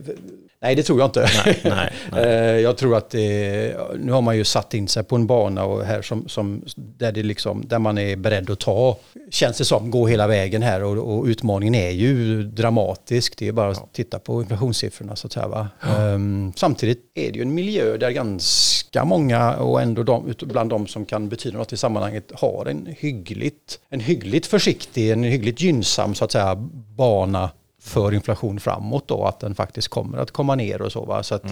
nej, 0.61 0.75
det 0.75 0.83
tror 0.83 0.99
jag 0.99 1.07
inte. 1.07 1.29
Nej, 1.45 1.61
nej, 1.65 1.93
nej. 2.13 2.25
Eh, 2.29 2.61
jag 2.61 2.77
tror 2.77 2.97
att 2.97 3.11
det, 3.11 3.77
nu 3.99 4.13
har 4.13 4.21
man 4.21 4.37
ju 4.37 4.45
satt 4.45 4.75
in 4.75 4.89
sig 4.89 5.05
på 5.05 5.17
en 5.17 5.27
bana 5.27 5.65
och 5.65 5.85
här 5.85 6.03
som, 6.03 6.29
som, 6.29 6.65
där, 6.77 7.13
det 7.13 7.23
liksom, 7.23 7.69
där 7.69 7.79
man 7.79 7.99
är 7.99 8.17
beredd 8.17 8.51
att 8.51 8.59
ta, 8.59 8.97
känns 9.31 9.59
det 9.59 9.65
som, 9.65 9.91
gå 9.91 10.07
hela 10.07 10.27
vägen 10.27 10.63
här 10.69 10.85
och, 10.85 11.19
och 11.19 11.25
utmaningen 11.25 11.75
är 11.75 11.91
ju 11.91 12.43
dramatisk. 12.43 13.39
Det 13.39 13.49
är 13.49 13.53
bara 13.53 13.71
att 13.71 13.93
titta 13.93 14.19
på 14.19 14.41
inflationssiffrorna 14.43 15.17
så 15.17 15.27
att 15.27 15.33
säga. 15.33 15.49
Va? 15.49 15.69
Ehm, 15.99 16.53
samtidigt 16.57 16.99
är 17.15 17.33
det 17.33 17.37
ju 17.39 17.43
en 17.43 17.55
miljö 17.55 17.97
där 17.97 18.11
ganska 18.11 19.05
många 19.05 19.57
och 19.57 19.83
ändå 19.83 20.03
de, 20.03 20.35
bland 20.41 20.71
de 20.71 20.87
som 20.87 21.07
kan 21.07 21.29
betyda 21.29 21.59
något 21.59 21.73
i 21.73 21.77
sammanhanget 21.77 22.33
har 22.35 22.67
en 22.67 22.89
hyggligt, 22.99 23.81
en 23.89 24.01
hyggligt 24.01 24.47
försiktig, 24.47 25.11
en 25.11 25.25
hyggligt 25.25 25.61
gynnsam 25.61 26.15
så 26.15 26.25
att 26.25 26.33
säga 26.33 26.55
bana 26.97 27.51
för 27.83 28.15
inflation 28.15 28.61
framåt 28.61 29.09
då, 29.09 29.25
att 29.25 29.41
den 29.41 29.55
faktiskt 29.55 29.89
kommer 29.89 30.19
att 30.19 30.31
komma 30.31 30.55
ner 30.55 30.83
och 30.83 30.93
så. 30.93 31.05
Va? 31.05 31.23
så 31.23 31.35
att 31.35 31.45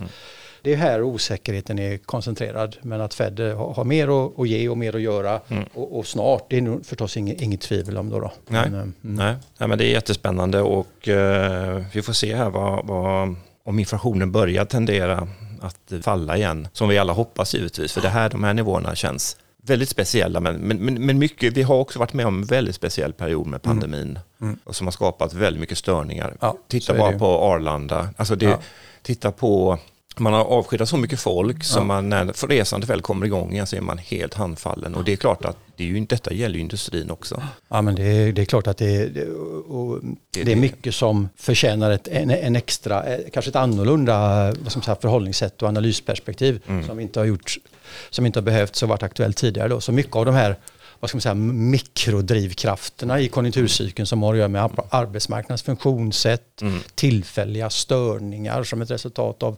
Det 0.67 0.73
är 0.73 0.77
här 0.77 1.03
osäkerheten 1.03 1.79
är 1.79 1.99
koncentrerad, 1.99 2.77
men 2.83 3.01
att 3.01 3.15
Fed 3.15 3.41
har 3.41 3.75
har 3.75 3.85
mer 3.85 4.27
att, 4.27 4.39
att 4.39 4.49
ge 4.49 4.69
och 4.69 4.79
mer 4.79 4.97
att 4.97 5.03
göra 5.03 5.41
och, 5.75 5.99
och 5.99 6.07
snart, 6.07 6.47
det 6.51 6.57
är 6.57 6.61
nog 6.61 6.87
förstås 6.87 7.17
inget, 7.17 7.41
inget 7.41 7.61
tvivel 7.61 7.99
om 7.99 8.11
då. 8.11 8.21
då. 8.21 8.33
Nej. 8.49 8.71
Men, 8.71 8.75
eh, 8.75 8.81
mm. 8.81 8.95
Nej. 9.03 9.37
Nej, 9.59 9.69
men 9.69 9.79
det 9.79 9.85
är 9.85 9.91
jättespännande 9.91 10.61
och 10.61 11.09
eh, 11.09 11.83
vi 11.93 12.03
får 12.03 12.13
se 12.13 12.37
här 12.37 12.51
vad, 12.51 12.87
vad, 12.87 13.35
om 13.65 13.79
inflationen 13.79 14.33
börjar 14.33 14.65
tendera 14.65 15.29
att 15.61 15.93
falla 16.03 16.37
igen, 16.37 16.69
som 16.73 16.89
vi 16.89 16.99
alla 16.99 17.13
hoppas 17.13 17.55
givetvis, 17.55 17.93
för 17.93 18.01
det 18.01 18.09
här, 18.09 18.31
de 18.31 18.45
här 18.45 18.55
nivåerna 18.55 18.95
känns 18.95 19.37
väldigt 19.63 19.89
speciella, 19.89 20.41
men, 20.41 20.57
men, 20.57 21.07
men 21.07 21.19
mycket, 21.19 21.53
vi 21.53 21.63
har 21.63 21.77
också 21.77 21.99
varit 21.99 22.13
med 22.13 22.27
om 22.27 22.43
en 22.43 22.47
väldigt 22.47 22.75
speciell 22.75 23.13
period 23.13 23.47
med 23.47 23.63
pandemin 23.63 24.19
och 24.65 24.77
som 24.77 24.87
har 24.87 24.93
skapat 24.93 25.35
väldigt 25.35 25.61
mycket 25.61 25.79
störningar. 25.79 26.27
Mm. 26.27 26.39
Ja, 26.41 26.59
titta 26.69 26.95
bara 26.95 27.19
på 27.19 27.27
Arlanda, 27.27 28.09
alltså 28.17 28.37
det, 28.37 28.47
Ja. 28.47 28.59
titta 29.03 29.33
på 29.33 29.79
man 30.19 30.33
har 30.33 30.45
avskedat 30.45 30.89
så 30.89 30.97
mycket 30.97 31.21
folk 31.21 31.65
så 31.65 31.85
man, 31.85 32.09
när 32.09 32.49
resande 32.49 32.87
väl 32.87 33.01
kommer 33.01 33.27
igång 33.27 33.53
igen 33.53 33.67
så 33.67 33.77
är 33.77 33.81
man 33.81 33.99
helt 33.99 34.35
handfallen. 34.35 34.95
Och 34.95 35.05
det 35.05 35.13
är 35.13 35.17
klart 35.17 35.45
att 35.45 35.57
det 35.77 35.85
är 35.85 35.89
ju, 35.89 36.01
detta 36.01 36.33
gäller 36.33 36.55
ju 36.55 36.61
industrin 36.61 37.11
också. 37.11 37.43
Ja, 37.69 37.83
men 37.83 37.95
det 37.95 38.03
är, 38.03 38.33
det 38.33 38.43
är 38.43 38.45
klart 38.45 38.67
att 38.67 38.77
det, 38.77 39.07
det, 39.07 39.27
och 39.69 40.01
det 40.31 40.53
är 40.53 40.57
mycket 40.57 40.95
som 40.95 41.29
förtjänar 41.37 41.91
ett, 41.91 42.09
en, 42.09 42.31
en 42.31 42.57
extra, 42.57 43.05
eh, 43.05 43.21
kanske 43.33 43.49
ett 43.49 43.57
annorlunda 43.57 44.45
vad 44.45 44.77
man 44.77 44.83
säga, 44.83 44.97
förhållningssätt 45.01 45.63
och 45.63 45.69
analysperspektiv 45.69 46.61
som 46.87 47.01
inte 47.01 47.21
har 47.21 47.27
gjort, 47.27 47.57
som 48.11 48.27
inte 48.27 48.39
har 48.39 48.45
behövts 48.45 48.83
och 48.83 48.89
varit 48.89 49.03
aktuellt 49.03 49.37
tidigare. 49.37 49.69
Då. 49.69 49.81
Så 49.81 49.93
mycket 49.93 50.17
av 50.17 50.27
de 50.27 50.35
här 50.35 50.57
vad 51.01 51.11
ska 51.11 51.17
man 51.17 51.23
säga, 51.23 51.35
mikrodrivkrafterna 51.35 53.21
i 53.21 53.29
konjunkturcykeln 53.29 54.07
som 54.07 54.23
har 54.23 54.33
att 54.33 54.39
göra 54.39 54.49
med 54.49 54.63
ar- 54.63 54.87
arbetsmarknadens 54.91 55.63
funktionssätt, 55.63 56.63
tillfälliga 56.95 57.71
störningar 57.71 58.63
som 58.63 58.83
ett 58.83 58.91
resultat 58.91 59.43
av, 59.43 59.57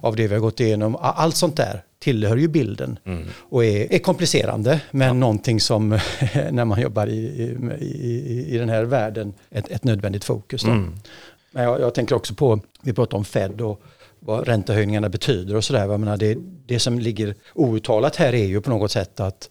av 0.00 0.16
det 0.16 0.26
vi 0.28 0.34
har 0.34 0.40
gått 0.40 0.60
igenom. 0.60 0.96
Allt 0.96 1.36
sånt 1.36 1.56
där 1.56 1.82
tillhör 1.98 2.36
ju 2.36 2.48
bilden 2.48 2.98
och 3.38 3.64
är, 3.64 3.92
är 3.92 3.98
komplicerande 3.98 4.80
men 4.90 5.20
någonting 5.20 5.60
som 5.60 5.88
när 6.50 6.64
man 6.64 6.80
jobbar 6.80 7.06
i, 7.06 7.12
i, 7.80 8.46
i, 8.48 8.58
den 8.58 8.68
här 8.68 8.84
världen 8.84 9.34
ett, 9.50 9.68
ett 9.68 9.84
nödvändigt 9.84 10.24
fokus. 10.24 10.62
Då. 10.62 10.68
Men 11.50 11.64
jag, 11.64 11.80
jag 11.80 11.94
tänker 11.94 12.14
också 12.14 12.34
på, 12.34 12.60
vi 12.82 12.92
pratar 12.92 13.18
om 13.18 13.24
Fed 13.24 13.60
och 13.60 13.82
vad 14.20 14.48
räntehöjningarna 14.48 15.08
betyder 15.08 15.56
och 15.56 15.64
sådär. 15.64 16.16
Det, 16.16 16.36
det 16.66 16.78
som 16.78 16.98
ligger 16.98 17.34
outtalat 17.54 18.16
här 18.16 18.34
är 18.34 18.44
ju 18.44 18.60
på 18.60 18.70
något 18.70 18.90
sätt 18.90 19.20
att 19.20 19.50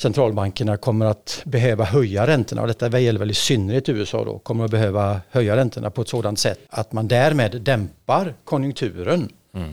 centralbankerna 0.00 0.76
kommer 0.76 1.06
att 1.06 1.42
behöva 1.44 1.84
höja 1.84 2.26
räntorna 2.26 2.62
och 2.62 2.68
detta 2.68 3.00
gäller 3.00 3.18
väl 3.18 3.30
i 3.30 3.34
synnerhet 3.34 3.88
USA 3.88 4.24
då, 4.24 4.38
kommer 4.38 4.64
att 4.64 4.70
behöva 4.70 5.20
höja 5.30 5.56
räntorna 5.56 5.90
på 5.90 6.02
ett 6.02 6.08
sådant 6.08 6.38
sätt 6.38 6.58
att 6.68 6.92
man 6.92 7.08
därmed 7.08 7.60
dämpar 7.62 8.34
konjunkturen 8.44 9.28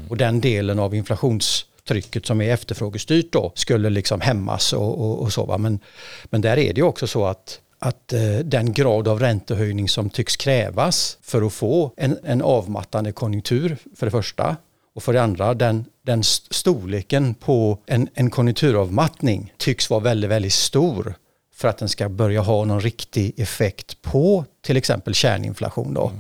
och 0.09 0.17
den 0.17 0.41
delen 0.41 0.79
av 0.79 0.95
inflationstrycket 0.95 2.25
som 2.25 2.41
är 2.41 2.53
efterfrågestyrt 2.53 3.31
då 3.31 3.51
skulle 3.55 3.89
liksom 3.89 4.21
hämmas 4.21 4.73
och, 4.73 5.01
och, 5.01 5.21
och 5.21 5.33
så. 5.33 5.45
Va? 5.45 5.57
Men, 5.57 5.79
men 6.25 6.41
där 6.41 6.57
är 6.57 6.73
det 6.73 6.79
ju 6.79 6.83
också 6.83 7.07
så 7.07 7.25
att 7.25 7.59
att 7.79 8.13
eh, 8.13 8.37
den 8.43 8.73
grad 8.73 9.07
av 9.07 9.19
räntehöjning 9.19 9.89
som 9.89 10.09
tycks 10.09 10.35
krävas 10.35 11.17
för 11.21 11.41
att 11.41 11.53
få 11.53 11.91
en, 11.97 12.17
en 12.23 12.41
avmattande 12.41 13.11
konjunktur 13.11 13.77
för 13.95 14.05
det 14.05 14.11
första 14.11 14.55
och 14.95 15.03
för 15.03 15.13
det 15.13 15.21
andra 15.23 15.53
den, 15.53 15.85
den 16.05 16.19
st- 16.19 16.53
storleken 16.53 17.33
på 17.33 17.79
en, 17.85 18.07
en 18.13 18.29
konjunkturavmattning 18.29 19.53
tycks 19.57 19.89
vara 19.89 19.99
väldigt, 19.99 20.29
väldigt 20.29 20.53
stor 20.53 21.15
för 21.55 21.67
att 21.67 21.77
den 21.77 21.89
ska 21.89 22.09
börja 22.09 22.41
ha 22.41 22.65
någon 22.65 22.81
riktig 22.81 23.33
effekt 23.37 24.01
på 24.01 24.45
till 24.61 24.77
exempel 24.77 25.13
kärninflation. 25.13 25.93
Då. 25.93 26.11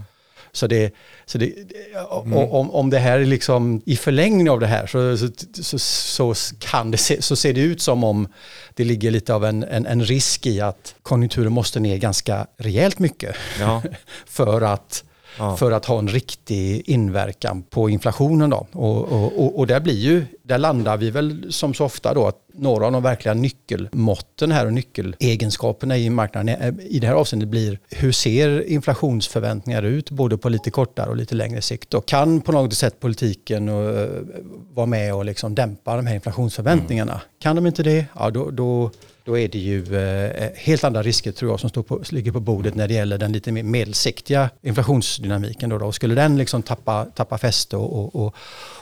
Så, 0.51 0.67
det, 0.67 0.93
så 1.25 1.37
det, 1.37 1.53
och 2.09 2.59
om, 2.59 2.71
om 2.71 2.89
det 2.89 2.99
här 2.99 3.19
är 3.19 3.25
liksom 3.25 3.81
i 3.85 3.95
förlängning 3.95 4.49
av 4.49 4.59
det 4.59 4.67
här 4.67 4.87
så, 4.87 5.17
så, 5.17 5.79
så, 5.79 6.35
så, 6.35 6.55
kan 6.59 6.91
det 6.91 6.97
se, 6.97 7.21
så 7.21 7.35
ser 7.35 7.53
det 7.53 7.61
ut 7.61 7.81
som 7.81 8.03
om 8.03 8.27
det 8.73 8.83
ligger 8.83 9.11
lite 9.11 9.33
av 9.33 9.45
en, 9.45 9.63
en, 9.63 9.85
en 9.85 10.03
risk 10.05 10.45
i 10.45 10.61
att 10.61 10.95
konjunkturen 11.01 11.51
måste 11.51 11.79
ner 11.79 11.97
ganska 11.97 12.47
rejält 12.57 12.99
mycket 12.99 13.35
Ja. 13.59 13.81
för 14.25 14.61
att 14.61 15.03
Ja. 15.39 15.57
för 15.57 15.71
att 15.71 15.85
ha 15.85 15.99
en 15.99 16.07
riktig 16.07 16.89
inverkan 16.89 17.63
på 17.63 17.89
inflationen. 17.89 18.49
Då. 18.49 18.67
Och, 18.71 19.01
och, 19.39 19.59
och, 19.59 19.67
där, 19.67 19.79
blir 19.79 19.93
ju, 19.97 20.25
där 20.43 20.57
landar 20.57 20.97
vi 20.97 21.09
väl 21.11 21.45
som 21.49 21.73
så 21.73 21.85
ofta 21.85 22.13
då 22.13 22.27
att 22.27 22.35
några 22.57 22.85
av 22.85 22.91
de 22.91 23.03
verkliga 23.03 23.33
nyckelmåtten 23.33 24.51
här 24.51 24.65
och 24.65 24.73
nyckelegenskaperna 24.73 25.97
i 25.97 26.09
marknaden 26.09 26.49
är- 26.49 26.81
i 26.81 26.99
det 26.99 27.07
här 27.07 27.13
avseendet 27.13 27.49
blir 27.49 27.79
hur 27.89 28.11
ser 28.11 28.69
inflationsförväntningar 28.69 29.83
ut 29.83 30.09
både 30.11 30.37
på 30.37 30.49
lite 30.49 30.71
kortare 30.71 31.09
och 31.09 31.15
lite 31.15 31.35
längre 31.35 31.61
sikt. 31.61 31.93
Och 31.93 32.05
kan 32.05 32.41
på 32.41 32.51
något 32.51 32.73
sätt 32.73 32.99
politiken 32.99 33.69
eh, 33.69 34.07
vara 34.73 34.85
med 34.85 35.15
och 35.15 35.25
liksom 35.25 35.55
dämpa 35.55 35.95
de 35.95 36.05
här 36.07 36.15
inflationsförväntningarna? 36.15 37.21
Kan 37.39 37.55
de 37.55 37.65
inte 37.65 37.83
det, 37.83 38.05
ja 38.19 38.29
då, 38.29 38.49
då 38.51 38.91
då 39.25 39.37
är 39.37 39.47
det 39.47 39.57
ju 39.57 39.95
eh, 39.95 40.43
eh, 40.43 40.51
helt 40.55 40.83
andra 40.83 41.03
risker 41.03 41.31
tror 41.31 41.51
jag 41.51 41.59
som 41.59 41.69
står 41.69 41.83
på, 41.83 42.01
ligger 42.09 42.31
på 42.31 42.39
bordet 42.39 42.75
när 42.75 42.87
det 42.87 42.93
gäller 42.93 43.17
den 43.17 43.31
lite 43.31 43.51
mer 43.51 43.63
medelsiktiga 43.63 44.49
inflationsdynamiken. 44.61 45.69
Då, 45.69 45.77
då. 45.77 45.91
Skulle 45.91 46.15
den 46.15 46.37
liksom 46.37 46.63
tappa, 46.63 47.05
tappa 47.05 47.37
fäste 47.37 47.77
och, 47.77 48.15
och, 48.15 48.35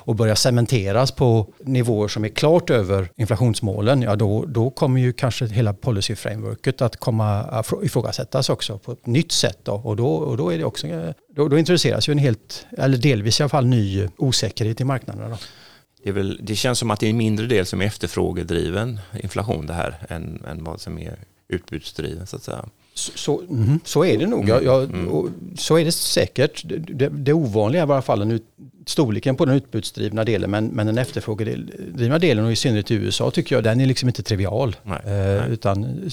och, 0.05 0.15
börja 0.15 0.35
cementeras 0.35 1.11
på 1.11 1.47
nivåer 1.59 2.07
som 2.07 2.25
är 2.25 2.29
klart 2.29 2.69
över 2.69 3.09
inflationsmålen, 3.15 4.01
ja 4.01 4.15
då, 4.15 4.45
då 4.45 4.69
kommer 4.69 5.01
ju 5.01 5.13
kanske 5.13 5.45
hela 5.45 5.73
policy-frameworket 5.73 6.81
att 6.81 6.97
komma 6.97 7.39
att 7.43 7.73
ifrågasättas 7.83 8.49
också 8.49 8.77
på 8.77 8.91
ett 8.91 9.05
nytt 9.05 9.31
sätt. 9.31 9.59
Då. 9.63 9.73
Och, 9.73 9.95
då, 9.95 10.07
och 10.07 10.37
då 10.37 10.53
är 10.53 10.57
det 10.57 10.63
också, 10.63 10.87
eh, 10.87 11.09
då, 11.35 11.47
då 11.47 11.57
introduceras 11.57 12.09
ju 12.09 12.11
en 12.11 12.17
helt, 12.17 12.65
eller 12.77 12.97
delvis 12.97 13.39
i 13.39 13.43
alla 13.43 13.49
fall, 13.49 13.65
ny 13.65 14.07
osäkerhet 14.17 14.81
i 14.81 14.83
marknaden. 14.83 15.29
Då. 15.29 15.37
Det, 16.03 16.09
är 16.09 16.13
väl, 16.13 16.39
det 16.41 16.55
känns 16.55 16.79
som 16.79 16.91
att 16.91 16.99
det 16.99 17.05
är 17.05 17.09
en 17.09 17.17
mindre 17.17 17.45
del 17.47 17.65
som 17.65 17.81
är 17.81 17.85
efterfrågedriven 17.85 18.99
inflation 19.23 19.65
det 19.65 19.73
här 19.73 19.95
än, 20.09 20.43
än 20.47 20.63
vad 20.63 20.81
som 20.81 20.99
är 20.99 21.15
utbudsdriven 21.47 22.27
så 22.27 22.35
att 22.35 22.43
säga. 22.43 22.65
Så, 22.93 23.11
så, 23.15 23.41
mhm, 23.49 23.79
så 23.83 24.05
är 24.05 24.17
det 24.17 24.27
nog. 24.27 24.49
Jag, 24.49 24.63
jag, 24.63 25.07
och 25.07 25.29
så 25.57 25.77
är 25.77 25.85
det 25.85 25.91
säkert. 25.91 26.61
Det, 26.65 26.77
det, 26.77 27.09
det 27.09 27.33
ovanliga 27.33 27.83
är 27.83 27.87
i 27.87 27.91
alla 27.91 28.01
fall 28.01 28.21
en 28.21 28.31
ut, 28.31 28.45
storleken 28.85 29.35
på 29.35 29.45
den 29.45 29.55
utbudsdrivna 29.55 30.23
delen 30.23 30.51
men, 30.51 30.67
men 30.67 30.87
den 30.87 30.97
efterfrågedrivna 30.97 32.19
delen 32.19 32.45
och 32.45 32.51
i 32.51 32.55
synnerhet 32.55 32.91
i 32.91 32.95
USA 32.95 33.31
tycker 33.31 33.55
jag 33.55 33.63
den 33.63 33.81
är 33.81 33.85
liksom 33.85 34.09
inte 34.09 34.23
trivial. 34.23 34.75
Nej, 34.83 34.99
eh, 35.05 35.11
nej. 35.11 35.49
Utan 35.49 36.09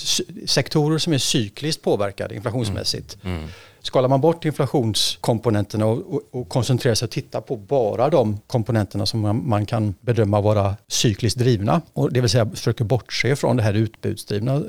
sektorer 0.47 0.99
som 0.99 1.13
är 1.13 1.19
cykliskt 1.19 1.83
påverkade 1.83 2.35
inflationsmässigt. 2.35 3.19
Mm. 3.25 3.49
Skalar 3.83 4.09
man 4.09 4.21
bort 4.21 4.45
inflationskomponenterna 4.45 5.87
och, 5.87 6.15
och, 6.15 6.23
och 6.31 6.49
koncentrerar 6.49 6.95
sig 6.95 7.07
och 7.07 7.11
tittar 7.11 7.41
på 7.41 7.57
bara 7.57 8.11
de 8.11 8.41
komponenterna 8.47 9.07
som 9.07 9.21
man, 9.21 9.49
man 9.49 9.67
kan 9.67 9.95
bedöma 10.01 10.41
vara 10.41 10.77
cykliskt 10.89 11.39
drivna, 11.39 11.81
och 11.93 12.13
det 12.13 12.21
vill 12.21 12.31
säga 12.31 12.51
försöker 12.51 12.85
bortse 12.85 13.37
från 13.37 13.57
det 13.57 13.63
här 13.63 13.75
utbudsdrivna 13.75 14.55
eh, 14.55 14.63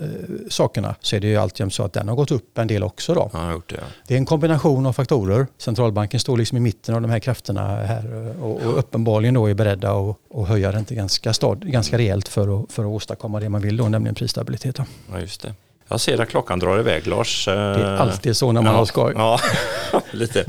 sakerna, 0.49 0.95
så 1.01 1.15
är 1.15 1.19
det 1.19 1.27
ju 1.27 1.37
alltid 1.37 1.73
så 1.73 1.83
att 1.83 1.93
den 1.93 2.07
har 2.07 2.15
gått 2.15 2.31
upp 2.31 2.57
en 2.57 2.67
del 2.67 2.83
också. 2.83 3.13
Då. 3.13 3.29
Ja, 3.33 3.61
det. 3.67 3.75
ja. 3.75 3.81
Det 4.07 4.13
är 4.13 4.17
en 4.17 4.25
kombination 4.25 4.85
av 4.85 4.93
faktorer. 4.93 5.47
Centralbanken 5.57 6.19
står 6.19 6.37
liksom 6.37 6.57
i 6.57 6.61
mitten 6.61 6.95
av 6.95 7.01
de 7.01 7.11
här 7.11 7.19
krafterna 7.19 7.67
här 7.67 8.27
eh, 8.29 8.43
och, 8.43 8.61
och 8.61 8.79
uppenbarligen 8.79 9.33
då 9.33 9.49
är 9.49 9.53
beredda 9.53 9.91
att, 9.91 10.17
att 10.35 10.47
höja 10.47 10.71
räntan 10.71 10.97
ganska, 10.97 11.33
stad, 11.33 11.71
ganska 11.71 11.97
rejält 11.97 12.27
för 12.27 12.61
att, 12.61 12.71
för 12.71 12.83
att 12.83 12.89
åstadkomma 12.89 13.39
det 13.39 13.49
man 13.49 13.61
vill 13.61 13.77
då, 13.77 13.89
nämligen 13.89 14.15
prisstabilitet. 14.15 14.75
då. 14.75 14.85
Ja, 15.11 15.19
just 15.19 15.41
det. 15.41 15.53
Jag 15.91 15.99
ser 15.99 16.21
att 16.21 16.29
klockan 16.29 16.59
drar 16.59 16.79
iväg, 16.79 17.07
Lars. 17.07 17.45
Det 17.45 17.51
är 17.51 17.95
alltid 17.97 18.37
så 18.37 18.51
när 18.51 18.61
man 18.61 18.75
har 18.75 18.85
skoj. 18.85 19.13
Ja, 19.15 19.39
lite. 20.11 20.39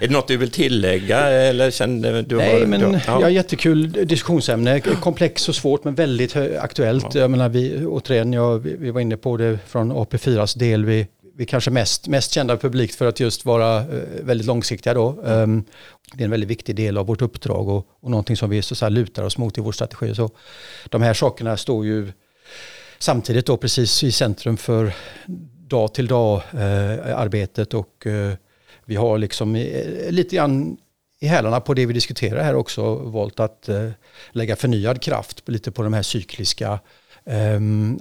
Är 0.00 0.06
det 0.06 0.10
något 0.10 0.28
du 0.28 0.36
vill 0.36 0.50
tillägga? 0.50 1.18
Eller 1.18 1.70
kände 1.70 2.22
du 2.22 2.36
Nej, 2.36 2.60
har, 2.60 2.66
men 2.66 2.80
du, 2.80 3.00
ja. 3.06 3.30
jättekul 3.30 3.92
diskussionsämne. 3.92 4.80
Komplext 4.80 5.48
och 5.48 5.54
svårt 5.54 5.84
men 5.84 5.94
väldigt 5.94 6.36
aktuellt. 6.60 7.14
Jag 7.14 7.30
menar, 7.30 7.48
vi, 7.48 7.86
återigen, 7.86 8.32
jag, 8.32 8.58
vi, 8.58 8.90
var 8.90 9.00
inne 9.00 9.16
på 9.16 9.36
det 9.36 9.58
från 9.66 9.92
AP4s 9.92 10.58
del. 10.58 10.84
Vi, 10.84 11.06
vi 11.36 11.46
kanske 11.46 11.70
mest, 11.70 12.06
mest 12.08 12.32
kända 12.32 12.56
publikt 12.56 12.94
för 12.94 13.06
att 13.06 13.20
just 13.20 13.44
vara 13.44 13.78
eh, 13.78 13.84
väldigt 14.22 14.46
långsiktiga 14.46 14.94
då. 14.94 15.22
Um, 15.24 15.64
det 16.12 16.22
är 16.22 16.24
en 16.24 16.30
väldigt 16.30 16.50
viktig 16.50 16.76
del 16.76 16.98
av 16.98 17.06
vårt 17.06 17.22
uppdrag 17.22 17.68
och, 17.68 17.86
och 18.00 18.10
någonting 18.10 18.36
som 18.36 18.50
vi 18.50 18.62
så 18.62 18.74
säga, 18.74 18.88
lutar 18.88 19.22
oss 19.22 19.38
mot 19.38 19.58
i 19.58 19.60
vår 19.60 19.72
strategi. 19.72 20.14
Så 20.14 20.30
de 20.88 21.02
här 21.02 21.14
sakerna 21.14 21.56
står 21.56 21.86
ju 21.86 22.12
samtidigt 22.98 23.46
då 23.46 23.56
precis 23.56 24.04
i 24.04 24.12
centrum 24.12 24.56
för 24.56 24.94
dag 25.68 25.94
till 25.94 26.06
dag 26.06 26.42
eh, 26.52 27.18
arbetet 27.18 27.74
och 27.74 28.06
eh, 28.06 28.32
vi 28.84 28.96
har 28.96 29.18
liksom 29.18 29.56
eh, 29.56 30.10
lite 30.10 30.36
grann 30.36 30.76
i 31.20 31.26
hälarna 31.26 31.60
på 31.60 31.74
det 31.74 31.86
vi 31.86 31.92
diskuterar 31.92 32.42
här 32.42 32.54
också 32.54 32.94
valt 32.94 33.40
att 33.40 33.68
eh, 33.68 33.90
lägga 34.32 34.56
förnyad 34.56 35.02
kraft 35.02 35.48
lite 35.48 35.70
på 35.70 35.82
de 35.82 35.92
här 35.92 36.02
cykliska 36.02 36.72
eh, 36.72 36.78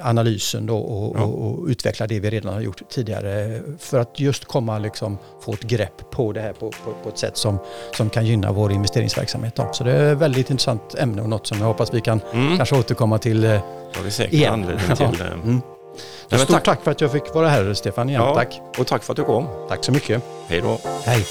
analysen 0.02 0.66
då 0.66 0.78
och, 0.78 1.16
Ja. 1.20 1.24
och, 1.24 1.46
och 1.60 1.68
utveckla 1.68 2.08
det 2.08 2.20
vi 2.20 2.30
redan 2.30 2.54
har 2.54 2.62
gjort 2.62 2.82
tidigare 2.90 3.62
för 3.80 4.00
att 4.00 4.20
just 4.20 4.46
komma 4.46 4.80
liksom 4.80 5.18
få 5.42 5.54
ett 5.54 5.62
grepp 5.64 6.12
på 6.12 6.32
det 6.32 6.42
här 6.42 6.54
på, 6.54 6.70
på, 6.72 6.94
på 7.04 7.10
ett 7.10 7.18
sätt 7.18 7.38
som, 7.38 7.58
som 7.98 8.10
kan 8.10 8.26
gynna 8.26 8.52
vår 8.52 8.72
investeringsverksamhet. 8.72 9.56
Då. 9.56 9.70
Så 9.74 9.84
det 9.84 9.92
är 9.92 10.12
ett 10.14 10.18
väldigt 10.18 10.50
intressant 10.50 10.96
ämne 10.98 11.22
och 11.22 11.30
något 11.30 11.48
som 11.48 11.58
jag 11.60 11.66
hoppas 11.66 11.94
vi 11.94 12.02
kan 12.02 12.22
Mm, 12.34 12.58
kanske 12.58 12.76
återkomma 12.80 13.18
till 13.18 13.44
eh, 13.44 13.50
det 13.50 13.62
har 13.98 14.04
vi 14.04 14.12
säkert 14.12 14.34
igen. 14.34 14.54
anledning 14.54 14.86
Ja. 14.90 14.96
till. 14.96 15.22
eh. 15.22 15.28
Mm. 15.34 15.62
Men 16.30 16.40
Stort 16.40 16.50
tack. 16.52 16.64
tack 16.64 16.84
för 16.84 16.92
att 16.92 17.02
jag 17.02 17.12
fick 17.12 17.34
vara 17.34 17.48
här 17.50 17.74
Stefan 17.74 18.10
igen. 18.10 18.22
Ja, 18.22 18.36
Tack. 18.36 18.60
Och 18.80 18.88
tack 18.88 19.04
för 19.04 19.14
att 19.14 19.18
du 19.18 19.24
kom. 19.24 19.48
Tack 19.70 19.84
så 19.86 19.92
mycket. 19.92 20.24
Hej 20.48 20.62
då. 20.62 20.80
Hej. 21.04 21.26